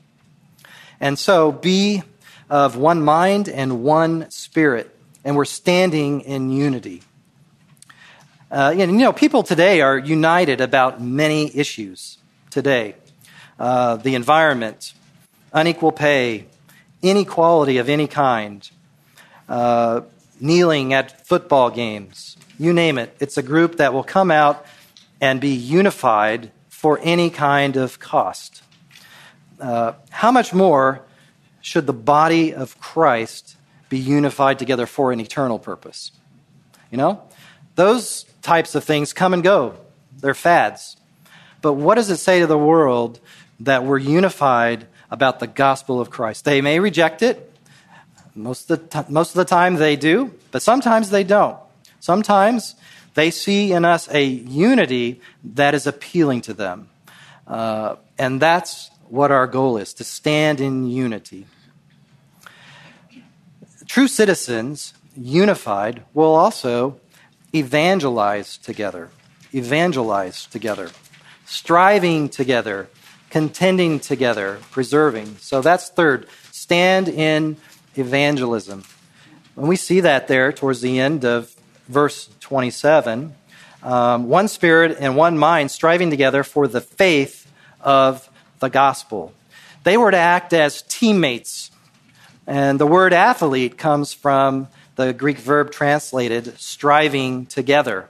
And 1.00 1.18
so 1.18 1.52
be 1.52 2.04
of 2.50 2.78
one 2.78 3.02
mind 3.02 3.50
and 3.50 3.84
one 3.84 4.30
spirit, 4.30 4.96
and 5.24 5.36
we're 5.36 5.46
standing 5.46 6.22
in 6.22 6.52
unity. 6.52 7.02
Uh, 8.52 8.74
you 8.76 8.88
know, 8.88 9.14
people 9.14 9.44
today 9.44 9.80
are 9.80 9.96
united 9.96 10.60
about 10.60 11.00
many 11.00 11.56
issues 11.56 12.18
today 12.50 12.96
uh, 13.60 13.98
the 13.98 14.16
environment, 14.16 14.94
unequal 15.54 15.92
pay, 15.92 16.46
inequality 17.02 17.78
of 17.78 17.90
any 17.90 18.08
kind, 18.08 18.70
uh, 19.50 20.02
kneeling 20.40 20.94
at 20.94 21.28
football 21.28 21.70
games, 21.70 22.38
you 22.58 22.74
name 22.74 22.98
it. 22.98 23.16
It's 23.20 23.38
a 23.38 23.44
group 23.44 23.78
that 23.78 23.94
will 23.94 24.04
come 24.04 24.32
out 24.32 24.66
and 25.22 25.40
be 25.42 25.50
unified 25.50 26.52
for 26.70 27.00
any 27.04 27.30
kind 27.30 27.76
of 27.76 28.00
cost. 28.00 28.64
Uh, 29.60 29.92
how 30.10 30.32
much 30.32 30.54
more 30.54 31.02
should 31.62 31.86
the 31.86 31.94
body 31.94 32.54
of 32.54 32.80
Christ 32.80 33.58
be 33.90 34.00
unified 34.00 34.58
together 34.58 34.86
for 34.86 35.12
an 35.12 35.20
eternal 35.20 35.60
purpose? 35.60 36.12
You 36.90 36.98
know, 36.98 37.22
those 37.80 38.26
types 38.42 38.76
of 38.76 38.84
things 38.84 39.14
come 39.14 39.34
and 39.34 39.44
go, 39.44 39.76
they're 40.20 40.34
fads. 40.34 40.98
But 41.62 41.74
what 41.74 41.96
does 41.96 42.10
it 42.10 42.18
say 42.18 42.40
to 42.40 42.48
the 42.48 42.58
world 42.58 43.20
that 43.60 43.84
we're 43.84 43.98
unified 43.98 44.88
about 45.12 45.40
the 45.40 45.48
gospel 45.48 46.00
of 46.00 46.10
Christ. 46.10 46.46
They 46.46 46.62
may 46.62 46.80
reject 46.80 47.22
it. 47.22 47.52
Most 48.36 48.70
of, 48.70 48.90
the 48.92 49.04
t- 49.04 49.12
most 49.12 49.32
of 49.32 49.36
the 49.36 49.46
time 49.46 49.76
they 49.76 49.96
do, 49.96 50.34
but 50.52 50.62
sometimes 50.62 51.10
they 51.10 51.24
don't. 51.24 51.58
Sometimes 52.00 52.76
they 53.16 53.32
see 53.32 53.74
in 53.74 53.84
us 53.84 54.08
a 54.14 54.24
unity 54.24 55.20
that 55.44 55.74
is 55.74 55.88
appealing 55.88 56.42
to 56.42 56.54
them. 56.54 56.90
Uh, 57.48 57.96
and 58.18 58.40
that's 58.40 58.92
what 59.10 59.32
our 59.32 59.48
goal 59.48 59.78
is 59.78 59.94
to 59.96 60.04
stand 60.04 60.62
in 60.62 60.88
unity. 60.88 61.48
True 63.88 64.08
citizens, 64.08 64.94
unified, 65.18 66.04
will 66.14 66.36
also 66.36 67.00
evangelize 67.54 68.58
together, 68.58 69.10
evangelize 69.54 70.46
together, 70.46 70.90
striving 71.46 72.30
together, 72.30 72.90
contending 73.30 74.00
together, 74.00 74.60
preserving. 74.72 75.38
So 75.38 75.62
that's 75.62 75.90
third. 75.90 76.28
Stand 76.52 77.08
in 77.08 77.58
evangelism. 77.96 78.84
And 79.56 79.68
we 79.68 79.76
see 79.76 80.02
that 80.02 80.28
there 80.28 80.52
towards 80.52 80.82
the 80.82 81.00
end 81.00 81.26
of 81.26 81.54
verse 81.88 82.30
27, 82.40 83.34
um, 83.84 84.30
one 84.30 84.48
spirit 84.48 84.98
and 85.00 85.16
one 85.16 85.38
mind 85.38 85.72
striving 85.72 86.10
together 86.10 86.44
for 86.44 86.68
the 86.68 86.82
faith 86.82 87.52
of 87.82 88.30
the 88.60 88.70
gospel. 88.70 89.34
They 89.84 89.98
were 89.98 90.12
to 90.12 90.18
act 90.18 90.54
as 90.54 90.82
teammates. 90.84 91.72
And 92.46 92.80
the 92.80 92.88
word 92.88 93.14
athlete 93.14 93.78
comes 93.78 94.14
from 94.14 94.68
the 95.00 95.14
Greek 95.14 95.38
verb 95.38 95.72
translated 95.72 96.60
striving 96.60 97.46
together. 97.46 98.10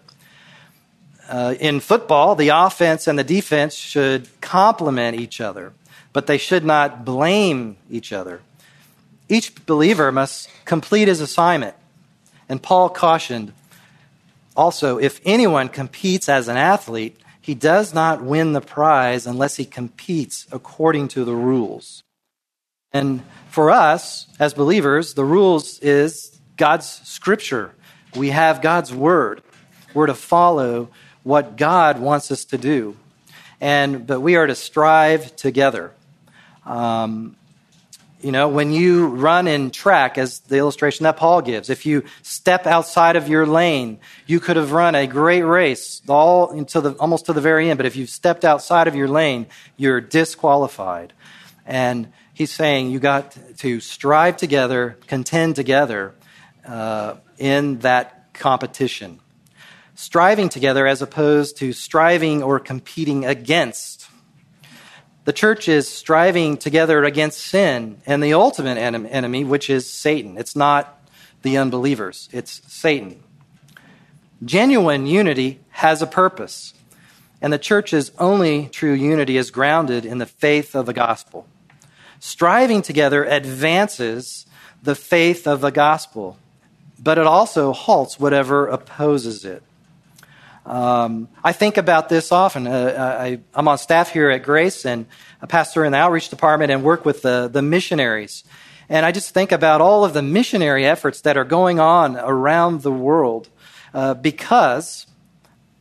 Uh, 1.30 1.54
in 1.60 1.80
football, 1.80 2.34
the 2.34 2.50
offense 2.50 3.06
and 3.06 3.20
the 3.20 3.24
defense 3.24 3.76
should 3.76 4.28
complement 4.42 5.20
each 5.20 5.40
other, 5.40 5.72
but 6.14 6.26
they 6.26 6.40
should 6.40 6.66
not 6.66 7.06
blame 7.06 7.78
each 7.92 8.12
other. 8.12 8.42
Each 9.28 9.54
believer 9.68 10.12
must 10.12 10.50
complete 10.66 11.08
his 11.08 11.22
assignment. 11.22 11.76
And 12.50 12.60
Paul 12.60 12.90
cautioned 12.90 13.54
also 14.58 14.98
if 14.98 15.22
anyone 15.24 15.70
competes 15.70 16.28
as 16.28 16.48
an 16.48 16.58
athlete, 16.58 17.16
he 17.40 17.54
does 17.54 17.94
not 17.94 18.24
win 18.24 18.54
the 18.54 18.62
prize 18.62 19.28
unless 19.28 19.58
he 19.58 19.66
competes 19.66 20.48
according 20.52 21.10
to 21.10 21.24
the 21.24 21.36
rules. 21.36 22.02
And 22.92 23.22
for 23.52 23.70
us 23.70 24.26
as 24.40 24.56
believers, 24.56 25.14
the 25.14 25.24
rules 25.24 25.78
is 25.82 26.39
God's 26.60 27.02
scripture. 27.06 27.74
We 28.16 28.32
have 28.32 28.62
God's 28.62 28.94
word. 28.94 29.42
We're 29.94 30.08
to 30.08 30.14
follow 30.14 30.90
what 31.24 31.56
God 31.56 32.00
wants 32.00 32.32
us 32.32 32.46
to 32.46 32.58
do. 32.58 32.98
And, 33.62 34.06
but 34.06 34.20
we 34.20 34.36
are 34.36 34.46
to 34.46 34.56
strive 34.56 35.36
together. 35.38 35.94
Um, 36.66 37.38
you 38.22 38.34
know, 38.34 38.50
when 38.50 38.74
you 38.74 39.08
run 39.08 39.48
in 39.48 39.72
track, 39.72 40.18
as 40.18 40.40
the 40.40 40.58
illustration 40.58 41.06
that 41.06 41.16
Paul 41.16 41.42
gives, 41.42 41.70
if 41.70 41.86
you 41.86 42.04
step 42.24 42.68
outside 42.68 43.16
of 43.16 43.30
your 43.30 43.46
lane, 43.46 43.98
you 44.28 44.42
could 44.42 44.58
have 44.58 44.74
run 44.74 44.96
a 44.96 45.08
great 45.08 45.44
race 45.44 46.02
all 46.10 46.52
until 46.52 46.82
the, 46.82 46.92
almost 46.96 47.28
to 47.28 47.34
the 47.34 47.40
very 47.40 47.70
end. 47.70 47.78
But 47.78 47.86
if 47.86 47.96
you've 47.96 48.10
stepped 48.10 48.44
outside 48.44 48.90
of 48.90 48.96
your 48.96 49.08
lane, 49.08 49.48
you're 49.78 50.02
disqualified. 50.02 51.14
And 51.66 52.12
he's 52.34 52.52
saying 52.52 52.92
you 52.92 53.00
got 53.00 53.38
to 53.60 53.80
strive 53.80 54.36
together, 54.36 54.98
contend 55.08 55.56
together 55.56 56.14
uh, 56.70 57.16
in 57.38 57.80
that 57.80 58.34
competition 58.34 59.20
striving 60.00 60.48
together 60.48 60.88
as 60.88 61.02
opposed 61.02 61.58
to 61.58 61.74
striving 61.74 62.42
or 62.42 62.58
competing 62.58 63.26
against. 63.26 64.08
The 65.26 65.34
church 65.34 65.68
is 65.68 65.90
striving 65.90 66.56
together 66.56 67.04
against 67.04 67.42
sin 67.42 68.02
and 68.06 68.24
the 68.24 68.34
ultimate 68.34 68.78
enemy, 68.78 69.44
which 69.44 69.70
is 69.70 69.92
Satan. 69.92 70.38
It's 70.38 70.56
not 70.56 71.06
the 71.42 71.58
unbelievers, 71.58 72.30
it's 72.32 72.62
Satan. 72.72 73.22
Genuine 74.46 75.06
unity 75.06 75.60
has 75.72 76.02
a 76.02 76.08
purpose, 76.08 76.74
and 77.42 77.52
the 77.52 77.60
church's 77.60 78.14
only 78.18 78.70
true 78.70 78.94
unity 78.94 79.36
is 79.36 79.52
grounded 79.52 80.06
in 80.06 80.18
the 80.18 80.26
faith 80.26 80.76
of 80.76 80.86
the 80.86 80.94
gospel. 80.94 81.46
Striving 82.22 82.82
together 82.82 83.26
advances 83.26 84.46
the 84.82 84.96
faith 84.96 85.46
of 85.46 85.60
the 85.60 85.72
gospel, 85.72 86.38
but 87.02 87.18
it 87.18 87.26
also 87.26 87.74
halts 87.74 88.20
whatever 88.20 88.68
opposes 88.68 89.46
it. 89.46 89.64
Um, 90.66 91.30
I 91.44 91.52
think 91.52 91.78
about 91.78 92.10
this 92.10 92.32
often. 92.32 92.68
Uh, 92.68 93.18
I, 93.20 93.40
am 93.58 93.68
on 93.68 93.78
staff 93.78 94.12
here 94.12 94.30
at 94.30 94.44
Grace 94.44 94.86
and 94.86 95.08
a 95.42 95.48
pastor 95.48 95.84
in 95.84 95.94
the 95.94 95.98
outreach 95.98 96.30
department 96.30 96.72
and 96.72 96.84
work 96.84 97.06
with 97.06 97.22
the, 97.22 97.50
the 97.52 97.62
missionaries. 97.62 98.44
And 98.90 99.06
I 99.06 99.12
just 99.12 99.34
think 99.34 99.52
about 99.52 99.82
all 99.82 100.04
of 100.04 100.14
the 100.14 100.22
missionary 100.22 100.86
efforts 100.86 101.22
that 101.22 101.38
are 101.38 101.44
going 101.44 101.80
on 101.80 102.18
around 102.18 102.82
the 102.82 102.92
world 102.92 103.50
uh, 103.94 104.14
because 104.16 105.08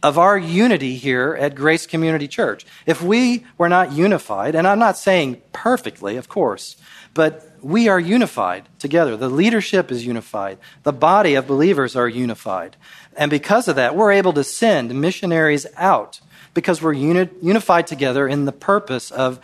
of 0.02 0.16
our 0.16 0.38
unity 0.38 0.96
here 0.96 1.36
at 1.38 1.54
Grace 1.54 1.86
Community 1.86 2.28
Church. 2.28 2.64
If 2.86 3.02
we 3.02 3.44
were 3.56 3.68
not 3.68 3.92
unified, 3.92 4.54
and 4.54 4.66
I'm 4.66 4.78
not 4.78 4.96
saying 4.96 5.42
perfectly, 5.52 6.16
of 6.16 6.28
course, 6.28 6.76
but 7.14 7.47
we 7.62 7.88
are 7.88 8.00
unified 8.00 8.68
together. 8.78 9.16
The 9.16 9.28
leadership 9.28 9.90
is 9.90 10.06
unified. 10.06 10.58
The 10.82 10.92
body 10.92 11.34
of 11.34 11.46
believers 11.46 11.96
are 11.96 12.08
unified. 12.08 12.76
And 13.16 13.30
because 13.30 13.68
of 13.68 13.76
that, 13.76 13.96
we're 13.96 14.12
able 14.12 14.32
to 14.34 14.44
send 14.44 14.94
missionaries 15.00 15.66
out 15.76 16.20
because 16.54 16.80
we're 16.80 16.92
uni- 16.92 17.30
unified 17.42 17.86
together 17.86 18.28
in 18.28 18.44
the 18.44 18.52
purpose 18.52 19.10
of 19.10 19.40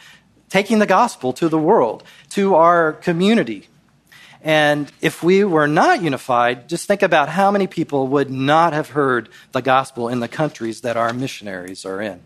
taking 0.49 0.79
the 0.79 0.87
gospel 0.87 1.33
to 1.35 1.49
the 1.49 1.59
world, 1.59 2.05
to 2.31 2.55
our 2.55 2.93
community. 2.93 3.69
And 4.43 4.93
if 5.01 5.23
we 5.23 5.43
were 5.43 5.67
not 5.67 6.03
unified, 6.03 6.69
just 6.69 6.87
think 6.87 7.03
about 7.03 7.31
how 7.31 7.51
many 7.51 7.67
people 7.67 8.07
would 8.09 8.31
not 8.31 8.73
have 8.73 8.91
heard 8.91 9.29
the 9.53 9.63
gospel 9.63 10.09
in 10.09 10.21
the 10.21 10.29
countries 10.29 10.83
that 10.83 10.97
our 10.97 11.13
missionaries 11.13 11.85
are 11.85 12.01
in. 12.01 12.21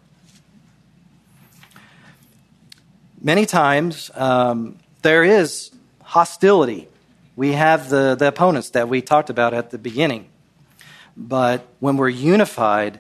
Many 3.21 3.47
times, 3.47 4.11
um, 4.15 4.79
there 5.03 5.25
is 5.25 5.71
hostility. 6.09 6.89
We 7.37 7.53
have 7.53 7.91
the, 7.91 8.15
the 8.15 8.29
opponents 8.29 8.71
that 8.71 8.89
we 8.89 9.03
talked 9.03 9.29
about 9.29 9.53
at 9.53 9.71
the 9.71 9.79
beginning. 9.79 10.27
But 11.17 11.67
when 11.81 11.99
we're 11.99 12.09
unified, 12.09 12.99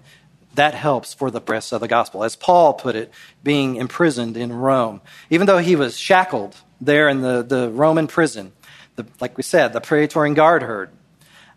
that 0.54 0.74
helps 0.74 1.14
for 1.14 1.30
the 1.30 1.40
press 1.40 1.72
of 1.72 1.80
the 1.80 1.88
gospel. 1.88 2.22
As 2.22 2.36
Paul 2.36 2.74
put 2.74 2.96
it, 2.96 3.10
being 3.42 3.76
imprisoned 3.76 4.36
in 4.36 4.52
Rome. 4.52 5.00
Even 5.30 5.46
though 5.46 5.58
he 5.58 5.74
was 5.74 5.98
shackled 5.98 6.54
there 6.82 7.08
in 7.08 7.22
the, 7.22 7.42
the 7.42 7.70
Roman 7.70 8.08
prison, 8.08 8.52
the, 8.96 9.06
like 9.20 9.38
we 9.38 9.42
said, 9.42 9.72
the 9.72 9.80
Praetorian 9.80 10.34
Guard 10.34 10.62
heard. 10.62 10.90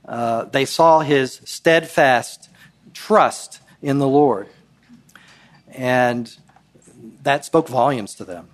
Uh, 0.05 0.45
they 0.45 0.63
saw 0.63 1.01
his 1.01 1.41
steadfast 1.43 2.49
trust 2.93 3.59
in 3.81 3.97
the 3.99 4.07
Lord. 4.07 4.47
And 5.67 6.33
that 7.23 7.43
spoke 7.43 7.67
volumes 7.67 8.15
to 8.15 8.23
them. 8.23 8.47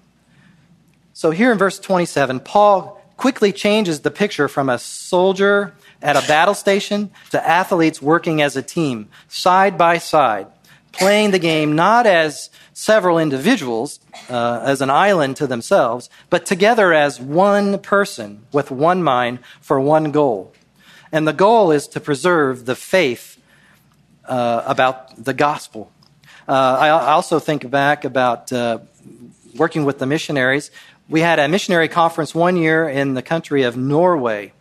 So 1.17 1.31
here 1.31 1.51
in 1.51 1.57
verse 1.57 1.79
27, 1.79 2.41
Paul 2.41 3.01
quickly 3.17 3.51
changes 3.51 4.01
the 4.01 4.11
picture 4.11 4.47
from 4.47 4.69
a 4.69 4.77
soldier 4.77 5.73
at 5.99 6.15
a 6.15 6.27
battle 6.27 6.53
station 6.53 7.09
to 7.31 7.43
athletes 7.43 7.99
working 7.99 8.39
as 8.39 8.55
a 8.55 8.61
team, 8.61 9.09
side 9.27 9.79
by 9.79 9.97
side, 9.97 10.45
playing 10.91 11.31
the 11.31 11.39
game 11.39 11.75
not 11.75 12.05
as 12.05 12.51
several 12.71 13.17
individuals, 13.17 13.99
uh, 14.29 14.61
as 14.63 14.79
an 14.79 14.91
island 14.91 15.37
to 15.37 15.47
themselves, 15.47 16.07
but 16.29 16.45
together 16.45 16.93
as 16.93 17.19
one 17.19 17.79
person 17.79 18.45
with 18.51 18.69
one 18.69 19.01
mind 19.01 19.39
for 19.59 19.79
one 19.79 20.11
goal. 20.11 20.53
And 21.11 21.27
the 21.27 21.33
goal 21.33 21.71
is 21.71 21.87
to 21.87 21.99
preserve 21.99 22.67
the 22.67 22.75
faith 22.75 23.41
uh, 24.25 24.61
about 24.67 25.25
the 25.25 25.33
gospel. 25.33 25.91
Uh, 26.47 26.77
I 26.79 26.89
also 26.89 27.39
think 27.39 27.67
back 27.71 28.05
about 28.05 28.53
uh, 28.53 28.77
working 29.55 29.83
with 29.83 29.97
the 29.97 30.05
missionaries. 30.05 30.69
We 31.09 31.21
had 31.21 31.39
a 31.39 31.47
missionary 31.47 31.87
conference 31.87 32.35
one 32.35 32.57
year 32.57 32.89
in 32.89 33.13
the 33.13 33.21
country 33.21 33.63
of 33.63 33.77
Norway, 33.77 34.51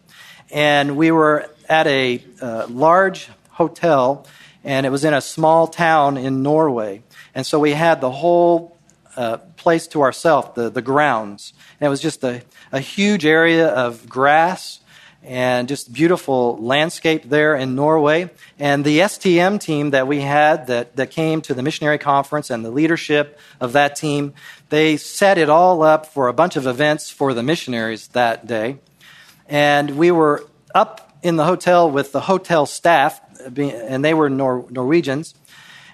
and 0.53 0.97
we 0.97 1.11
were 1.11 1.51
at 1.69 1.89
a 1.89 2.23
uh, 2.41 2.69
large 2.69 3.29
hotel, 3.51 4.25
and 4.63 4.87
it 4.87 4.91
was 4.91 5.05
in 5.05 5.13
a 5.13 5.21
small 5.21 5.67
town 5.67 6.17
in 6.17 6.45
Norway. 6.45 7.03
And 7.35 7.45
so 7.45 7.59
we 7.59 7.73
had 7.73 8.01
the 8.01 8.13
whole 8.13 8.79
uh, 9.17 9.39
place 9.57 9.89
to 9.89 10.03
ourselves, 10.03 10.51
the, 10.55 10.71
the 10.71 10.83
grounds. 10.83 11.53
And 11.81 11.89
it 11.89 11.91
was 11.91 12.01
just 12.01 12.23
a, 12.23 12.43
a 12.71 12.79
huge 12.79 13.27
area 13.27 13.67
of 13.67 14.09
grass 14.09 14.79
and 15.27 15.67
just 15.67 15.93
beautiful 15.93 16.57
landscape 16.59 17.25
there 17.25 17.57
in 17.57 17.75
Norway. 17.75 18.31
And 18.61 18.85
the 18.85 19.01
STM 19.01 19.61
team 19.61 19.91
that 19.91 20.07
we 20.07 20.21
had 20.21 20.69
that, 20.69 20.95
that 20.97 21.11
came 21.11 21.43
to 21.43 21.55
the 21.55 21.63
missionary 21.63 21.99
conference 21.99 22.49
and 22.49 22.65
the 22.65 22.71
leadership 22.71 23.39
of 23.61 23.73
that 23.73 23.97
team, 23.97 24.35
they 24.69 24.97
set 24.97 25.39
it 25.39 25.49
all 25.49 25.83
up 25.83 26.07
for 26.07 26.29
a 26.29 26.33
bunch 26.33 26.57
of 26.57 26.67
events 26.67 27.11
for 27.11 27.35
the 27.35 27.43
missionaries 27.43 28.09
that 28.09 28.47
day. 28.47 28.79
And 29.49 29.97
we 29.97 30.11
were 30.11 30.47
up 30.75 31.19
in 31.23 31.37
the 31.37 31.45
hotel 31.45 31.91
with 31.91 32.13
the 32.13 32.21
hotel 32.21 32.67
staff, 32.67 33.21
and 33.57 34.05
they 34.05 34.15
were 34.15 34.29
Nor- 34.29 34.67
Norwegians. 34.71 35.35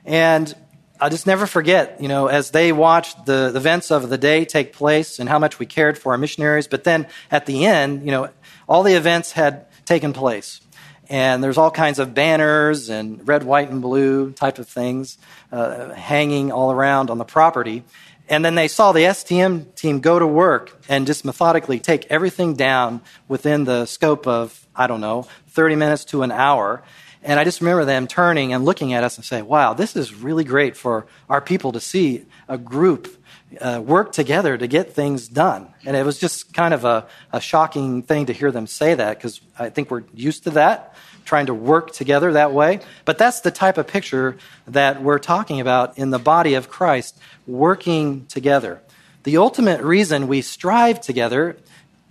And 0.05 0.55
I'll 1.01 1.11
just 1.11 1.27
never 1.27 1.47
forget, 1.47 2.01
you 2.01 2.09
know, 2.09 2.29
as 2.29 2.51
they 2.51 2.73
watched 2.73 3.27
the, 3.27 3.53
events 3.55 3.91
of 3.91 4.09
the 4.09 4.19
day 4.19 4.45
take 4.45 4.73
place 4.73 5.19
and 5.19 5.29
how 5.29 5.39
much 5.39 5.59
we 5.59 5.67
cared 5.67 5.99
for 5.99 6.13
our 6.13 6.19
missionaries. 6.19 6.69
But 6.69 6.85
then 6.85 7.09
at 7.31 7.47
the 7.47 7.67
end, 7.67 8.05
you 8.05 8.11
know, 8.11 8.31
all 8.69 8.83
the 8.83 8.95
events 8.95 9.33
had 9.33 9.67
taken 9.85 10.13
place. 10.13 10.61
And 11.09 11.43
there's 11.43 11.59
all 11.59 11.71
kinds 11.71 11.99
of 11.99 12.15
banners 12.15 12.89
and 12.89 13.27
red, 13.27 13.43
white, 13.43 13.69
and 13.69 13.83
blue 13.83 14.31
type 14.33 14.59
of 14.59 14.69
things 14.69 15.19
uh, 15.51 15.91
hanging 15.91 16.53
all 16.53 16.71
around 16.71 17.11
on 17.11 17.19
the 17.19 17.25
property. 17.25 17.83
And 18.29 18.45
then 18.45 18.55
they 18.55 18.69
saw 18.69 18.93
the 18.93 19.01
STM 19.01 19.75
team 19.75 20.01
go 20.01 20.19
to 20.19 20.27
work 20.27 20.81
and 20.89 21.07
just 21.07 21.25
methodically 21.25 21.81
take 21.81 22.07
everything 22.11 22.55
down 22.55 23.01
within 23.29 23.65
the 23.65 23.87
scope 23.87 24.27
of, 24.27 24.67
I 24.75 24.87
don't 24.87 25.01
know, 25.01 25.27
30 25.49 25.77
minutes 25.77 26.05
to 26.07 26.23
an 26.23 26.31
hour. 26.31 26.83
And 27.23 27.39
I 27.39 27.45
just 27.45 27.61
remember 27.61 27.85
them 27.85 28.07
turning 28.07 28.53
and 28.53 28.65
looking 28.65 28.95
at 28.95 29.05
us 29.05 29.17
and 29.17 29.25
saying, 29.25 29.47
wow, 29.47 29.75
this 29.75 29.97
is 29.97 30.15
really 30.15 30.45
great 30.45 30.77
for 30.77 31.07
our 31.29 31.41
people 31.41 31.73
to 31.73 31.81
see 31.81 32.25
a 32.49 32.59
group 32.59 33.17
uh, 33.61 33.83
work 33.85 34.13
together 34.13 34.57
to 34.57 34.67
get 34.67 34.93
things 34.93 35.29
done. 35.29 35.73
And 35.85 35.97
it 35.97 36.05
was 36.05 36.19
just 36.19 36.55
kind 36.55 36.75
of 36.75 36.85
a, 36.85 37.07
a 37.33 37.41
shocking 37.41 38.03
thing 38.03 38.27
to 38.27 38.33
hear 38.33 38.51
them 38.51 38.67
say 38.67 38.95
that 38.95 39.19
because 39.19 39.41
I 39.59 39.69
think 39.69 39.91
we're 39.91 40.05
used 40.15 40.45
to 40.45 40.51
that, 40.51 40.95
trying 41.25 41.47
to 41.47 41.55
work 41.55 41.93
together 41.93 42.33
that 42.33 42.53
way. 42.53 42.81
But 43.05 43.19
that's 43.19 43.41
the 43.41 43.51
type 43.51 43.79
of 43.79 43.87
picture 43.87 44.37
that 44.67 45.03
we're 45.03 45.19
talking 45.19 45.61
about 45.61 45.99
in 45.99 46.11
the 46.11 46.19
body 46.19 46.55
of 46.55 46.69
Christ, 46.69 47.19
working 47.47 48.27
together. 48.27 48.81
The 49.23 49.37
ultimate 49.37 49.83
reason 49.83 50.29
we 50.29 50.43
strive 50.43 51.01
together 51.01 51.57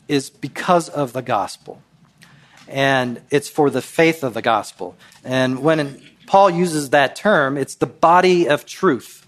is 0.07 0.29
because 0.29 0.89
of 0.89 1.13
the 1.13 1.21
gospel 1.21 1.81
and 2.71 3.21
it's 3.29 3.49
for 3.49 3.69
the 3.69 3.81
faith 3.81 4.23
of 4.23 4.33
the 4.33 4.41
gospel. 4.41 4.95
And 5.23 5.59
when 5.61 6.01
Paul 6.25 6.49
uses 6.49 6.91
that 6.91 7.15
term, 7.15 7.57
it's 7.57 7.75
the 7.75 7.85
body 7.85 8.47
of 8.47 8.65
truth. 8.65 9.20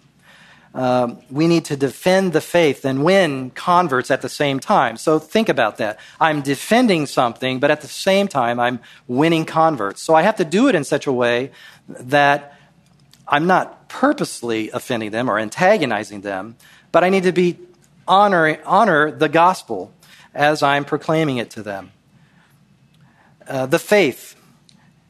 Um, 0.74 1.20
we 1.30 1.48
need 1.48 1.66
to 1.66 1.78
defend 1.78 2.34
the 2.34 2.42
faith 2.42 2.84
and 2.84 3.04
win 3.04 3.52
converts 3.52 4.10
at 4.10 4.22
the 4.22 4.30
same 4.30 4.60
time. 4.60 4.98
So 4.98 5.20
think 5.20 5.48
about 5.48 5.78
that. 5.78 6.00
I'm 6.20 6.42
defending 6.42 7.06
something, 7.06 7.60
but 7.60 7.70
at 7.70 7.82
the 7.82 7.88
same 7.88 8.28
time, 8.28 8.60
I'm 8.60 8.80
winning 9.08 9.46
converts. 9.46 10.02
So 10.02 10.16
I 10.16 10.24
have 10.24 10.38
to 10.38 10.46
do 10.46 10.68
it 10.70 10.76
in 10.76 10.84
such 10.84 11.06
a 11.06 11.12
way 11.12 11.52
that 11.88 12.58
I'm 13.28 13.46
not 13.46 13.88
purposely 13.88 14.72
offending 14.72 15.12
them 15.12 15.30
or 15.30 15.38
antagonizing 15.38 16.22
them, 16.22 16.56
but 16.92 17.04
I 17.04 17.10
need 17.10 17.24
to 17.24 17.32
be 17.32 17.60
honor, 18.08 18.58
honor 18.66 19.12
the 19.12 19.30
gospel 19.30 19.94
as 20.34 20.64
I'm 20.64 20.86
proclaiming 20.86 21.38
it 21.38 21.52
to 21.52 21.64
them. 21.64 21.92
Uh, 23.48 23.68
the 23.68 23.80
faith. 23.80 24.36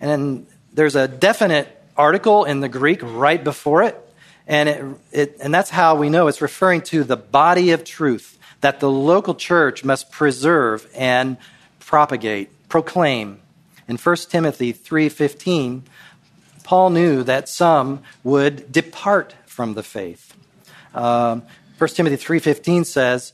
And 0.01 0.45
there's 0.73 0.95
a 0.95 1.07
definite 1.07 1.69
article 1.95 2.43
in 2.43 2.59
the 2.59 2.69
Greek 2.69 2.99
right 3.01 3.41
before 3.41 3.83
it. 3.83 3.99
And, 4.47 4.69
it, 4.69 4.85
it, 5.11 5.37
and 5.41 5.53
that's 5.53 5.69
how 5.69 5.95
we 5.95 6.09
know 6.09 6.27
it's 6.27 6.41
referring 6.41 6.81
to 6.83 7.03
the 7.03 7.15
body 7.17 7.71
of 7.71 7.83
truth 7.83 8.37
that 8.61 8.79
the 8.79 8.89
local 8.89 9.35
church 9.35 9.83
must 9.83 10.11
preserve 10.11 10.89
and 10.95 11.37
propagate, 11.79 12.49
proclaim. 12.69 13.39
In 13.87 13.97
1 13.97 14.15
Timothy 14.29 14.73
3:15, 14.73 15.83
Paul 16.63 16.89
knew 16.89 17.23
that 17.23 17.49
some 17.49 18.01
would 18.23 18.71
depart 18.71 19.35
from 19.45 19.73
the 19.73 19.83
faith. 19.83 20.33
Um, 20.95 21.43
1 21.77 21.95
Timothy 21.95 22.15
3:15 22.15 22.85
says, 22.85 23.33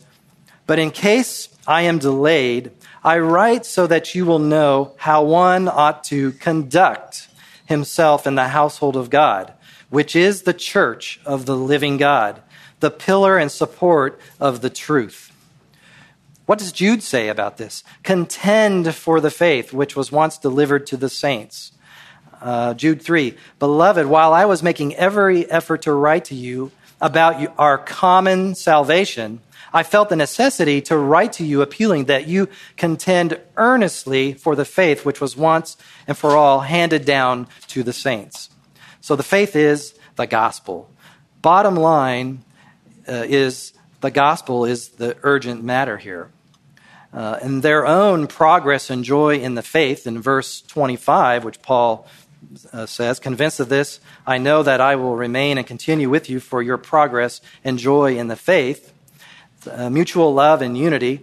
"But 0.65 0.79
in 0.79 0.89
case 0.89 1.49
I 1.67 1.83
am 1.83 1.99
delayed, 1.99 2.71
I 3.03 3.19
write 3.19 3.65
so 3.65 3.85
that 3.87 4.15
you 4.15 4.25
will 4.25 4.39
know 4.39 4.93
how 4.97 5.23
one 5.23 5.67
ought 5.67 6.03
to 6.05 6.31
conduct 6.33 7.27
himself 7.65 8.25
in 8.25 8.33
the 8.33 8.47
household 8.47 8.97
of 8.97 9.11
God, 9.11 9.53
which 9.89 10.15
is 10.15 10.43
the 10.43 10.53
church 10.53 11.19
of 11.25 11.45
the 11.45 11.55
living 11.55 11.97
God, 11.97 12.41
the 12.79 12.91
pillar 12.91 13.37
and 13.37 13.51
support 13.51 14.19
of 14.39 14.61
the 14.61 14.69
truth. 14.69 15.31
What 16.45 16.59
does 16.59 16.71
Jude 16.71 17.03
say 17.03 17.29
about 17.29 17.57
this? 17.57 17.83
Contend 18.03 18.95
for 18.95 19.21
the 19.21 19.29
faith 19.29 19.71
which 19.71 19.95
was 19.95 20.11
once 20.11 20.37
delivered 20.37 20.87
to 20.87 20.97
the 20.97 21.09
saints. 21.09 21.73
Uh, 22.41 22.73
Jude 22.73 23.01
3 23.01 23.35
Beloved, 23.59 24.07
while 24.07 24.33
I 24.33 24.45
was 24.45 24.63
making 24.63 24.95
every 24.95 25.49
effort 25.51 25.83
to 25.83 25.93
write 25.93 26.25
to 26.25 26.35
you 26.35 26.71
about 27.01 27.53
our 27.59 27.77
common 27.77 28.55
salvation, 28.55 29.41
I 29.71 29.83
felt 29.83 30.09
the 30.09 30.15
necessity 30.15 30.81
to 30.81 30.97
write 30.97 31.33
to 31.33 31.45
you 31.45 31.61
appealing 31.61 32.05
that 32.05 32.27
you 32.27 32.49
contend 32.77 33.39
earnestly 33.55 34.33
for 34.33 34.55
the 34.55 34.65
faith 34.65 35.05
which 35.05 35.21
was 35.21 35.37
once 35.37 35.77
and 36.07 36.17
for 36.17 36.35
all 36.35 36.61
handed 36.61 37.05
down 37.05 37.47
to 37.67 37.83
the 37.83 37.93
saints. 37.93 38.49
So 39.01 39.15
the 39.15 39.23
faith 39.23 39.55
is 39.55 39.93
the 40.15 40.27
gospel. 40.27 40.89
Bottom 41.41 41.75
line 41.75 42.43
uh, 43.07 43.25
is 43.27 43.73
the 44.01 44.11
gospel 44.11 44.65
is 44.65 44.89
the 44.89 45.17
urgent 45.23 45.63
matter 45.63 45.97
here. 45.97 46.29
Uh, 47.11 47.39
and 47.41 47.63
their 47.63 47.87
own 47.87 48.27
progress 48.27 48.89
and 48.89 49.03
joy 49.03 49.39
in 49.39 49.55
the 49.55 49.63
faith 49.63 50.05
in 50.05 50.21
verse 50.21 50.61
25, 50.61 51.43
which 51.43 51.61
Paul 51.61 52.07
uh, 52.71 52.85
says, 52.85 53.19
Convinced 53.19 53.59
of 53.59 53.69
this, 53.69 53.99
I 54.27 54.37
know 54.37 54.61
that 54.61 54.79
I 54.79 54.95
will 54.95 55.15
remain 55.15 55.57
and 55.57 55.65
continue 55.65 56.09
with 56.09 56.29
you 56.29 56.39
for 56.39 56.61
your 56.61 56.77
progress 56.77 57.41
and 57.63 57.79
joy 57.79 58.17
in 58.17 58.27
the 58.27 58.35
faith 58.35 58.93
uh, 59.67 59.89
mutual 59.89 60.33
love 60.33 60.61
and 60.61 60.77
unity, 60.77 61.21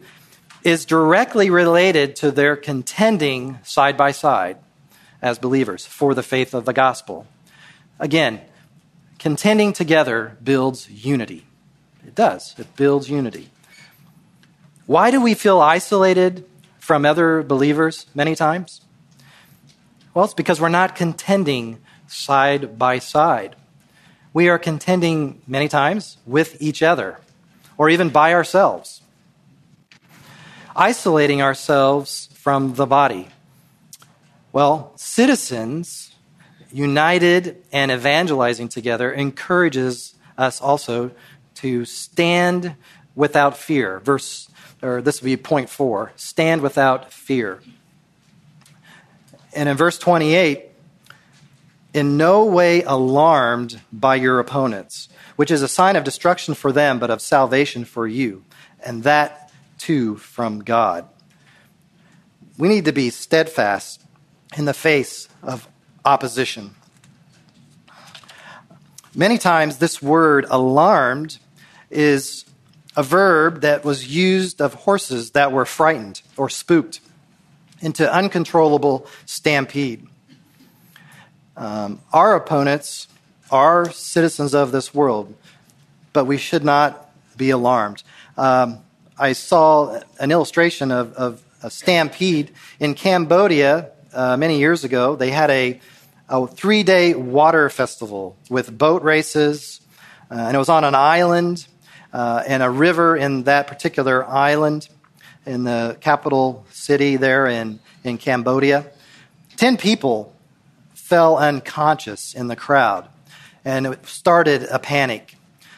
is 0.62 0.84
directly 0.84 1.50
related 1.50 2.16
to 2.16 2.30
their 2.30 2.56
contending 2.56 3.58
side 3.62 3.96
by 3.96 4.10
side 4.10 4.58
as 5.22 5.38
believers 5.38 5.86
for 5.86 6.14
the 6.14 6.22
faith 6.22 6.54
of 6.54 6.64
the 6.64 6.72
gospel. 6.72 7.26
Again, 7.98 8.40
contending 9.18 9.72
together 9.72 10.36
builds 10.42 10.90
unity. 10.90 11.46
It 12.06 12.14
does, 12.14 12.54
it 12.58 12.76
builds 12.76 13.08
unity. 13.08 13.50
Why 14.86 15.10
do 15.10 15.20
we 15.20 15.34
feel 15.34 15.60
isolated 15.60 16.44
from 16.78 17.04
other 17.04 17.42
believers 17.42 18.06
many 18.14 18.36
times? 18.36 18.82
Well, 20.14 20.24
it's 20.24 20.34
because 20.34 20.60
we're 20.60 20.68
not 20.68 20.94
contending 20.94 21.78
side 22.06 22.78
by 22.78 23.00
side. 23.00 23.56
We 24.32 24.48
are 24.48 24.58
contending 24.58 25.42
many 25.46 25.68
times 25.68 26.18
with 26.26 26.60
each 26.60 26.82
other 26.82 27.18
or 27.76 27.90
even 27.90 28.10
by 28.10 28.32
ourselves. 28.32 29.02
Isolating 30.74 31.42
ourselves 31.42 32.28
from 32.34 32.74
the 32.74 32.86
body. 32.86 33.28
Well, 34.52 34.92
citizens 34.96 36.05
united 36.72 37.62
and 37.72 37.90
evangelizing 37.90 38.68
together 38.68 39.12
encourages 39.12 40.14
us 40.36 40.60
also 40.60 41.10
to 41.56 41.84
stand 41.84 42.74
without 43.14 43.56
fear. 43.56 44.00
Verse, 44.00 44.48
or 44.82 45.00
this 45.00 45.22
would 45.22 45.26
be 45.26 45.36
point 45.36 45.68
four 45.68 46.12
stand 46.16 46.60
without 46.60 47.12
fear. 47.12 47.62
And 49.54 49.68
in 49.68 49.76
verse 49.76 49.98
28, 49.98 50.66
in 51.94 52.18
no 52.18 52.44
way 52.44 52.82
alarmed 52.82 53.80
by 53.90 54.16
your 54.16 54.38
opponents 54.38 55.08
which 55.36 55.50
is 55.50 55.62
a 55.62 55.68
sign 55.68 55.96
of 55.96 56.04
destruction 56.04 56.54
for 56.54 56.72
them, 56.72 56.98
but 56.98 57.10
of 57.10 57.20
salvation 57.20 57.84
for 57.84 58.06
you, 58.06 58.42
and 58.84 59.04
that 59.04 59.52
too 59.78 60.16
from 60.16 60.60
God. 60.60 61.06
We 62.58 62.68
need 62.68 62.86
to 62.86 62.92
be 62.92 63.10
steadfast 63.10 64.02
in 64.56 64.64
the 64.64 64.74
face 64.74 65.28
of 65.42 65.68
opposition. 66.06 66.74
Many 69.14 69.38
times, 69.38 69.78
this 69.78 70.00
word 70.00 70.46
alarmed 70.48 71.38
is 71.90 72.44
a 72.96 73.02
verb 73.02 73.60
that 73.60 73.84
was 73.84 74.14
used 74.14 74.60
of 74.60 74.74
horses 74.74 75.32
that 75.32 75.52
were 75.52 75.66
frightened 75.66 76.22
or 76.36 76.48
spooked 76.48 77.00
into 77.80 78.10
uncontrollable 78.10 79.06
stampede. 79.26 80.06
Um, 81.56 82.00
our 82.12 82.36
opponents 82.36 83.08
are 83.50 83.90
citizens 83.90 84.54
of 84.54 84.72
this 84.72 84.94
world, 84.94 85.34
but 86.12 86.24
we 86.24 86.36
should 86.36 86.64
not 86.64 87.10
be 87.36 87.50
alarmed. 87.50 88.02
Um, 88.36 88.78
I 89.18 89.32
saw 89.32 90.00
an 90.18 90.30
illustration 90.30 90.90
of, 90.90 91.12
of, 91.14 91.42
a 91.62 91.70
stampede 91.70 92.52
in 92.78 92.94
Cambodia 92.94 93.90
uh, 94.12 94.36
many 94.36 94.58
years 94.58 94.84
ago. 94.84 95.16
They 95.16 95.30
had 95.30 95.50
a, 95.50 95.80
a 96.28 96.46
three 96.46 96.82
day 96.82 97.14
water 97.14 97.68
festival 97.70 98.36
with 98.50 98.76
boat 98.76 99.02
races, 99.02 99.80
uh, 100.30 100.34
and 100.34 100.54
it 100.54 100.58
was 100.58 100.68
on 100.68 100.84
an 100.84 100.94
island 100.94 101.66
uh, 102.12 102.42
and 102.46 102.62
a 102.62 102.70
river 102.70 103.16
in 103.16 103.44
that 103.44 103.66
particular 103.66 104.26
island 104.26 104.88
in 105.44 105.64
the 105.64 105.96
capital 106.00 106.66
city 106.70 107.16
there 107.16 107.46
in, 107.46 107.78
in 108.02 108.18
Cambodia. 108.18 108.86
Ten 109.56 109.76
people 109.76 110.34
fell 110.94 111.36
unconscious 111.36 112.34
in 112.34 112.48
the 112.48 112.56
crowd, 112.56 113.08
and 113.64 113.86
it 113.86 114.06
started 114.06 114.64
a 114.64 114.78
panic. 114.78 115.36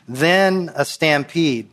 Then 0.09 0.73
a 0.75 0.87
stampede 0.87 1.69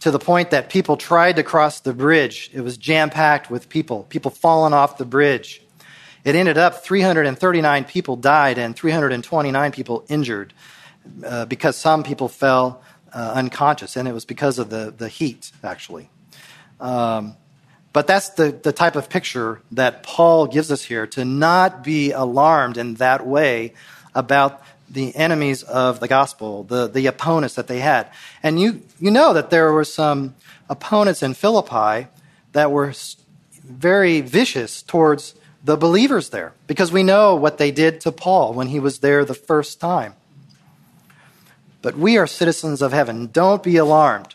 to 0.00 0.10
the 0.10 0.18
point 0.18 0.50
that 0.50 0.70
people 0.70 0.96
tried 0.96 1.36
to 1.36 1.42
cross 1.42 1.80
the 1.80 1.92
bridge. 1.92 2.50
It 2.54 2.62
was 2.62 2.78
jam 2.78 3.10
packed 3.10 3.50
with 3.50 3.68
people, 3.68 4.04
people 4.04 4.30
falling 4.30 4.72
off 4.72 4.96
the 4.96 5.04
bridge. 5.04 5.60
It 6.28 6.34
ended 6.34 6.58
up 6.58 6.84
339 6.84 7.84
people 7.84 8.16
died 8.16 8.58
and 8.58 8.76
329 8.76 9.72
people 9.72 10.04
injured 10.10 10.52
uh, 11.24 11.46
because 11.46 11.74
some 11.74 12.02
people 12.02 12.28
fell 12.28 12.82
uh, 13.14 13.32
unconscious, 13.34 13.96
and 13.96 14.06
it 14.06 14.12
was 14.12 14.26
because 14.26 14.58
of 14.58 14.68
the, 14.68 14.92
the 14.94 15.08
heat, 15.08 15.50
actually. 15.64 16.10
Um, 16.80 17.34
but 17.94 18.06
that's 18.06 18.28
the, 18.28 18.50
the 18.50 18.74
type 18.74 18.94
of 18.94 19.08
picture 19.08 19.62
that 19.72 20.02
Paul 20.02 20.46
gives 20.48 20.70
us 20.70 20.82
here 20.82 21.06
to 21.06 21.24
not 21.24 21.82
be 21.82 22.12
alarmed 22.12 22.76
in 22.76 22.96
that 22.96 23.26
way 23.26 23.72
about 24.14 24.62
the 24.90 25.16
enemies 25.16 25.62
of 25.62 25.98
the 25.98 26.08
gospel, 26.08 26.62
the, 26.62 26.88
the 26.88 27.06
opponents 27.06 27.54
that 27.54 27.68
they 27.68 27.80
had. 27.80 28.06
And 28.42 28.60
you, 28.60 28.82
you 29.00 29.10
know 29.10 29.32
that 29.32 29.48
there 29.48 29.72
were 29.72 29.82
some 29.82 30.34
opponents 30.68 31.22
in 31.22 31.32
Philippi 31.32 32.08
that 32.52 32.70
were 32.70 32.92
very 33.64 34.20
vicious 34.20 34.82
towards 34.82 35.34
the 35.68 35.76
believers 35.76 36.30
there 36.30 36.54
because 36.66 36.90
we 36.90 37.02
know 37.02 37.34
what 37.34 37.58
they 37.58 37.70
did 37.70 38.00
to 38.00 38.10
Paul 38.10 38.54
when 38.54 38.68
he 38.68 38.80
was 38.80 39.00
there 39.00 39.22
the 39.22 39.34
first 39.34 39.78
time. 39.78 40.14
But 41.82 41.94
we 41.94 42.16
are 42.16 42.26
citizens 42.26 42.80
of 42.80 42.94
heaven. 42.94 43.26
Don't 43.26 43.62
be 43.62 43.76
alarmed. 43.76 44.34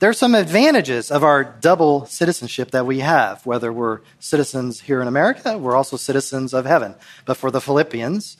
There 0.00 0.10
are 0.10 0.20
some 0.24 0.34
advantages 0.34 1.12
of 1.12 1.22
our 1.22 1.44
double 1.44 2.06
citizenship 2.06 2.72
that 2.72 2.86
we 2.86 2.98
have, 2.98 3.46
whether 3.46 3.72
we're 3.72 4.00
citizens 4.18 4.80
here 4.80 5.00
in 5.00 5.06
America, 5.06 5.56
we're 5.56 5.76
also 5.76 5.96
citizens 5.96 6.52
of 6.52 6.66
heaven. 6.66 6.96
But 7.24 7.36
for 7.36 7.52
the 7.52 7.60
Philippians, 7.60 8.36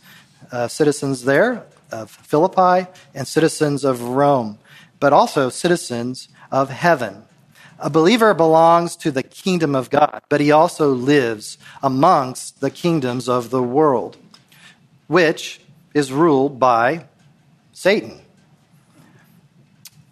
uh, 0.51 0.67
citizens 0.67 1.23
there 1.23 1.63
of 1.93 2.11
Philippi 2.11 2.91
and 3.15 3.29
citizens 3.29 3.85
of 3.85 4.03
Rome, 4.03 4.59
but 4.99 5.13
also 5.13 5.49
citizens 5.51 6.31
of 6.51 6.69
heaven. 6.69 7.23
A 7.83 7.89
believer 7.89 8.35
belongs 8.35 8.95
to 8.97 9.11
the 9.11 9.23
kingdom 9.23 9.75
of 9.75 9.89
God, 9.89 10.23
but 10.29 10.41
he 10.41 10.53
also 10.53 10.93
lives 10.93 11.57
amongst 11.83 12.61
the 12.61 12.71
kingdoms 12.71 13.27
of 13.27 13.49
the 13.49 13.63
world, 13.63 14.19
which 15.07 15.61
is 15.95 16.13
ruled 16.13 16.59
by 16.59 17.07
Satan. 17.73 18.21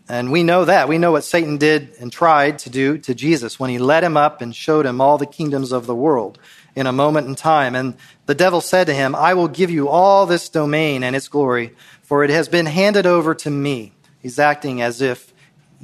And 0.09 0.33
we 0.33 0.43
know 0.43 0.64
that. 0.64 0.89
We 0.89 0.97
know 0.97 1.12
what 1.12 1.25
Satan 1.25 1.59
did 1.59 1.93
and 2.01 2.11
tried 2.11 2.59
to 2.61 2.71
do 2.71 2.97
to 2.99 3.14
Jesus 3.14 3.61
when 3.61 3.69
he 3.69 3.79
led 3.79 4.03
him 4.03 4.16
up 4.16 4.41
and 4.41 4.57
showed 4.57 4.87
him 4.87 5.03
all 5.03 5.19
the 5.19 5.27
kingdoms 5.27 5.71
of 5.71 5.85
the 5.87 5.95
world 5.95 6.39
in 6.75 6.87
a 6.87 6.93
moment 6.93 7.29
in 7.29 7.35
time. 7.35 7.75
And 7.75 7.95
the 8.25 8.35
devil 8.35 8.62
said 8.62 8.87
to 8.87 8.95
him, 8.95 9.14
I 9.14 9.35
will 9.35 9.49
give 9.49 9.71
you 9.71 9.91
all 9.91 10.25
this 10.25 10.49
domain 10.49 11.05
and 11.05 11.14
its 11.14 11.29
glory, 11.29 11.75
for 12.01 12.25
it 12.25 12.31
has 12.31 12.49
been 12.49 12.64
handed 12.64 13.05
over 13.05 13.35
to 13.35 13.51
me. 13.51 13.93
He's 14.19 14.39
acting 14.39 14.81
as 14.81 15.03
if 15.03 15.35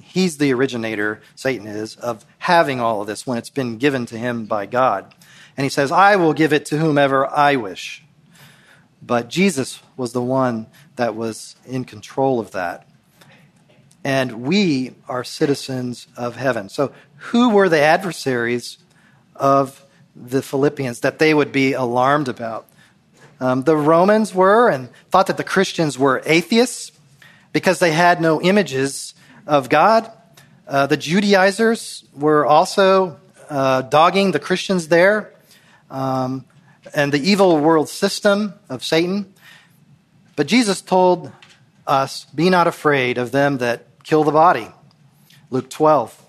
he's 0.03 0.39
the 0.39 0.53
originator, 0.53 1.21
Satan 1.35 1.67
is, 1.67 1.97
of 1.97 2.25
having 2.39 2.81
all 2.81 3.01
of 3.01 3.07
this 3.07 3.27
when 3.27 3.39
it's 3.39 3.51
been 3.51 3.79
given 3.79 4.07
to 4.07 4.19
him 4.19 4.47
by 4.47 4.67
God. 4.67 5.15
And 5.57 5.65
he 5.65 5.71
says, 5.71 5.93
I 5.93 6.17
will 6.17 6.33
give 6.33 6.53
it 6.53 6.67
to 6.67 6.79
whomever 6.79 7.27
I 7.27 7.57
wish. 7.57 8.05
But 9.03 9.29
Jesus 9.29 9.83
was 9.97 10.13
the 10.13 10.23
one 10.23 10.67
that 10.97 11.15
was 11.15 11.57
in 11.67 11.85
control 11.85 12.41
of 12.41 12.53
that 12.53 12.89
and 14.05 14.43
we 14.43 14.93
are 15.09 15.25
citizens 15.25 16.07
of 16.17 16.37
heaven. 16.37 16.69
So, 16.69 16.93
who 17.17 17.51
were 17.51 17.71
the 17.71 17.81
adversaries 17.81 18.77
of 19.35 19.83
the 20.15 20.43
Philippians 20.43 21.01
that 21.01 21.19
they 21.19 21.33
would 21.33 21.51
be 21.51 21.73
alarmed 21.73 22.29
about? 22.29 22.67
Um, 23.41 23.63
the 23.63 23.77
Romans 23.77 24.35
were 24.35 24.69
and 24.69 24.91
thought 25.11 25.27
that 25.29 25.39
the 25.39 25.45
Christians 25.45 25.99
were 25.99 26.23
atheists 26.27 26.93
because 27.53 27.79
they 27.79 27.93
had 27.93 28.21
no 28.21 28.41
images 28.43 29.14
of 29.47 29.69
God. 29.69 30.11
Uh, 30.67 30.87
the 30.87 30.97
Judaizers 30.97 32.05
were 32.15 32.47
also 32.47 33.19
uh, 33.51 33.83
dogging 33.83 34.33
the 34.33 34.41
Christians 34.41 34.89
there, 34.89 35.33
um, 35.91 36.45
and 36.95 37.13
the 37.13 37.19
evil 37.19 37.59
world 37.59 37.89
system 37.89 38.55
of 38.69 38.85
Satan. 38.85 39.33
But 40.37 40.47
Jesus 40.47 40.81
told 40.81 41.31
us, 41.87 42.25
Be 42.35 42.51
not 42.51 42.67
afraid 42.67 43.19
of 43.19 43.31
them 43.31 43.59
that 43.59 43.87
kill 44.03 44.25
the 44.25 44.33
body. 44.33 44.69
Luke 45.51 45.71
12. 45.71 46.23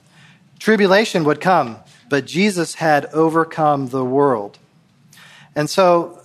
Tribulation 0.59 1.23
would 1.23 1.41
come, 1.41 1.77
but 2.09 2.25
Jesus 2.25 2.75
had 2.75 3.05
overcome 3.07 3.87
the 3.87 4.03
world. 4.03 4.57
And 5.55 5.69
so 5.69 6.21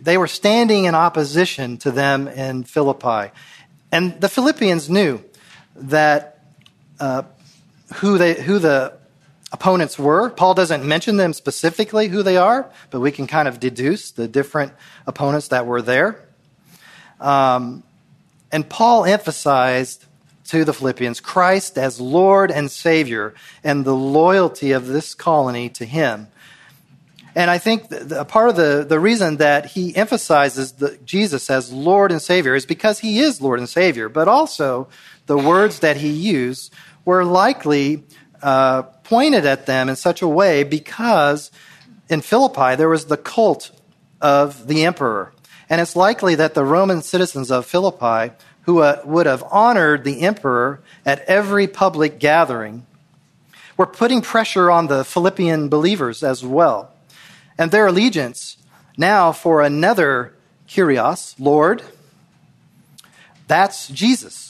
they 0.00 0.18
were 0.18 0.26
standing 0.26 0.84
in 0.84 0.94
opposition 0.94 1.78
to 1.78 1.90
them 1.90 2.28
in 2.28 2.64
Philippi. 2.64 3.32
And 3.90 4.20
the 4.20 4.28
Philippians 4.28 4.88
knew 4.88 5.22
that 5.78 6.42
uh, 7.00 7.22
who, 7.96 8.18
they, 8.18 8.34
who 8.34 8.58
the 8.58 8.98
opponents 9.52 9.98
were. 9.98 10.30
Paul 10.30 10.54
doesn't 10.54 10.84
mention 10.84 11.16
them 11.16 11.32
specifically 11.32 12.08
who 12.08 12.22
they 12.22 12.36
are, 12.36 12.70
but 12.90 13.00
we 13.00 13.10
can 13.10 13.26
kind 13.26 13.48
of 13.48 13.60
deduce 13.60 14.10
the 14.10 14.28
different 14.28 14.72
opponents 15.06 15.48
that 15.48 15.66
were 15.66 15.82
there. 15.82 16.22
Um, 17.20 17.82
and 18.52 18.68
Paul 18.68 19.04
emphasized 19.04 20.04
to 20.48 20.64
the 20.64 20.72
Philippians 20.72 21.20
Christ 21.20 21.76
as 21.76 22.00
Lord 22.00 22.50
and 22.50 22.70
Savior 22.70 23.34
and 23.62 23.84
the 23.84 23.94
loyalty 23.94 24.72
of 24.72 24.86
this 24.86 25.14
colony 25.14 25.68
to 25.70 25.84
Him. 25.84 26.28
And 27.34 27.50
I 27.50 27.58
think 27.58 27.92
a 27.92 28.24
part 28.24 28.48
of 28.48 28.56
the, 28.56 28.84
the 28.88 28.98
reason 28.98 29.36
that 29.36 29.66
he 29.66 29.94
emphasizes 29.94 30.72
the, 30.72 30.98
Jesus 31.04 31.50
as 31.50 31.72
Lord 31.72 32.10
and 32.10 32.20
Savior 32.20 32.56
is 32.56 32.66
because 32.66 32.98
he 32.98 33.20
is 33.20 33.40
Lord 33.40 33.60
and 33.60 33.68
Savior, 33.68 34.08
but 34.08 34.26
also 34.26 34.88
the 35.28 35.38
words 35.38 35.78
that 35.78 35.96
he 35.98 36.10
used 36.10 36.74
were 37.04 37.24
likely 37.24 38.02
uh, 38.42 38.82
pointed 38.82 39.46
at 39.46 39.66
them 39.66 39.88
in 39.88 39.94
such 39.94 40.20
a 40.20 40.28
way 40.28 40.64
because 40.64 41.52
in 42.08 42.20
Philippi 42.20 42.74
there 42.74 42.88
was 42.88 43.06
the 43.06 43.16
cult 43.16 43.70
of 44.20 44.66
the 44.66 44.84
emperor. 44.84 45.32
And 45.70 45.80
it's 45.80 45.94
likely 45.94 46.34
that 46.34 46.54
the 46.54 46.64
Roman 46.64 47.02
citizens 47.02 47.52
of 47.52 47.64
Philippi 47.64 48.34
who 48.68 48.80
uh, 48.80 49.00
would 49.02 49.24
have 49.24 49.42
honored 49.50 50.04
the 50.04 50.20
emperor 50.20 50.78
at 51.06 51.20
every 51.20 51.66
public 51.66 52.18
gathering, 52.18 52.84
were 53.78 53.86
putting 53.86 54.20
pressure 54.20 54.70
on 54.70 54.88
the 54.88 55.02
Philippian 55.06 55.70
believers 55.70 56.22
as 56.22 56.44
well. 56.44 56.92
And 57.56 57.70
their 57.70 57.86
allegiance 57.86 58.58
now 58.98 59.32
for 59.32 59.62
another 59.62 60.34
Kyrios, 60.68 61.34
Lord, 61.38 61.82
that's 63.46 63.88
Jesus, 63.88 64.47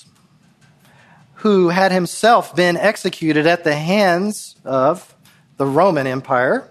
who 1.38 1.68
had 1.68 1.92
himself 1.92 2.54
been 2.54 2.76
executed 2.76 3.46
at 3.46 3.64
the 3.64 3.74
hands 3.74 4.56
of 4.64 5.14
the 5.56 5.66
Roman 5.66 6.06
Empire. 6.06 6.68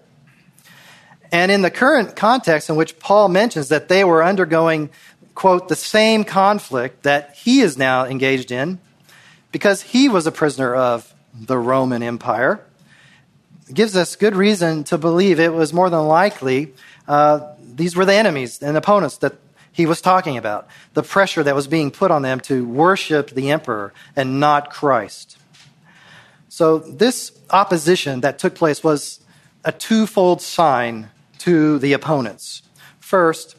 And 1.32 1.52
in 1.52 1.62
the 1.62 1.72
current 1.72 2.16
context 2.16 2.70
in 2.70 2.76
which 2.76 3.00
Paul 3.00 3.30
mentions 3.30 3.70
that 3.70 3.88
they 3.88 4.04
were 4.04 4.24
undergoing 4.24 4.90
quote, 5.36 5.68
the 5.68 5.76
same 5.76 6.24
conflict 6.24 7.04
that 7.04 7.36
he 7.36 7.62
is 7.62 7.78
now 7.78 8.06
engaged 8.06 8.52
in 8.52 8.80
because 9.52 9.84
he 9.84 10.10
was 10.10 10.26
a 10.26 10.32
prisoner 10.32 10.74
of 10.74 11.14
the 11.32 11.58
Roman 11.58 12.02
Empire. 12.02 12.60
Gives 13.72 13.96
us 13.96 14.16
good 14.16 14.36
reason 14.36 14.84
to 14.86 14.98
believe 14.98 15.40
it 15.40 15.54
was 15.54 15.72
more 15.74 15.92
than 15.92 16.08
likely 16.08 16.74
uh, 17.08 17.54
these 17.62 17.96
were 17.96 18.04
the 18.04 18.16
enemies 18.16 18.64
and 18.64 18.76
opponents 18.76 19.18
that 19.18 19.36
he 19.78 19.86
was 19.86 20.02
talking 20.02 20.38
about, 20.38 20.68
the 20.96 21.04
pressure 21.04 21.44
that 21.44 21.54
was 21.54 21.68
being 21.68 21.92
put 21.92 22.10
on 22.10 22.24
them 22.24 22.40
to 22.40 22.68
worship 22.68 23.30
the 23.30 23.52
emperor 23.52 23.94
and 24.16 24.40
not 24.40 24.72
Christ. 24.72 25.38
So, 26.50 26.80
this 26.80 27.32
opposition 27.52 28.22
that 28.22 28.40
took 28.40 28.56
place 28.56 28.84
was 28.84 29.20
a 29.64 29.72
twofold 29.72 30.42
sign 30.42 31.12
to 31.40 31.78
the 31.78 31.94
opponents. 31.94 32.64
First, 33.00 33.56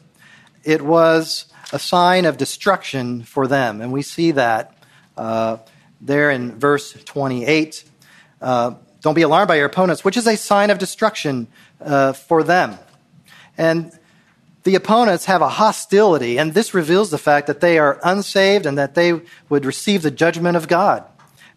it 0.65 0.81
was 0.81 1.45
a 1.71 1.79
sign 1.79 2.25
of 2.25 2.35
destruction 2.35 3.23
for 3.23 3.47
them. 3.47 3.79
And 3.79 3.93
we 3.93 4.01
see 4.01 4.31
that 4.31 4.75
uh, 5.15 5.59
there 6.01 6.31
in 6.31 6.59
verse 6.59 6.91
28. 6.91 7.85
Uh, 8.41 8.73
don't 8.99 9.13
be 9.13 9.21
alarmed 9.21 9.47
by 9.47 9.55
your 9.55 9.67
opponents, 9.67 10.03
which 10.03 10.17
is 10.17 10.27
a 10.27 10.35
sign 10.35 10.69
of 10.69 10.79
destruction 10.79 11.47
uh, 11.79 12.11
for 12.11 12.43
them. 12.43 12.77
And 13.57 13.97
the 14.63 14.75
opponents 14.75 15.25
have 15.25 15.41
a 15.41 15.49
hostility, 15.49 16.37
and 16.37 16.53
this 16.53 16.73
reveals 16.73 17.11
the 17.11 17.17
fact 17.17 17.47
that 17.47 17.61
they 17.61 17.79
are 17.79 17.99
unsaved 18.03 18.65
and 18.65 18.77
that 18.77 18.95
they 18.95 19.21
would 19.47 19.65
receive 19.65 20.01
the 20.01 20.11
judgment 20.11 20.57
of 20.57 20.67
God 20.67 21.03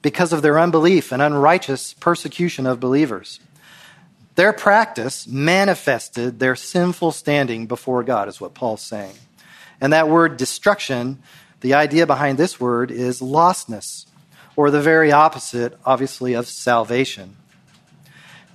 because 0.02 0.32
of 0.32 0.42
their 0.42 0.58
unbelief 0.58 1.12
and 1.12 1.20
unrighteous 1.20 1.94
persecution 1.94 2.66
of 2.66 2.80
believers. 2.80 3.40
Their 4.34 4.52
practice 4.52 5.26
manifested 5.26 6.38
their 6.38 6.56
sinful 6.56 7.12
standing 7.12 7.66
before 7.66 8.02
God, 8.02 8.28
is 8.28 8.40
what 8.40 8.54
Paul's 8.54 8.82
saying. 8.82 9.14
And 9.80 9.92
that 9.92 10.08
word 10.08 10.36
destruction, 10.36 11.22
the 11.60 11.74
idea 11.74 12.06
behind 12.06 12.38
this 12.38 12.58
word 12.58 12.90
is 12.90 13.20
lostness, 13.20 14.06
or 14.56 14.70
the 14.70 14.80
very 14.80 15.12
opposite, 15.12 15.78
obviously, 15.84 16.34
of 16.34 16.46
salvation. 16.46 17.36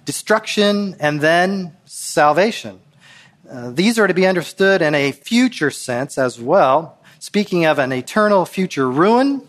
Destruction 0.06 0.96
and 1.00 1.22
then 1.22 1.76
salvation. 1.86 2.80
Uh, 3.50 3.72
these 3.72 3.98
are 3.98 4.08
to 4.08 4.14
be 4.14 4.28
understood 4.28 4.82
in 4.82 4.94
a 4.94 5.12
future 5.12 5.72
sense 5.72 6.18
as 6.18 6.40
well, 6.40 6.98
speaking 7.20 7.66
of 7.66 7.80
an 7.80 7.94
eternal 7.94 8.46
future 8.46 8.90
ruin 8.90 9.42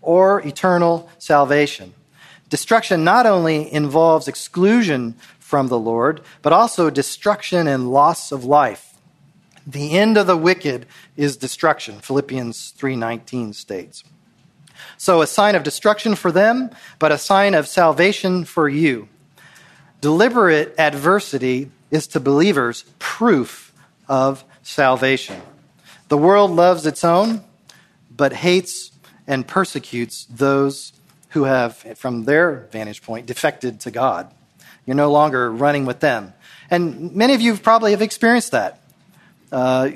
or 0.00 0.40
eternal 0.46 1.08
salvation. 1.18 1.92
Destruction 2.48 3.02
not 3.02 3.26
only 3.26 3.72
involves 3.72 4.28
exclusion 4.28 5.14
from 5.40 5.68
the 5.68 5.78
Lord, 5.78 6.20
but 6.40 6.52
also 6.52 6.88
destruction 6.88 7.66
and 7.66 7.90
loss 7.90 8.30
of 8.30 8.44
life. 8.44 8.94
The 9.66 9.98
end 9.98 10.16
of 10.16 10.26
the 10.26 10.36
wicked 10.36 10.86
is 11.16 11.36
destruction, 11.36 11.98
Philippians 12.00 12.72
3:19 12.76 13.52
states. 13.54 14.04
So 14.96 15.20
a 15.20 15.26
sign 15.26 15.54
of 15.54 15.62
destruction 15.62 16.14
for 16.14 16.30
them, 16.30 16.70
but 16.98 17.12
a 17.12 17.18
sign 17.18 17.54
of 17.54 17.66
salvation 17.66 18.44
for 18.44 18.68
you. 18.68 19.08
Deliberate 20.00 20.74
adversity 20.78 21.70
is 21.92 22.08
to 22.08 22.18
believers 22.18 22.84
proof 22.98 23.72
of 24.08 24.42
salvation. 24.64 25.40
The 26.08 26.18
world 26.18 26.50
loves 26.50 26.84
its 26.86 27.04
own, 27.04 27.44
but 28.10 28.32
hates 28.32 28.90
and 29.28 29.46
persecutes 29.46 30.24
those 30.24 30.92
who 31.28 31.44
have, 31.44 31.76
from 31.96 32.24
their 32.24 32.68
vantage 32.72 33.02
point, 33.02 33.26
defected 33.26 33.80
to 33.80 33.90
God. 33.90 34.32
You're 34.84 34.96
no 34.96 35.12
longer 35.12 35.52
running 35.52 35.86
with 35.86 36.00
them. 36.00 36.32
And 36.70 37.14
many 37.14 37.34
of 37.34 37.40
you 37.40 37.56
probably 37.56 37.92
have 37.92 38.02
experienced 38.02 38.52
that. 38.52 38.80
Uh, 39.52 39.90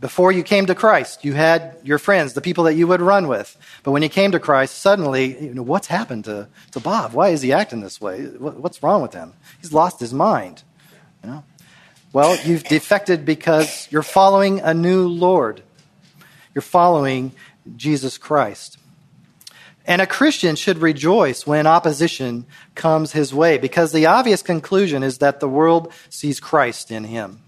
before 0.00 0.32
you 0.32 0.42
came 0.42 0.66
to 0.66 0.74
Christ, 0.74 1.24
you 1.24 1.32
had 1.32 1.76
your 1.84 1.98
friends, 1.98 2.32
the 2.32 2.40
people 2.40 2.64
that 2.64 2.74
you 2.74 2.88
would 2.88 3.00
run 3.00 3.28
with. 3.28 3.56
But 3.84 3.92
when 3.92 4.02
you 4.02 4.08
came 4.08 4.32
to 4.32 4.40
Christ, 4.40 4.78
suddenly, 4.78 5.40
you 5.40 5.54
know, 5.54 5.62
what's 5.62 5.86
happened 5.86 6.24
to, 6.24 6.48
to 6.72 6.80
Bob? 6.80 7.12
Why 7.12 7.28
is 7.28 7.40
he 7.40 7.52
acting 7.52 7.82
this 7.82 8.00
way? 8.00 8.24
What's 8.24 8.82
wrong 8.82 9.00
with 9.00 9.14
him? 9.14 9.34
He's 9.60 9.72
lost 9.72 10.00
his 10.00 10.12
mind. 10.12 10.63
Well, 12.14 12.38
you've 12.44 12.62
defected 12.62 13.24
because 13.24 13.88
you're 13.90 14.04
following 14.04 14.60
a 14.60 14.72
new 14.72 15.08
Lord. 15.08 15.64
You're 16.54 16.62
following 16.62 17.32
Jesus 17.74 18.18
Christ. 18.18 18.78
And 19.84 20.00
a 20.00 20.06
Christian 20.06 20.54
should 20.54 20.78
rejoice 20.78 21.44
when 21.44 21.66
opposition 21.66 22.46
comes 22.76 23.10
his 23.10 23.34
way 23.34 23.58
because 23.58 23.90
the 23.90 24.06
obvious 24.06 24.42
conclusion 24.42 25.02
is 25.02 25.18
that 25.18 25.40
the 25.40 25.48
world 25.48 25.92
sees 26.08 26.38
Christ 26.38 26.92
in 26.92 27.02
him. 27.02 27.40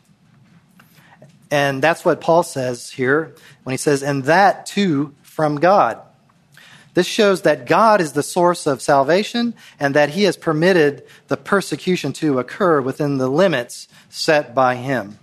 And 1.48 1.80
that's 1.80 2.04
what 2.04 2.20
Paul 2.20 2.42
says 2.42 2.90
here 2.90 3.36
when 3.62 3.72
he 3.72 3.78
says, 3.78 4.02
and 4.02 4.24
that 4.24 4.66
too 4.66 5.14
from 5.22 5.60
God. 5.60 6.00
This 6.94 7.06
shows 7.06 7.42
that 7.42 7.66
God 7.66 8.00
is 8.00 8.14
the 8.14 8.22
source 8.24 8.66
of 8.66 8.82
salvation 8.82 9.54
and 9.78 9.94
that 9.94 10.08
he 10.08 10.24
has 10.24 10.36
permitted 10.36 11.04
the 11.28 11.36
persecution 11.36 12.12
to 12.14 12.40
occur 12.40 12.80
within 12.80 13.18
the 13.18 13.28
limits 13.28 13.86
set 14.16 14.54
by 14.54 14.76
him. 14.76 15.18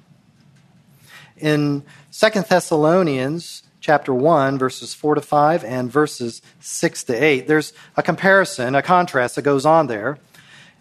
In 1.36 1.84
2 2.12 2.30
Thessalonians 2.42 3.64
chapter 3.82 4.14
1 4.14 4.60
verses 4.60 4.94
4 4.94 5.16
to 5.16 5.22
5 5.22 5.64
and 5.64 5.92
verses 5.92 6.44
6 6.60 7.04
to 7.06 7.14
8, 7.14 7.48
there's 7.48 7.74
a 7.98 8.04
comparison, 8.04 8.76
a 8.76 8.84
contrast 8.84 9.36
that 9.36 9.42
goes 9.42 9.66
on 9.66 9.88
there. 9.88 10.20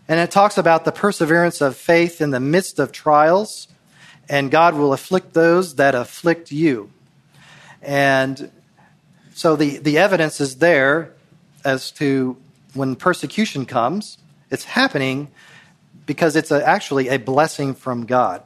And 0.09 0.21
it 0.21 0.31
talks 0.31 0.59
about 0.59 0.85
the 0.85 0.93
perseverance 0.93 1.63
of 1.63 1.75
faith 1.75 2.21
in 2.21 2.33
the 2.33 2.41
midst 2.41 2.79
of 2.79 2.93
trials, 2.93 3.67
and 4.29 4.51
God 4.51 4.75
will 4.75 4.93
afflict 4.93 5.33
those 5.33 5.77
that 5.77 5.95
afflict 5.95 6.53
you. 6.53 6.91
And 7.81 8.51
so 9.33 9.57
the, 9.57 9.79
the 9.79 9.97
evidence 9.97 10.39
is 10.39 10.57
there 10.57 11.15
as 11.65 11.91
to 11.93 12.37
when 12.75 12.95
persecution 12.95 13.65
comes, 13.65 14.19
it's 14.51 14.65
happening 14.65 15.29
because 16.07 16.37
it's 16.37 16.51
a, 16.51 16.67
actually 16.67 17.09
a 17.09 17.19
blessing 17.19 17.75
from 17.75 18.07
God. 18.07 18.43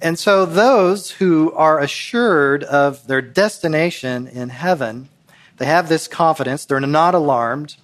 And 0.00 0.18
so 0.18 0.46
those 0.46 1.10
who 1.12 1.52
are 1.52 1.80
assured 1.80 2.62
of 2.64 3.06
their 3.06 3.22
destination 3.22 4.28
in 4.28 4.48
heaven, 4.50 5.08
they 5.56 5.66
have 5.66 5.88
this 5.88 6.06
confidence, 6.06 6.64
they're 6.64 6.80
not 6.80 7.14
alarmed. 7.14 7.76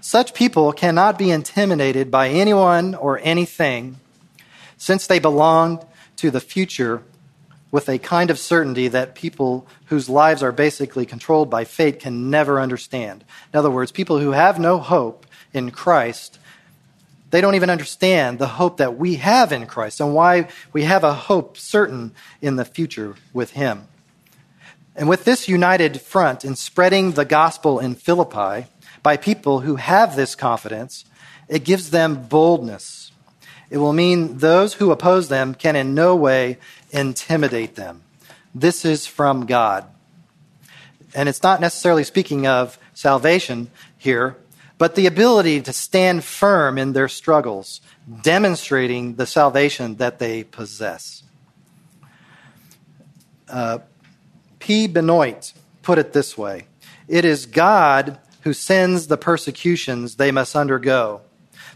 Such 0.00 0.34
people 0.34 0.72
cannot 0.72 1.18
be 1.18 1.30
intimidated 1.30 2.10
by 2.10 2.28
anyone 2.28 2.94
or 2.94 3.20
anything 3.22 4.00
since 4.76 5.06
they 5.06 5.18
belong 5.18 5.86
to 6.16 6.30
the 6.30 6.40
future 6.40 7.02
with 7.70 7.88
a 7.88 7.98
kind 7.98 8.30
of 8.30 8.38
certainty 8.38 8.88
that 8.88 9.14
people 9.14 9.66
whose 9.86 10.08
lives 10.08 10.42
are 10.42 10.52
basically 10.52 11.06
controlled 11.06 11.48
by 11.48 11.64
fate 11.64 12.00
can 12.00 12.30
never 12.30 12.60
understand. 12.60 13.24
In 13.52 13.58
other 13.58 13.70
words, 13.70 13.92
people 13.92 14.18
who 14.18 14.32
have 14.32 14.58
no 14.58 14.78
hope 14.78 15.26
in 15.52 15.70
Christ, 15.70 16.39
they 17.30 17.40
don't 17.40 17.54
even 17.54 17.70
understand 17.70 18.38
the 18.38 18.46
hope 18.46 18.78
that 18.78 18.98
we 18.98 19.16
have 19.16 19.52
in 19.52 19.66
Christ 19.66 20.00
and 20.00 20.14
why 20.14 20.48
we 20.72 20.82
have 20.82 21.04
a 21.04 21.14
hope 21.14 21.56
certain 21.56 22.12
in 22.42 22.56
the 22.56 22.64
future 22.64 23.14
with 23.32 23.52
Him. 23.52 23.86
And 24.96 25.08
with 25.08 25.24
this 25.24 25.48
united 25.48 26.00
front 26.00 26.44
in 26.44 26.56
spreading 26.56 27.12
the 27.12 27.24
gospel 27.24 27.78
in 27.78 27.94
Philippi 27.94 28.66
by 29.02 29.16
people 29.16 29.60
who 29.60 29.76
have 29.76 30.16
this 30.16 30.34
confidence, 30.34 31.04
it 31.48 31.64
gives 31.64 31.90
them 31.90 32.26
boldness. 32.26 33.12
It 33.70 33.78
will 33.78 33.92
mean 33.92 34.38
those 34.38 34.74
who 34.74 34.90
oppose 34.90 35.28
them 35.28 35.54
can 35.54 35.76
in 35.76 35.94
no 35.94 36.16
way 36.16 36.58
intimidate 36.90 37.76
them. 37.76 38.02
This 38.52 38.84
is 38.84 39.06
from 39.06 39.46
God. 39.46 39.84
And 41.14 41.28
it's 41.28 41.42
not 41.42 41.60
necessarily 41.60 42.04
speaking 42.04 42.46
of 42.46 42.78
salvation 42.94 43.70
here, 43.96 44.36
but 44.80 44.94
the 44.94 45.06
ability 45.06 45.60
to 45.60 45.74
stand 45.74 46.24
firm 46.24 46.78
in 46.78 46.94
their 46.94 47.06
struggles, 47.06 47.82
demonstrating 48.22 49.16
the 49.16 49.26
salvation 49.26 49.96
that 49.96 50.18
they 50.18 50.42
possess. 50.42 51.22
Uh, 53.46 53.80
P. 54.58 54.86
Benoit 54.86 55.52
put 55.82 55.98
it 55.98 56.14
this 56.14 56.38
way 56.38 56.66
It 57.08 57.26
is 57.26 57.44
God 57.44 58.18
who 58.40 58.54
sends 58.54 59.08
the 59.08 59.18
persecutions 59.18 60.16
they 60.16 60.30
must 60.30 60.56
undergo, 60.56 61.20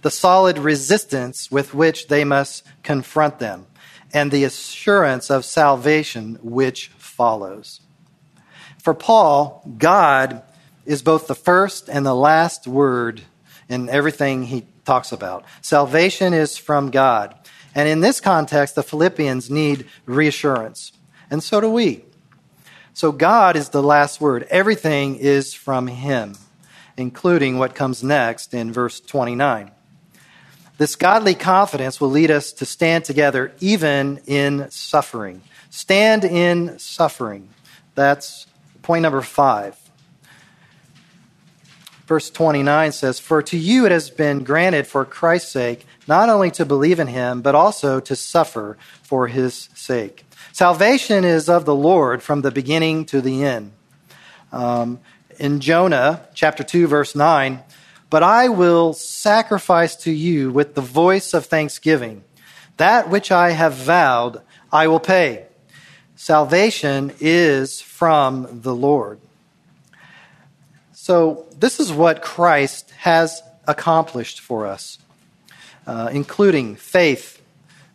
the 0.01 0.11
solid 0.11 0.57
resistance 0.57 1.51
with 1.51 1.75
which 1.75 2.09
they 2.09 2.25
must 2.25 2.65
confront 2.83 3.39
them 3.39 3.67
and 4.15 4.31
the 4.31 4.45
assurance 4.45 5.31
of 5.31 5.45
salvation 5.45 6.39
which 6.41 6.89
follows. 6.97 7.83
For 8.79 8.95
Paul, 8.95 9.63
God 9.77 10.43
is 10.87 11.03
both 11.03 11.27
the 11.27 11.35
first 11.35 11.89
and 11.89 12.05
the 12.05 12.15
last 12.15 12.67
word 12.67 13.23
in 13.69 13.89
everything 13.89 14.45
he 14.45 14.67
talks 14.85 15.13
about. 15.13 15.45
Salvation 15.63 16.35
is 16.35 16.57
from 16.57 16.91
God. 16.91 17.35
And 17.75 17.89
in 17.89 18.01
this 18.01 18.21
context, 18.21 18.75
the 18.75 18.83
Philippians 18.83 19.51
need 19.51 19.87
reassurance. 20.07 20.93
And 21.31 21.43
so 21.43 21.61
do 21.61 21.71
we. 21.71 22.05
So 22.93 23.11
God 23.11 23.57
is 23.57 23.71
the 23.71 23.83
last 23.83 24.21
word. 24.21 24.47
Everything 24.51 25.17
is 25.17 25.53
from 25.53 25.89
Him, 25.89 26.37
including 26.97 27.59
what 27.59 27.75
comes 27.75 28.05
next 28.05 28.55
in 28.55 28.73
verse 28.73 29.01
29. 29.01 29.73
This 30.79 30.95
godly 30.97 31.35
confidence 31.35 32.01
will 32.01 32.11
lead 32.11 32.31
us 32.31 32.53
to 32.55 32.65
stand 32.65 33.05
together 33.05 33.53
even 33.61 34.21
in 34.27 34.71
suffering. 34.71 35.43
Stand 35.71 36.25
in 36.25 36.79
suffering. 36.79 37.49
That's 37.97 38.47
point 38.83 39.03
number 39.03 39.23
five. 39.23 39.77
Verse 42.07 42.31
29 42.31 42.93
says, 42.93 43.19
For 43.19 43.43
to 43.43 43.57
you 43.57 43.87
it 43.87 43.93
has 43.93 44.11
been 44.11 44.45
granted 44.45 44.87
for 44.87 45.05
Christ's 45.05 45.53
sake 45.53 45.87
not 46.07 46.29
only 46.29 46.51
to 46.53 46.67
believe 46.67 47.01
in 47.01 47.07
him, 47.07 47.41
but 47.41 47.55
also 47.55 47.99
to 48.01 48.15
suffer 48.15 48.77
for 49.03 49.29
his 49.29 49.71
sake. 49.75 50.25
Salvation 50.53 51.25
is 51.25 51.49
of 51.49 51.65
the 51.65 51.75
Lord 51.75 52.23
from 52.23 52.43
the 52.43 52.51
beginning 52.51 53.07
to 53.07 53.21
the 53.21 53.43
end. 53.45 53.73
Um, 54.53 55.01
in 55.39 55.61
Jonah 55.61 56.29
chapter 56.35 56.63
2, 56.63 56.87
verse 56.87 57.15
9, 57.15 57.63
but 58.11 58.23
I 58.23 58.49
will 58.49 58.93
sacrifice 58.93 59.97
to 59.97 60.13
you 60.13 60.51
with 60.53 60.75
the 60.75 60.81
voice 60.81 61.35
of 61.35 61.47
thanksgiving. 61.47 62.23
That 62.77 63.09
which 63.09 63.33
I 63.33 63.51
have 63.51 63.75
vowed, 63.75 64.43
I 64.71 64.87
will 64.89 65.01
pay. 65.01 65.47
Salvation 66.15 67.13
is 67.19 67.81
from 67.81 68.61
the 68.63 68.75
Lord. 68.75 69.21
So, 71.05 71.45
this 71.59 71.81
is 71.81 71.93
what 71.93 72.23
Christ 72.23 72.91
has 72.97 73.43
accomplished 73.69 74.41
for 74.41 74.67
us, 74.67 74.99
uh, 75.87 76.09
including 76.11 76.77
faith, 76.77 77.43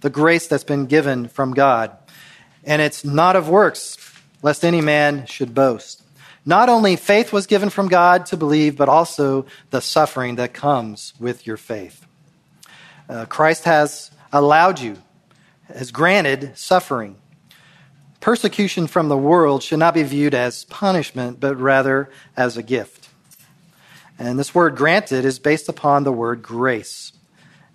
the 0.02 0.12
grace 0.12 0.46
that's 0.46 0.64
been 0.64 0.86
given 0.86 1.28
from 1.28 1.56
God. 1.56 1.98
And 2.64 2.84
it's 2.84 3.04
not 3.04 3.36
of 3.36 3.50
works, 3.50 3.98
lest 4.44 4.64
any 4.64 4.82
man 4.82 5.26
should 5.26 5.56
boast. 5.56 6.04
Not 6.46 6.70
only 6.70 6.98
faith 6.98 7.34
was 7.34 7.48
given 7.48 7.72
from 7.72 7.88
God 7.88 8.28
to 8.28 8.38
believe, 8.38 8.78
but 8.78 8.90
also 8.90 9.48
the 9.72 9.82
suffering 9.82 10.36
that 10.36 10.54
comes 10.54 11.16
with 11.20 11.48
your 11.48 11.58
faith. 11.58 12.06
Uh, 13.10 13.26
Christ 13.26 13.64
has 13.64 14.12
allowed 14.32 14.80
you, 14.80 14.98
has 15.74 15.90
granted 15.90 16.56
suffering. 16.60 17.16
Persecution 18.20 18.86
from 18.86 19.08
the 19.08 19.18
world 19.18 19.64
should 19.64 19.80
not 19.80 19.94
be 19.94 20.04
viewed 20.04 20.36
as 20.36 20.66
punishment, 20.66 21.40
but 21.40 21.58
rather 21.58 22.12
as 22.36 22.58
a 22.58 22.62
gift. 22.62 22.99
And 24.20 24.38
this 24.38 24.54
word 24.54 24.76
granted 24.76 25.24
is 25.24 25.40
based 25.40 25.70
upon 25.70 26.04
the 26.04 26.12
word 26.12 26.44
grace. 26.44 27.14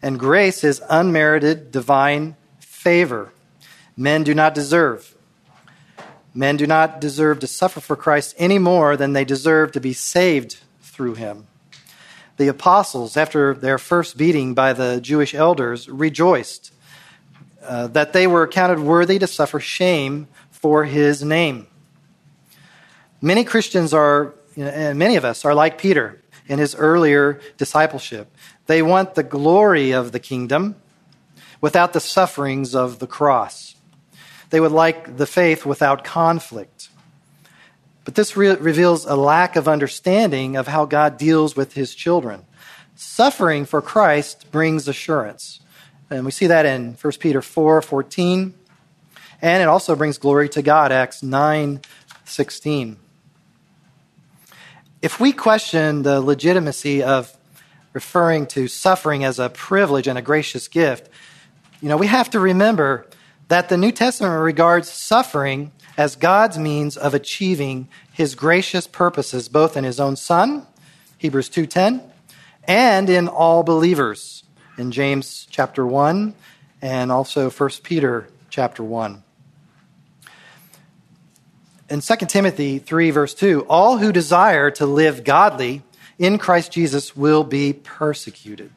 And 0.03 0.21
grace 0.21 0.63
is 0.63 0.83
unmerited 0.91 1.73
divine 1.73 2.37
favor. 2.61 3.33
Men 3.97 4.25
do 4.25 4.35
not 4.35 4.55
deserve. 4.55 5.15
Men 6.35 6.59
do 6.59 6.67
not 6.67 7.01
deserve 7.01 7.41
to 7.41 7.47
suffer 7.47 7.81
for 7.81 7.97
Christ 7.97 8.35
any 8.37 8.59
more 8.59 8.95
than 8.95 9.15
they 9.15 9.25
deserve 9.25 9.73
to 9.73 9.81
be 9.81 9.95
saved 9.95 10.59
through 10.83 11.15
him. 11.15 11.47
The 12.37 12.49
apostles, 12.49 13.17
after 13.17 13.55
their 13.55 13.79
first 13.79 14.19
beating 14.19 14.53
by 14.53 14.75
the 14.75 15.01
Jewish 15.01 15.35
elders, 15.35 15.89
rejoiced 15.89 16.75
uh, 17.63 17.87
that 17.89 18.13
they 18.13 18.27
were 18.27 18.47
counted 18.47 18.81
worthy 18.81 19.19
to 19.19 19.27
suffer 19.27 19.61
shame 19.61 20.29
for 20.51 20.85
his 20.85 21.23
name. 21.25 21.69
Many 23.23 23.45
Christians 23.45 23.95
are, 23.95 24.35
and 24.57 24.99
many 24.99 25.17
of 25.17 25.25
us 25.25 25.47
are 25.47 25.55
like 25.55 25.79
Peter 25.79 26.21
in 26.47 26.59
his 26.59 26.75
earlier 26.75 27.41
discipleship. 27.57 28.35
They 28.67 28.83
want 28.83 29.15
the 29.15 29.23
glory 29.23 29.93
of 29.93 30.13
the 30.13 30.21
kingdom 30.21 30.77
without 31.61 31.93
the 31.93 32.01
sufferings 32.01 32.75
of 32.75 32.99
the 32.99 33.07
cross. 33.07 33.75
They 34.51 34.61
would 34.61 34.73
like 34.73 35.17
the 35.17 35.27
faith 35.27 35.65
without 35.65 36.05
conflict. 36.05 36.89
But 38.05 38.15
this 38.15 38.37
re- 38.37 38.57
reveals 38.57 39.07
a 39.07 39.17
lack 39.17 39.57
of 39.57 39.67
understanding 39.67 40.57
of 40.57 40.69
how 40.69 40.85
God 40.85 41.17
deals 41.17 41.57
with 41.57 41.73
his 41.73 41.95
children. 41.95 42.45
Suffering 42.95 43.65
for 43.65 43.81
Christ 43.81 44.51
brings 44.53 44.87
assurance. 44.87 45.61
And 46.11 46.25
we 46.25 46.31
see 46.31 46.47
that 46.47 46.67
in 46.67 46.95
1 47.01 47.13
Peter 47.19 47.41
4 47.41 47.81
14 47.81 48.55
and 49.45 49.63
it 49.63 49.69
also 49.69 49.95
brings 49.95 50.17
glory 50.17 50.49
to 50.49 50.63
God, 50.63 50.91
Acts 50.91 51.23
9 51.23 51.83
16. 52.25 52.97
If 55.05 55.21
we 55.21 55.33
question 55.33 56.03
the 56.03 56.19
legitimacy 56.23 57.03
of 57.03 57.37
referring 57.93 58.47
to 58.47 58.69
suffering 58.69 59.23
as 59.23 59.39
a 59.39 59.51
privilege 59.51 60.09
and 60.09 60.17
a 60.17 60.23
gracious 60.23 60.67
gift, 60.67 61.11
you 61.83 61.91
know, 61.91 61.99
we 61.99 62.07
have 62.07 62.31
to 62.31 62.41
remember 62.41 63.07
that 63.49 63.69
the 63.69 63.77
New 63.77 63.93
Testament 63.93 64.33
regards 64.41 64.89
suffering 64.89 65.73
as 65.99 66.17
God's 66.17 66.57
means 66.57 66.97
of 66.97 67.13
achieving 67.13 67.87
his 68.15 68.35
gracious 68.35 68.87
purposes 68.87 69.47
both 69.51 69.77
in 69.77 69.85
his 69.85 70.01
own 70.01 70.17
son, 70.17 70.67
Hebrews 71.19 71.51
2:10, 71.51 72.01
and 72.67 73.11
in 73.11 73.29
all 73.29 73.63
believers 73.63 74.45
in 74.79 74.91
James 74.91 75.47
chapter 75.51 75.87
1 75.87 76.33
and 76.81 77.13
also 77.13 77.51
1 77.51 77.83
Peter 77.83 78.31
chapter 78.49 78.83
1 78.83 79.23
in 81.91 82.01
2 82.01 82.17
Timothy 82.27 82.79
3, 82.79 83.11
verse 83.11 83.35
2, 83.35 83.67
all 83.69 83.99
who 83.99 84.13
desire 84.13 84.71
to 84.73 84.87
live 84.87 85.25
godly 85.25 85.83
in 86.19 86.39
Christ 86.39 86.73
Jesus 86.73 87.17
will 87.17 87.45
be 87.45 87.73
persecuted. 87.73 88.71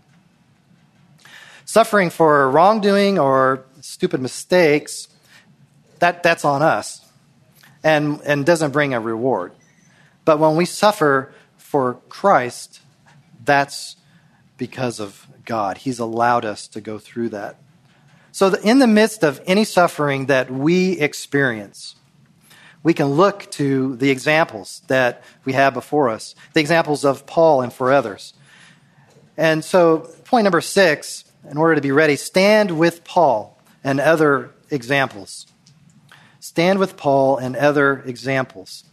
Suffering 1.65 2.09
for 2.09 2.49
wrongdoing 2.49 3.19
or 3.19 3.65
stupid 3.81 4.21
mistakes, 4.21 5.07
that, 5.99 6.23
that's 6.23 6.45
on 6.45 6.61
us 6.61 7.05
and, 7.83 8.21
and 8.25 8.45
doesn't 8.45 8.71
bring 8.71 8.93
a 8.93 8.99
reward. 8.99 9.51
But 10.25 10.39
when 10.39 10.55
we 10.55 10.65
suffer 10.65 11.33
for 11.57 11.95
Christ, 12.09 12.81
that's 13.43 13.95
because 14.57 14.99
of 14.99 15.27
God. 15.45 15.79
He's 15.79 15.99
allowed 15.99 16.45
us 16.45 16.67
to 16.69 16.81
go 16.81 16.99
through 16.99 17.29
that. 17.29 17.55
So, 18.31 18.53
in 18.53 18.79
the 18.79 18.87
midst 18.87 19.23
of 19.23 19.41
any 19.47 19.63
suffering 19.63 20.27
that 20.27 20.51
we 20.51 20.99
experience, 20.99 21.95
we 22.87 22.93
can 22.93 23.07
look 23.07 23.51
to 23.51 23.97
the 23.97 24.09
examples 24.09 24.81
that 24.87 25.21
we 25.43 25.51
have 25.51 25.73
before 25.73 26.07
us, 26.07 26.35
the 26.53 26.61
examples 26.61 27.03
of 27.03 27.25
Paul 27.25 27.61
and 27.61 27.73
for 27.73 27.91
others. 27.91 28.33
And 29.35 29.61
so, 29.61 30.09
point 30.23 30.45
number 30.45 30.61
six, 30.61 31.25
in 31.51 31.57
order 31.57 31.75
to 31.75 31.81
be 31.81 31.91
ready, 31.91 32.15
stand 32.15 32.79
with 32.79 33.03
Paul 33.03 33.59
and 33.83 33.99
other 33.99 34.51
examples. 34.71 35.47
Stand 36.39 36.79
with 36.79 36.95
Paul 36.95 37.35
and 37.35 37.57
other 37.57 38.03
examples. 38.05 38.85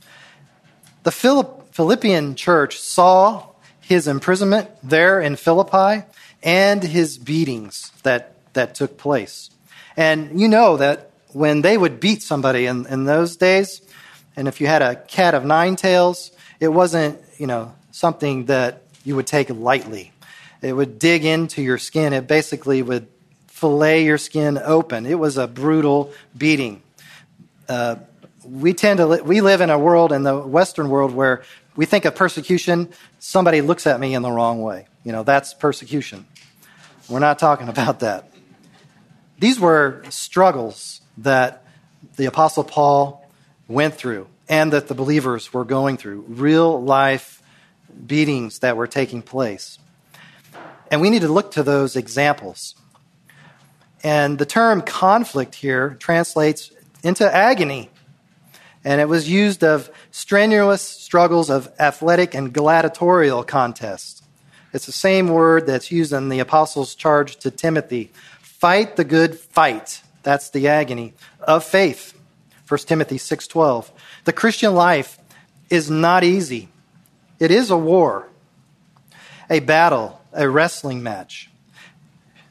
The 1.04 1.12
Philippian 1.12 2.34
church 2.34 2.80
saw 2.80 3.46
his 3.80 4.08
imprisonment 4.08 4.70
there 4.82 5.20
in 5.20 5.36
Philippi 5.36 6.04
and 6.42 6.82
his 6.82 7.16
beatings 7.16 7.92
that, 8.02 8.34
that 8.54 8.74
took 8.74 8.98
place. 8.98 9.50
And 9.96 10.40
you 10.40 10.48
know 10.48 10.78
that 10.78 11.12
when 11.34 11.62
they 11.62 11.76
would 11.76 12.00
beat 12.00 12.22
somebody 12.22 12.66
in, 12.66 12.86
in 12.86 13.04
those 13.04 13.36
days, 13.36 13.80
and 14.36 14.48
if 14.48 14.60
you 14.60 14.66
had 14.66 14.82
a 14.82 14.96
cat 14.96 15.34
of 15.34 15.44
nine 15.44 15.76
tails, 15.76 16.32
it 16.60 16.68
wasn't, 16.68 17.20
you 17.38 17.46
know, 17.46 17.74
something 17.90 18.46
that 18.46 18.82
you 19.04 19.16
would 19.16 19.26
take 19.26 19.50
lightly. 19.50 20.12
It 20.62 20.72
would 20.72 20.98
dig 20.98 21.24
into 21.24 21.62
your 21.62 21.78
skin. 21.78 22.12
It 22.12 22.26
basically 22.26 22.82
would 22.82 23.06
fillet 23.48 24.04
your 24.04 24.18
skin 24.18 24.58
open. 24.58 25.06
It 25.06 25.18
was 25.18 25.36
a 25.36 25.46
brutal 25.46 26.12
beating. 26.36 26.82
Uh, 27.68 27.96
we 28.44 28.74
tend 28.74 28.98
to 28.98 29.06
li- 29.06 29.20
we 29.20 29.40
live 29.40 29.60
in 29.60 29.70
a 29.70 29.78
world 29.78 30.12
in 30.12 30.22
the 30.22 30.38
Western 30.38 30.88
world 30.88 31.14
where 31.14 31.42
we 31.76 31.86
think 31.86 32.04
of 32.04 32.14
persecution. 32.14 32.88
Somebody 33.18 33.60
looks 33.60 33.86
at 33.86 33.98
me 34.00 34.14
in 34.14 34.22
the 34.22 34.30
wrong 34.30 34.62
way. 34.62 34.86
You 35.02 35.12
know 35.12 35.22
that's 35.22 35.54
persecution. 35.54 36.26
We're 37.08 37.20
not 37.20 37.38
talking 37.38 37.68
about 37.74 38.00
that. 38.00 38.30
These 39.38 39.60
were 39.60 40.02
struggles 40.10 41.00
that 41.18 41.64
the 42.16 42.26
Apostle 42.26 42.64
Paul 42.64 43.23
went 43.68 43.94
through 43.94 44.26
and 44.48 44.72
that 44.72 44.88
the 44.88 44.94
believers 44.94 45.52
were 45.52 45.64
going 45.64 45.96
through 45.96 46.24
real 46.28 46.82
life 46.82 47.42
beatings 48.06 48.60
that 48.60 48.76
were 48.76 48.86
taking 48.86 49.22
place. 49.22 49.78
And 50.90 51.00
we 51.00 51.10
need 51.10 51.22
to 51.22 51.28
look 51.28 51.52
to 51.52 51.62
those 51.62 51.96
examples. 51.96 52.74
And 54.02 54.38
the 54.38 54.46
term 54.46 54.82
conflict 54.82 55.54
here 55.54 55.96
translates 55.98 56.70
into 57.02 57.32
agony. 57.32 57.90
And 58.84 59.00
it 59.00 59.08
was 59.08 59.30
used 59.30 59.64
of 59.64 59.90
strenuous 60.10 60.82
struggles 60.82 61.48
of 61.48 61.72
athletic 61.78 62.34
and 62.34 62.52
gladiatorial 62.52 63.44
contests. 63.44 64.22
It's 64.74 64.86
the 64.86 64.92
same 64.92 65.28
word 65.28 65.66
that's 65.66 65.90
used 65.90 66.12
in 66.12 66.28
the 66.28 66.40
apostles' 66.40 66.94
charge 66.94 67.36
to 67.36 67.50
Timothy 67.50 68.12
fight 68.42 68.96
the 68.96 69.04
good 69.04 69.38
fight 69.38 70.02
that's 70.22 70.50
the 70.50 70.68
agony 70.68 71.12
of 71.40 71.64
faith. 71.64 72.18
1 72.66 72.86
Timothy 72.86 73.18
6:12. 73.18 73.90
The 74.24 74.32
Christian 74.32 74.74
life 74.74 75.18
is 75.70 75.90
not 75.90 76.24
easy. 76.24 76.68
It 77.38 77.50
is 77.50 77.70
a 77.70 77.76
war, 77.76 78.28
a 79.50 79.60
battle, 79.60 80.20
a 80.32 80.48
wrestling 80.48 81.02
match. 81.02 81.50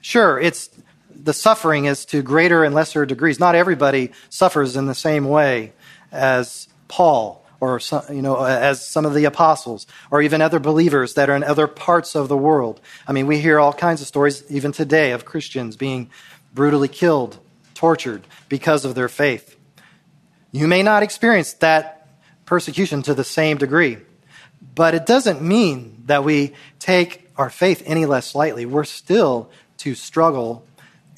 Sure, 0.02 0.40
it's 0.40 0.70
the 1.10 1.34
suffering 1.34 1.86
is 1.86 2.06
to 2.06 2.22
greater 2.22 2.64
and 2.64 2.76
lesser 2.76 3.06
degrees. 3.06 3.40
Not 3.40 3.56
everybody 3.56 4.12
suffers 4.30 4.76
in 4.76 4.88
the 4.88 4.96
same 4.96 5.26
way 5.26 5.72
as 6.12 6.68
Paul 6.88 7.44
or 7.60 7.80
some, 7.80 8.04
you 8.12 8.22
know 8.22 8.44
as 8.44 8.86
some 8.86 9.06
of 9.06 9.14
the 9.14 9.24
apostles 9.24 9.88
or 10.12 10.22
even 10.22 10.42
other 10.42 10.60
believers 10.60 11.14
that 11.14 11.30
are 11.30 11.36
in 11.36 11.44
other 11.44 11.66
parts 11.66 12.14
of 12.14 12.28
the 12.28 12.38
world. 12.38 12.82
I 13.08 13.14
mean, 13.14 13.26
we 13.26 13.40
hear 13.40 13.60
all 13.60 13.74
kinds 13.74 14.02
of 14.02 14.08
stories 14.08 14.44
even 14.50 14.74
today 14.74 15.12
of 15.12 15.24
Christians 15.24 15.78
being 15.78 16.10
brutally 16.54 16.90
killed 16.90 17.40
tortured 17.74 18.28
because 18.50 18.84
of 18.86 18.96
their 18.96 19.08
faith. 19.10 19.56
You 20.54 20.68
may 20.68 20.84
not 20.84 21.02
experience 21.02 21.54
that 21.54 22.08
persecution 22.46 23.02
to 23.04 23.16
the 23.16 23.24
same 23.24 23.58
degree, 23.58 23.98
but 24.76 24.94
it 24.94 25.08
doesn't 25.08 25.42
mean 25.42 26.04
that 26.06 26.24
we 26.24 26.54
take 26.78 27.28
our 27.36 27.50
faith 27.50 27.82
any 27.88 28.06
less 28.06 28.36
lightly. 28.36 28.68
We're 28.68 28.84
still 28.84 29.50
to 29.78 29.96
struggle 29.96 30.64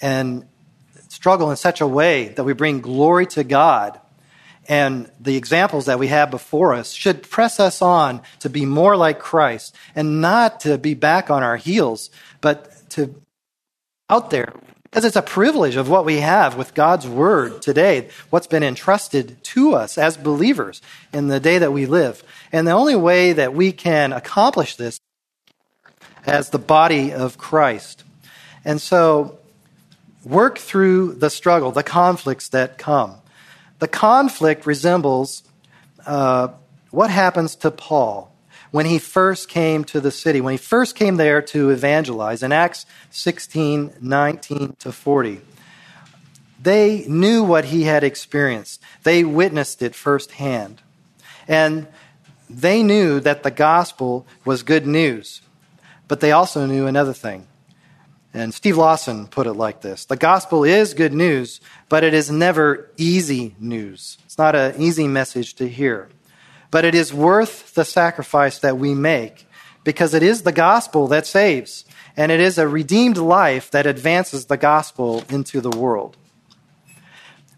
and 0.01 0.47
struggle 1.09 1.51
in 1.51 1.57
such 1.57 1.81
a 1.81 1.87
way 1.87 2.29
that 2.29 2.45
we 2.45 2.53
bring 2.53 2.79
glory 2.79 3.25
to 3.27 3.43
God. 3.43 3.99
And 4.69 5.11
the 5.19 5.35
examples 5.35 5.87
that 5.87 5.99
we 5.99 6.07
have 6.07 6.31
before 6.31 6.73
us 6.73 6.93
should 6.93 7.21
press 7.21 7.59
us 7.59 7.81
on 7.81 8.21
to 8.39 8.49
be 8.49 8.65
more 8.65 8.95
like 8.95 9.19
Christ 9.19 9.75
and 9.95 10.21
not 10.21 10.61
to 10.61 10.77
be 10.77 10.93
back 10.93 11.29
on 11.29 11.43
our 11.43 11.57
heels, 11.57 12.09
but 12.39 12.89
to 12.91 13.13
out 14.09 14.29
there 14.29 14.53
Because 14.95 15.03
it's 15.03 15.17
a 15.17 15.21
privilege 15.21 15.75
of 15.75 15.89
what 15.89 16.05
we 16.05 16.21
have 16.21 16.55
with 16.55 16.73
God's 16.73 17.05
word 17.05 17.61
today, 17.61 18.07
what's 18.29 18.47
been 18.47 18.63
entrusted 18.63 19.43
to 19.43 19.75
us 19.75 19.97
as 19.97 20.15
believers 20.15 20.81
in 21.11 21.27
the 21.27 21.41
day 21.41 21.57
that 21.57 21.73
we 21.73 21.85
live. 21.85 22.23
And 22.53 22.65
the 22.65 22.71
only 22.71 22.95
way 22.95 23.33
that 23.33 23.53
we 23.53 23.73
can 23.73 24.13
accomplish 24.13 24.77
this 24.77 25.01
as 26.25 26.51
the 26.51 26.59
body 26.59 27.11
of 27.11 27.37
Christ. 27.37 28.05
And 28.63 28.79
so, 28.79 29.37
work 30.23 30.59
through 30.59 31.15
the 31.15 31.29
struggle, 31.29 31.73
the 31.73 31.83
conflicts 31.83 32.47
that 32.47 32.77
come. 32.77 33.15
The 33.79 33.89
conflict 33.89 34.65
resembles 34.65 35.43
uh, 36.05 36.53
what 36.91 37.09
happens 37.09 37.57
to 37.57 37.69
Paul 37.69 38.33
when 38.71 38.85
he 38.85 38.99
first 38.99 39.49
came 39.49 39.83
to 39.85 39.99
the 39.99 40.11
city, 40.11 40.41
when 40.41 40.53
he 40.53 40.57
first 40.57 40.95
came 40.95 41.17
there 41.17 41.41
to 41.41 41.69
evangelize 41.69 42.43
in 42.43 42.51
Acts 42.51 42.85
16 43.11 43.93
19 44.01 44.75
to 44.79 44.91
40. 44.91 45.41
They 46.61 47.05
knew 47.07 47.43
what 47.43 47.65
he 47.65 47.83
had 47.83 48.03
experienced, 48.03 48.81
they 49.03 49.23
witnessed 49.23 49.81
it 49.81 49.95
firsthand. 49.95 50.81
And 51.47 51.87
they 52.49 52.83
knew 52.83 53.19
that 53.19 53.43
the 53.43 53.51
gospel 53.51 54.25
was 54.43 54.63
good 54.63 54.87
news, 54.87 55.41
but 56.07 56.19
they 56.19 56.31
also 56.31 56.65
knew 56.65 56.87
another 56.87 57.13
thing. 57.13 57.47
And 58.33 58.53
Steve 58.53 58.75
Lawson 58.77 59.27
put 59.27 59.47
it 59.47 59.53
like 59.53 59.81
this 59.81 60.05
The 60.05 60.17
gospel 60.17 60.63
is 60.63 60.93
good 60.93 61.13
news, 61.13 61.61
but 61.87 62.03
it 62.03 62.13
is 62.13 62.29
never 62.29 62.89
easy 62.97 63.55
news. 63.59 64.17
It's 64.25 64.37
not 64.37 64.55
an 64.55 64.81
easy 64.81 65.07
message 65.07 65.53
to 65.55 65.69
hear. 65.69 66.09
But 66.71 66.85
it 66.85 66.95
is 66.95 67.13
worth 67.13 67.73
the 67.73 67.85
sacrifice 67.85 68.59
that 68.59 68.77
we 68.77 68.93
make 68.93 69.47
because 69.83 70.13
it 70.13 70.23
is 70.23 70.41
the 70.41 70.51
gospel 70.51 71.07
that 71.07 71.27
saves, 71.27 71.85
and 72.17 72.31
it 72.31 72.39
is 72.39 72.57
a 72.57 72.67
redeemed 72.67 73.17
life 73.17 73.69
that 73.71 73.85
advances 73.85 74.45
the 74.45 74.57
gospel 74.57 75.23
into 75.29 75.61
the 75.61 75.69
world. 75.69 76.17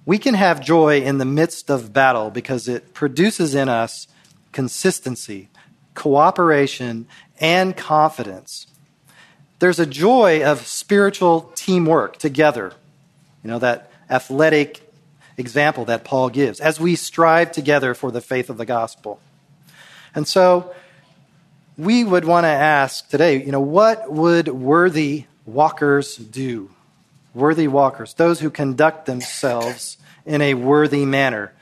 We 0.05 0.17
can 0.17 0.35
have 0.35 0.61
joy 0.61 1.01
in 1.01 1.17
the 1.17 1.25
midst 1.25 1.69
of 1.69 1.93
battle 1.93 2.29
because 2.29 2.67
it 2.67 2.93
produces 2.93 3.55
in 3.55 3.69
us 3.69 4.07
consistency, 4.51 5.49
cooperation, 5.93 7.07
and 7.39 7.75
confidence. 7.75 8.67
There's 9.59 9.79
a 9.79 9.85
joy 9.85 10.43
of 10.43 10.65
spiritual 10.65 11.51
teamwork 11.55 12.17
together. 12.17 12.73
You 13.43 13.49
know, 13.51 13.59
that 13.59 13.91
athletic 14.09 14.86
example 15.37 15.85
that 15.85 16.03
Paul 16.03 16.29
gives 16.29 16.59
as 16.59 16.79
we 16.79 16.95
strive 16.95 17.51
together 17.51 17.93
for 17.93 18.11
the 18.11 18.21
faith 18.21 18.49
of 18.49 18.57
the 18.57 18.65
gospel. 18.65 19.19
And 20.15 20.27
so 20.27 20.73
we 21.77 22.03
would 22.03 22.25
want 22.25 22.45
to 22.45 22.49
ask 22.49 23.07
today, 23.07 23.43
you 23.43 23.51
know, 23.51 23.61
what 23.61 24.11
would 24.11 24.47
worthy 24.47 25.25
walkers 25.45 26.17
do? 26.17 26.71
Worthy 27.33 27.67
walkers, 27.67 28.15
those 28.15 28.39
who 28.39 28.49
conduct 28.49 29.05
themselves 29.05 29.97
in 30.25 30.41
a 30.41 30.55
worthy 30.55 31.05
manner. 31.05 31.53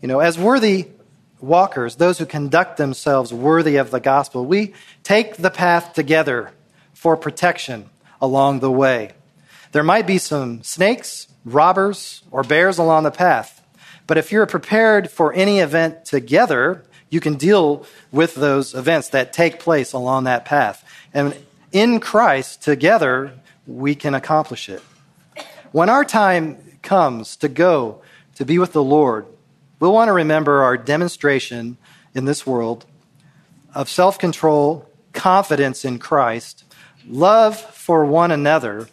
You 0.00 0.08
know, 0.08 0.18
as 0.18 0.36
worthy 0.36 0.88
walkers, 1.40 1.96
those 1.96 2.18
who 2.18 2.26
conduct 2.26 2.78
themselves 2.78 3.32
worthy 3.32 3.76
of 3.76 3.92
the 3.92 4.00
gospel, 4.00 4.44
we 4.44 4.74
take 5.04 5.36
the 5.36 5.50
path 5.50 5.92
together 5.92 6.50
for 6.92 7.16
protection 7.16 7.90
along 8.20 8.60
the 8.60 8.70
way. 8.70 9.12
There 9.70 9.84
might 9.84 10.06
be 10.06 10.18
some 10.18 10.62
snakes, 10.62 11.28
robbers, 11.44 12.22
or 12.30 12.42
bears 12.42 12.78
along 12.78 13.04
the 13.04 13.10
path. 13.10 13.62
But 14.06 14.18
if 14.18 14.32
you're 14.32 14.46
prepared 14.46 15.10
for 15.10 15.32
any 15.32 15.60
event 15.60 16.04
together, 16.04 16.84
you 17.10 17.20
can 17.20 17.34
deal 17.34 17.86
with 18.10 18.34
those 18.34 18.74
events 18.74 19.08
that 19.10 19.32
take 19.32 19.58
place 19.58 19.92
along 19.92 20.24
that 20.24 20.44
path. 20.44 20.84
And 21.12 21.36
in 21.70 22.00
Christ, 22.00 22.62
together, 22.62 23.32
we 23.66 23.94
can 23.94 24.14
accomplish 24.14 24.68
it. 24.68 24.82
When 25.72 25.88
our 25.88 26.04
time 26.04 26.58
comes 26.82 27.36
to 27.36 27.48
go 27.48 28.02
to 28.34 28.44
be 28.44 28.58
with 28.58 28.72
the 28.72 28.82
Lord, 28.82 29.26
we'll 29.78 29.92
want 29.92 30.08
to 30.08 30.12
remember 30.12 30.62
our 30.62 30.76
demonstration 30.76 31.76
in 32.14 32.24
this 32.24 32.46
world 32.46 32.86
of 33.74 33.88
self 33.88 34.18
control, 34.18 34.88
confidence 35.12 35.84
in 35.84 35.98
Christ, 35.98 36.64
love 37.06 37.58
for 37.58 38.04
one 38.04 38.30
another, 38.30 38.88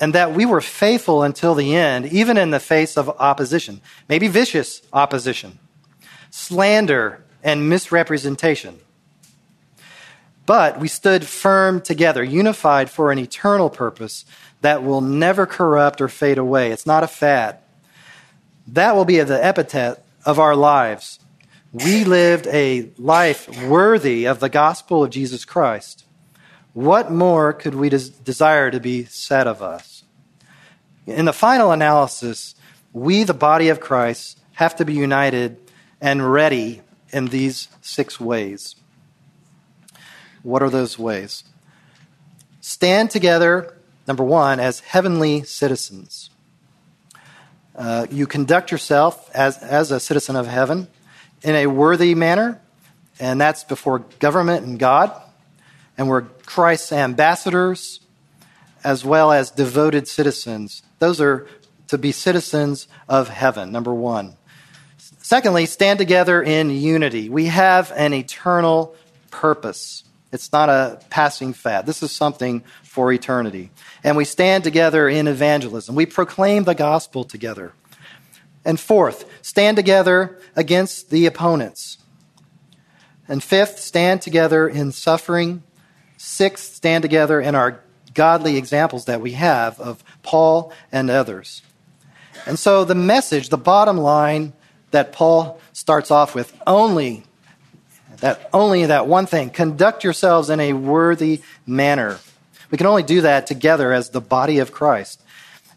and 0.00 0.14
that 0.14 0.32
we 0.32 0.46
were 0.46 0.60
faithful 0.60 1.22
until 1.22 1.54
the 1.54 1.74
end, 1.74 2.06
even 2.06 2.36
in 2.36 2.50
the 2.50 2.60
face 2.60 2.96
of 2.96 3.08
opposition, 3.18 3.80
maybe 4.08 4.28
vicious 4.28 4.82
opposition, 4.92 5.58
slander, 6.30 7.24
and 7.42 7.68
misrepresentation. 7.68 8.78
But 10.46 10.80
we 10.80 10.88
stood 10.88 11.26
firm 11.26 11.80
together, 11.80 12.24
unified 12.24 12.90
for 12.90 13.12
an 13.12 13.18
eternal 13.18 13.68
purpose 13.68 14.24
that 14.62 14.82
will 14.82 15.00
never 15.00 15.46
corrupt 15.46 16.00
or 16.00 16.08
fade 16.08 16.38
away. 16.38 16.72
It's 16.72 16.86
not 16.86 17.04
a 17.04 17.08
fad. 17.08 17.58
That 18.66 18.96
will 18.96 19.04
be 19.04 19.20
the 19.20 19.44
epithet 19.44 20.04
of 20.24 20.38
our 20.38 20.56
lives. 20.56 21.20
We 21.72 22.04
lived 22.04 22.46
a 22.46 22.90
life 22.96 23.48
worthy 23.66 24.26
of 24.26 24.40
the 24.40 24.48
gospel 24.48 25.04
of 25.04 25.10
Jesus 25.10 25.44
Christ. 25.44 26.04
What 26.72 27.10
more 27.10 27.52
could 27.52 27.74
we 27.74 27.88
des- 27.88 28.10
desire 28.24 28.70
to 28.70 28.80
be 28.80 29.04
said 29.04 29.46
of 29.46 29.62
us? 29.62 29.87
In 31.08 31.24
the 31.24 31.32
final 31.32 31.72
analysis, 31.72 32.54
we, 32.92 33.24
the 33.24 33.34
body 33.34 33.68
of 33.68 33.80
Christ, 33.80 34.40
have 34.54 34.76
to 34.76 34.84
be 34.84 34.94
united 34.94 35.58
and 36.00 36.30
ready 36.32 36.82
in 37.10 37.26
these 37.26 37.68
six 37.80 38.20
ways. 38.20 38.76
What 40.42 40.62
are 40.62 40.70
those 40.70 40.98
ways? 40.98 41.44
Stand 42.60 43.10
together, 43.10 43.76
number 44.06 44.24
one, 44.24 44.60
as 44.60 44.80
heavenly 44.80 45.42
citizens. 45.42 46.30
Uh, 47.74 48.06
you 48.10 48.26
conduct 48.26 48.70
yourself 48.70 49.30
as, 49.34 49.58
as 49.58 49.90
a 49.90 50.00
citizen 50.00 50.36
of 50.36 50.46
heaven 50.46 50.88
in 51.42 51.54
a 51.54 51.66
worthy 51.66 52.14
manner, 52.14 52.60
and 53.18 53.40
that's 53.40 53.64
before 53.64 54.00
government 54.18 54.66
and 54.66 54.78
God 54.78 55.12
and 55.98 56.08
we're 56.08 56.22
Christ's 56.46 56.92
ambassadors 56.92 58.00
as 58.84 59.04
well 59.04 59.32
as 59.32 59.50
devoted 59.50 60.06
citizens. 60.06 60.82
Those 60.98 61.20
are 61.20 61.46
to 61.88 61.98
be 61.98 62.12
citizens 62.12 62.88
of 63.08 63.28
heaven, 63.28 63.72
number 63.72 63.94
one. 63.94 64.34
Secondly, 64.96 65.66
stand 65.66 65.98
together 65.98 66.42
in 66.42 66.70
unity. 66.70 67.28
We 67.28 67.46
have 67.46 67.92
an 67.94 68.14
eternal 68.14 68.94
purpose. 69.30 70.04
It's 70.32 70.52
not 70.52 70.68
a 70.68 71.00
passing 71.10 71.52
fad. 71.52 71.86
This 71.86 72.02
is 72.02 72.12
something 72.12 72.62
for 72.82 73.12
eternity. 73.12 73.70
And 74.02 74.16
we 74.16 74.24
stand 74.24 74.64
together 74.64 75.08
in 75.08 75.28
evangelism. 75.28 75.94
We 75.94 76.06
proclaim 76.06 76.64
the 76.64 76.74
gospel 76.74 77.24
together. 77.24 77.72
And 78.64 78.78
fourth, 78.78 79.24
stand 79.42 79.76
together 79.76 80.38
against 80.56 81.10
the 81.10 81.26
opponents. 81.26 81.98
And 83.28 83.42
fifth, 83.42 83.78
stand 83.78 84.22
together 84.22 84.68
in 84.68 84.92
suffering 84.92 85.62
Sixth, 86.18 86.74
stand 86.74 87.02
together 87.02 87.40
in 87.40 87.54
our 87.54 87.80
godly 88.18 88.56
examples 88.56 89.04
that 89.04 89.20
we 89.20 89.30
have 89.30 89.78
of 89.78 90.02
Paul 90.24 90.72
and 90.90 91.08
others. 91.08 91.62
And 92.46 92.58
so 92.58 92.82
the 92.82 92.96
message, 92.96 93.48
the 93.48 93.56
bottom 93.56 93.96
line 93.96 94.54
that 94.90 95.12
Paul 95.12 95.60
starts 95.72 96.10
off 96.10 96.34
with, 96.34 96.52
only 96.66 97.22
that 98.16 98.50
only 98.52 98.86
that 98.86 99.06
one 99.06 99.26
thing, 99.26 99.50
conduct 99.50 100.02
yourselves 100.02 100.50
in 100.50 100.58
a 100.58 100.72
worthy 100.72 101.42
manner. 101.64 102.18
We 102.72 102.76
can 102.76 102.88
only 102.88 103.04
do 103.04 103.20
that 103.20 103.46
together 103.46 103.92
as 103.92 104.10
the 104.10 104.20
body 104.20 104.58
of 104.58 104.72
Christ. 104.72 105.22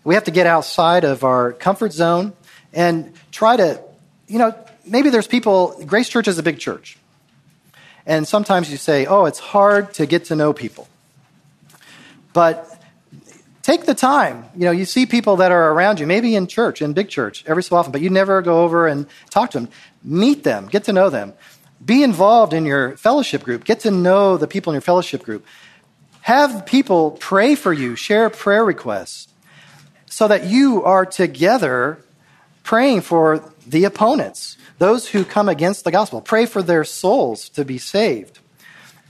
We 0.03 0.15
have 0.15 0.23
to 0.23 0.31
get 0.31 0.47
outside 0.47 1.03
of 1.03 1.23
our 1.23 1.53
comfort 1.53 1.93
zone 1.93 2.33
and 2.73 3.13
try 3.31 3.55
to, 3.55 3.79
you 4.27 4.39
know, 4.39 4.57
maybe 4.83 5.11
there's 5.11 5.27
people, 5.27 5.79
Grace 5.85 6.09
Church 6.09 6.27
is 6.27 6.39
a 6.39 6.43
big 6.43 6.57
church. 6.57 6.97
And 8.07 8.27
sometimes 8.27 8.71
you 8.71 8.77
say, 8.77 9.05
oh, 9.05 9.25
it's 9.25 9.37
hard 9.37 9.93
to 9.93 10.07
get 10.07 10.25
to 10.25 10.35
know 10.35 10.53
people. 10.53 10.87
But 12.33 12.81
take 13.61 13.85
the 13.85 13.93
time. 13.93 14.45
You 14.55 14.65
know, 14.65 14.71
you 14.71 14.85
see 14.85 15.05
people 15.05 15.37
that 15.37 15.51
are 15.51 15.71
around 15.71 15.99
you, 15.99 16.07
maybe 16.07 16.35
in 16.35 16.47
church, 16.47 16.81
in 16.81 16.93
big 16.93 17.09
church, 17.09 17.43
every 17.47 17.63
so 17.63 17.75
often, 17.75 17.91
but 17.91 18.01
you 18.01 18.09
never 18.09 18.41
go 18.41 18.63
over 18.63 18.87
and 18.87 19.07
talk 19.29 19.51
to 19.51 19.59
them. 19.59 19.69
Meet 20.03 20.43
them, 20.43 20.67
get 20.67 20.85
to 20.85 20.93
know 20.93 21.09
them. 21.09 21.33
Be 21.83 22.03
involved 22.03 22.53
in 22.53 22.65
your 22.65 22.97
fellowship 22.97 23.43
group, 23.43 23.63
get 23.63 23.81
to 23.81 23.91
know 23.91 24.37
the 24.37 24.47
people 24.47 24.71
in 24.71 24.75
your 24.75 24.81
fellowship 24.81 25.23
group. 25.23 25.45
Have 26.21 26.65
people 26.65 27.11
pray 27.19 27.55
for 27.55 27.73
you, 27.73 27.95
share 27.95 28.29
prayer 28.29 28.63
requests, 28.63 29.27
so 30.05 30.27
that 30.27 30.45
you 30.45 30.83
are 30.83 31.05
together 31.05 32.03
praying 32.63 33.01
for 33.01 33.43
the 33.65 33.85
opponents 33.85 34.57
those 34.81 35.09
who 35.09 35.23
come 35.23 35.47
against 35.47 35.83
the 35.83 35.91
gospel. 35.91 36.21
Pray 36.21 36.47
for 36.47 36.63
their 36.63 36.83
souls 36.83 37.49
to 37.49 37.63
be 37.63 37.77
saved. 37.77 38.39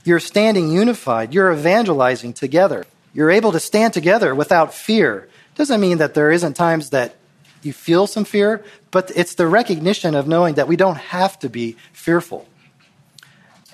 You're 0.04 0.20
standing 0.20 0.70
unified. 0.70 1.32
You're 1.32 1.50
evangelizing 1.50 2.34
together. 2.34 2.84
You're 3.14 3.30
able 3.30 3.52
to 3.52 3.60
stand 3.60 3.92
together 3.92 4.34
without 4.34 4.72
fear. 4.74 5.28
Doesn't 5.54 5.80
mean 5.80 5.98
that 5.98 6.14
there 6.14 6.30
isn't 6.30 6.54
times 6.54 6.90
that 6.90 7.16
you 7.62 7.72
feel 7.72 8.06
some 8.06 8.24
fear, 8.24 8.64
but 8.90 9.12
it's 9.14 9.34
the 9.34 9.46
recognition 9.46 10.14
of 10.14 10.26
knowing 10.26 10.54
that 10.54 10.68
we 10.68 10.76
don't 10.76 10.96
have 10.96 11.38
to 11.40 11.48
be 11.48 11.76
fearful. 11.92 12.48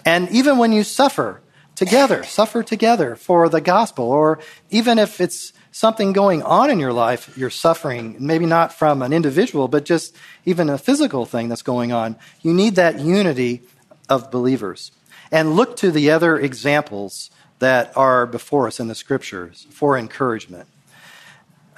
And 0.05 0.29
even 0.31 0.59
when 0.59 0.73
you 0.73 0.85
suffer 0.85 1.41
together, 1.75 2.25
suffer 2.25 2.63
together 2.63 3.15
for 3.15 3.49
the 3.49 3.61
gospel, 3.61 4.11
or 4.11 4.41
even 4.71 4.99
if 4.99 5.21
it's 5.21 5.53
something 5.71 6.13
going 6.13 6.43
on 6.43 6.71
in 6.71 6.79
your 6.79 6.93
life, 6.93 7.37
you're 7.37 7.51
suffering, 7.51 8.17
maybe 8.19 8.47
not 8.47 8.73
from 8.73 9.01
an 9.01 9.13
individual, 9.13 9.69
but 9.69 9.85
just 9.85 10.17
even 10.45 10.69
a 10.69 10.79
physical 10.79 11.25
thing 11.25 11.49
that's 11.49 11.63
going 11.63 11.93
on, 11.93 12.17
you 12.43 12.53
need 12.53 12.75
that 12.75 12.99
unity 12.99 13.63
of 14.09 14.31
believers. 14.31 14.91
And 15.31 15.55
look 15.55 15.77
to 15.77 15.91
the 15.91 16.11
other 16.11 16.39
examples 16.39 17.31
that 17.59 17.97
are 17.97 18.27
before 18.27 18.67
us 18.67 18.81
in 18.81 18.89
the 18.89 18.95
scriptures 18.95 19.67
for 19.71 19.99
encouragement. 19.99 20.69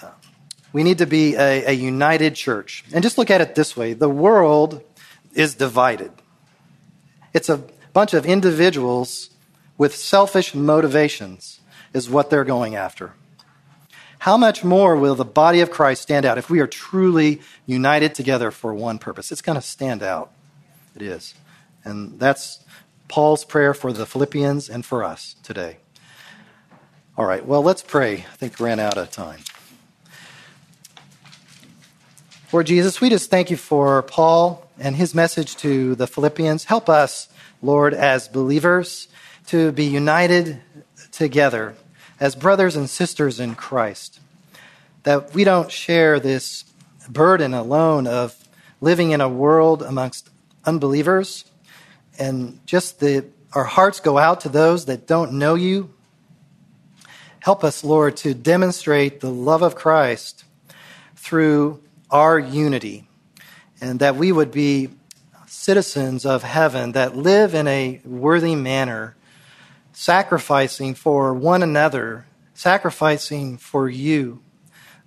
Uh, 0.02 0.10
we 0.72 0.82
need 0.82 0.98
to 0.98 1.06
be 1.06 1.34
a, 1.36 1.66
a 1.66 1.72
united 1.72 2.34
church. 2.34 2.84
And 2.92 3.02
just 3.02 3.18
look 3.18 3.30
at 3.30 3.40
it 3.40 3.54
this 3.54 3.76
way 3.76 3.92
the 3.92 4.08
world 4.08 4.82
is 5.34 5.54
divided, 5.54 6.12
it's 7.32 7.48
a 7.48 7.62
bunch 7.92 8.14
of 8.14 8.26
individuals 8.26 9.30
with 9.78 9.94
selfish 9.94 10.54
motivations, 10.54 11.60
is 11.94 12.10
what 12.10 12.30
they're 12.30 12.44
going 12.44 12.74
after. 12.74 13.14
How 14.20 14.36
much 14.36 14.62
more 14.62 14.96
will 14.96 15.14
the 15.14 15.24
body 15.24 15.60
of 15.60 15.70
Christ 15.70 16.02
stand 16.02 16.26
out 16.26 16.36
if 16.36 16.50
we 16.50 16.60
are 16.60 16.66
truly 16.66 17.40
united 17.64 18.14
together 18.14 18.50
for 18.50 18.74
one 18.74 18.98
purpose? 18.98 19.32
It's 19.32 19.40
going 19.40 19.56
to 19.56 19.62
stand 19.62 20.02
out. 20.02 20.30
It 20.94 21.00
is. 21.00 21.34
And 21.84 22.20
that's 22.20 22.62
Paul's 23.10 23.44
prayer 23.44 23.74
for 23.74 23.92
the 23.92 24.06
Philippians 24.06 24.70
and 24.70 24.86
for 24.86 25.02
us 25.02 25.34
today. 25.42 25.78
All 27.18 27.26
right, 27.26 27.44
well, 27.44 27.60
let's 27.60 27.82
pray. 27.82 28.24
I 28.32 28.36
think 28.36 28.60
we 28.60 28.66
ran 28.66 28.78
out 28.78 28.96
of 28.96 29.10
time. 29.10 29.40
Lord 32.52 32.68
Jesus, 32.68 33.00
we 33.00 33.10
just 33.10 33.28
thank 33.28 33.50
you 33.50 33.56
for 33.56 34.02
Paul 34.02 34.64
and 34.78 34.94
his 34.94 35.12
message 35.12 35.56
to 35.56 35.96
the 35.96 36.06
Philippians. 36.06 36.64
Help 36.64 36.88
us, 36.88 37.28
Lord, 37.60 37.94
as 37.94 38.28
believers, 38.28 39.08
to 39.48 39.72
be 39.72 39.86
united 39.86 40.60
together 41.10 41.74
as 42.20 42.36
brothers 42.36 42.76
and 42.76 42.88
sisters 42.88 43.40
in 43.40 43.56
Christ. 43.56 44.20
That 45.02 45.34
we 45.34 45.42
don't 45.42 45.72
share 45.72 46.20
this 46.20 46.64
burden 47.08 47.54
alone 47.54 48.06
of 48.06 48.36
living 48.80 49.10
in 49.10 49.20
a 49.20 49.28
world 49.28 49.82
amongst 49.82 50.30
unbelievers 50.64 51.44
and 52.20 52.64
just 52.66 53.00
the, 53.00 53.24
our 53.54 53.64
hearts 53.64 53.98
go 53.98 54.18
out 54.18 54.42
to 54.42 54.48
those 54.48 54.84
that 54.84 55.06
don't 55.06 55.32
know 55.32 55.54
you. 55.54 55.92
Help 57.40 57.64
us, 57.64 57.82
Lord, 57.82 58.18
to 58.18 58.34
demonstrate 58.34 59.20
the 59.20 59.30
love 59.30 59.62
of 59.62 59.74
Christ 59.74 60.44
through 61.16 61.82
our 62.10 62.38
unity, 62.38 63.08
and 63.80 64.00
that 64.00 64.16
we 64.16 64.30
would 64.30 64.52
be 64.52 64.90
citizens 65.46 66.26
of 66.26 66.42
heaven 66.42 66.92
that 66.92 67.16
live 67.16 67.54
in 67.54 67.66
a 67.66 68.00
worthy 68.04 68.54
manner, 68.54 69.16
sacrificing 69.92 70.94
for 70.94 71.32
one 71.32 71.62
another, 71.62 72.26
sacrificing 72.52 73.56
for 73.56 73.88
you, 73.88 74.42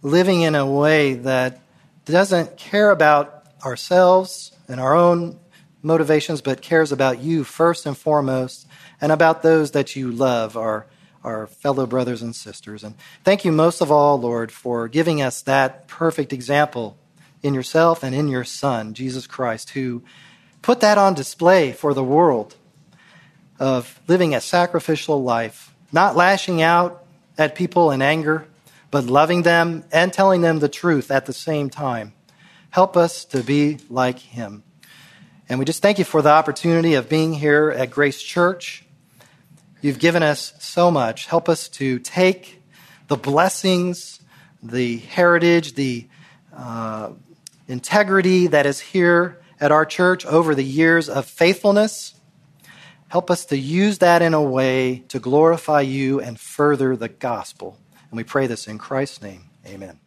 living 0.02 0.42
in 0.42 0.56
a 0.56 0.66
way 0.66 1.14
that 1.14 1.60
doesn't 2.06 2.58
care 2.58 2.90
about 2.90 3.46
ourselves 3.64 4.52
and 4.68 4.80
our 4.80 4.96
own 4.96 5.40
motivations, 5.84 6.42
but 6.42 6.62
cares 6.62 6.92
about 6.92 7.20
you 7.20 7.44
first 7.44 7.86
and 7.86 7.98
foremost, 7.98 8.66
and 9.02 9.12
about 9.12 9.44
those 9.44 9.72
that 9.72 9.96
you 9.96 10.12
love, 10.12 10.58
our, 10.58 10.88
our 11.24 11.48
fellow 11.48 11.86
brothers 11.86 12.22
and 12.22 12.36
sisters. 12.36 12.84
And 12.84 12.96
thank 13.24 13.46
you 13.46 13.52
most 13.52 13.82
of 13.82 13.92
all, 13.92 14.20
Lord, 14.20 14.52
for 14.52 14.88
giving 14.88 15.22
us 15.22 15.42
that 15.42 15.88
perfect 15.88 16.34
example 16.34 16.98
in 17.44 17.54
yourself 17.54 18.02
and 18.04 18.16
in 18.16 18.30
your 18.30 18.46
Son, 18.46 18.94
Jesus 18.94 19.28
Christ, 19.28 19.72
who 19.72 20.02
put 20.62 20.80
that 20.80 20.98
on 20.98 21.14
display 21.14 21.74
for 21.74 21.94
the 21.94 22.04
world 22.04 22.56
of 23.60 24.00
living 24.08 24.34
a 24.34 24.42
sacrificial 24.42 25.22
life, 25.22 25.74
not 25.92 26.16
lashing 26.16 26.62
out 26.62 27.04
at 27.38 27.56
people 27.56 27.92
in 27.92 28.02
anger, 28.02 28.48
but 28.90 29.06
loving 29.06 29.42
them 29.42 29.84
and 29.92 30.14
telling 30.14 30.42
them 30.42 30.60
the 30.60 30.70
truth 30.70 31.12
at 31.12 31.26
the 31.26 31.34
same 31.34 31.70
time. 31.70 32.14
Help 32.70 32.96
us 32.96 33.26
to 33.26 33.44
be 33.44 33.80
like 33.90 34.20
him. 34.20 34.64
And 35.50 35.60
we 35.60 35.66
just 35.66 35.82
thank 35.82 36.00
you 36.00 36.06
for 36.06 36.22
the 36.22 36.30
opportunity 36.30 36.94
of 36.94 37.10
being 37.10 37.34
here 37.34 37.70
at 37.70 37.92
Grace 37.92 38.22
Church. 38.22 38.86
You've 39.82 40.00
given 40.00 40.24
us 40.24 40.54
so 40.60 40.90
much. 40.90 41.28
Help 41.28 41.50
us 41.50 41.68
to 41.70 42.00
take 42.00 42.62
the 43.08 43.18
blessings, 43.18 44.22
the 44.62 44.98
heritage, 44.98 45.74
the 45.74 46.08
uh, 46.56 47.12
integrity 47.68 48.48
that 48.48 48.66
is 48.66 48.80
here 48.80 49.42
at 49.60 49.72
our 49.72 49.86
church 49.86 50.26
over 50.26 50.56
the 50.56 50.64
years 50.64 51.10
of 51.10 51.26
faithfulness. 51.26 52.16
Help 53.10 53.30
us 53.30 53.46
to 53.46 53.58
use 53.58 54.00
that 54.00 54.22
in 54.22 54.34
a 54.34 54.42
way 54.42 55.04
to 55.10 55.20
glorify 55.20 55.82
you 55.82 56.20
and 56.20 56.40
further 56.40 56.96
the 56.96 57.10
gospel. 57.10 57.78
And 58.10 58.18
we 58.18 58.24
pray 58.24 58.48
this 58.48 58.68
in 58.68 58.78
Christ's 58.78 59.22
name. 59.22 59.50
Amen. 59.68 60.03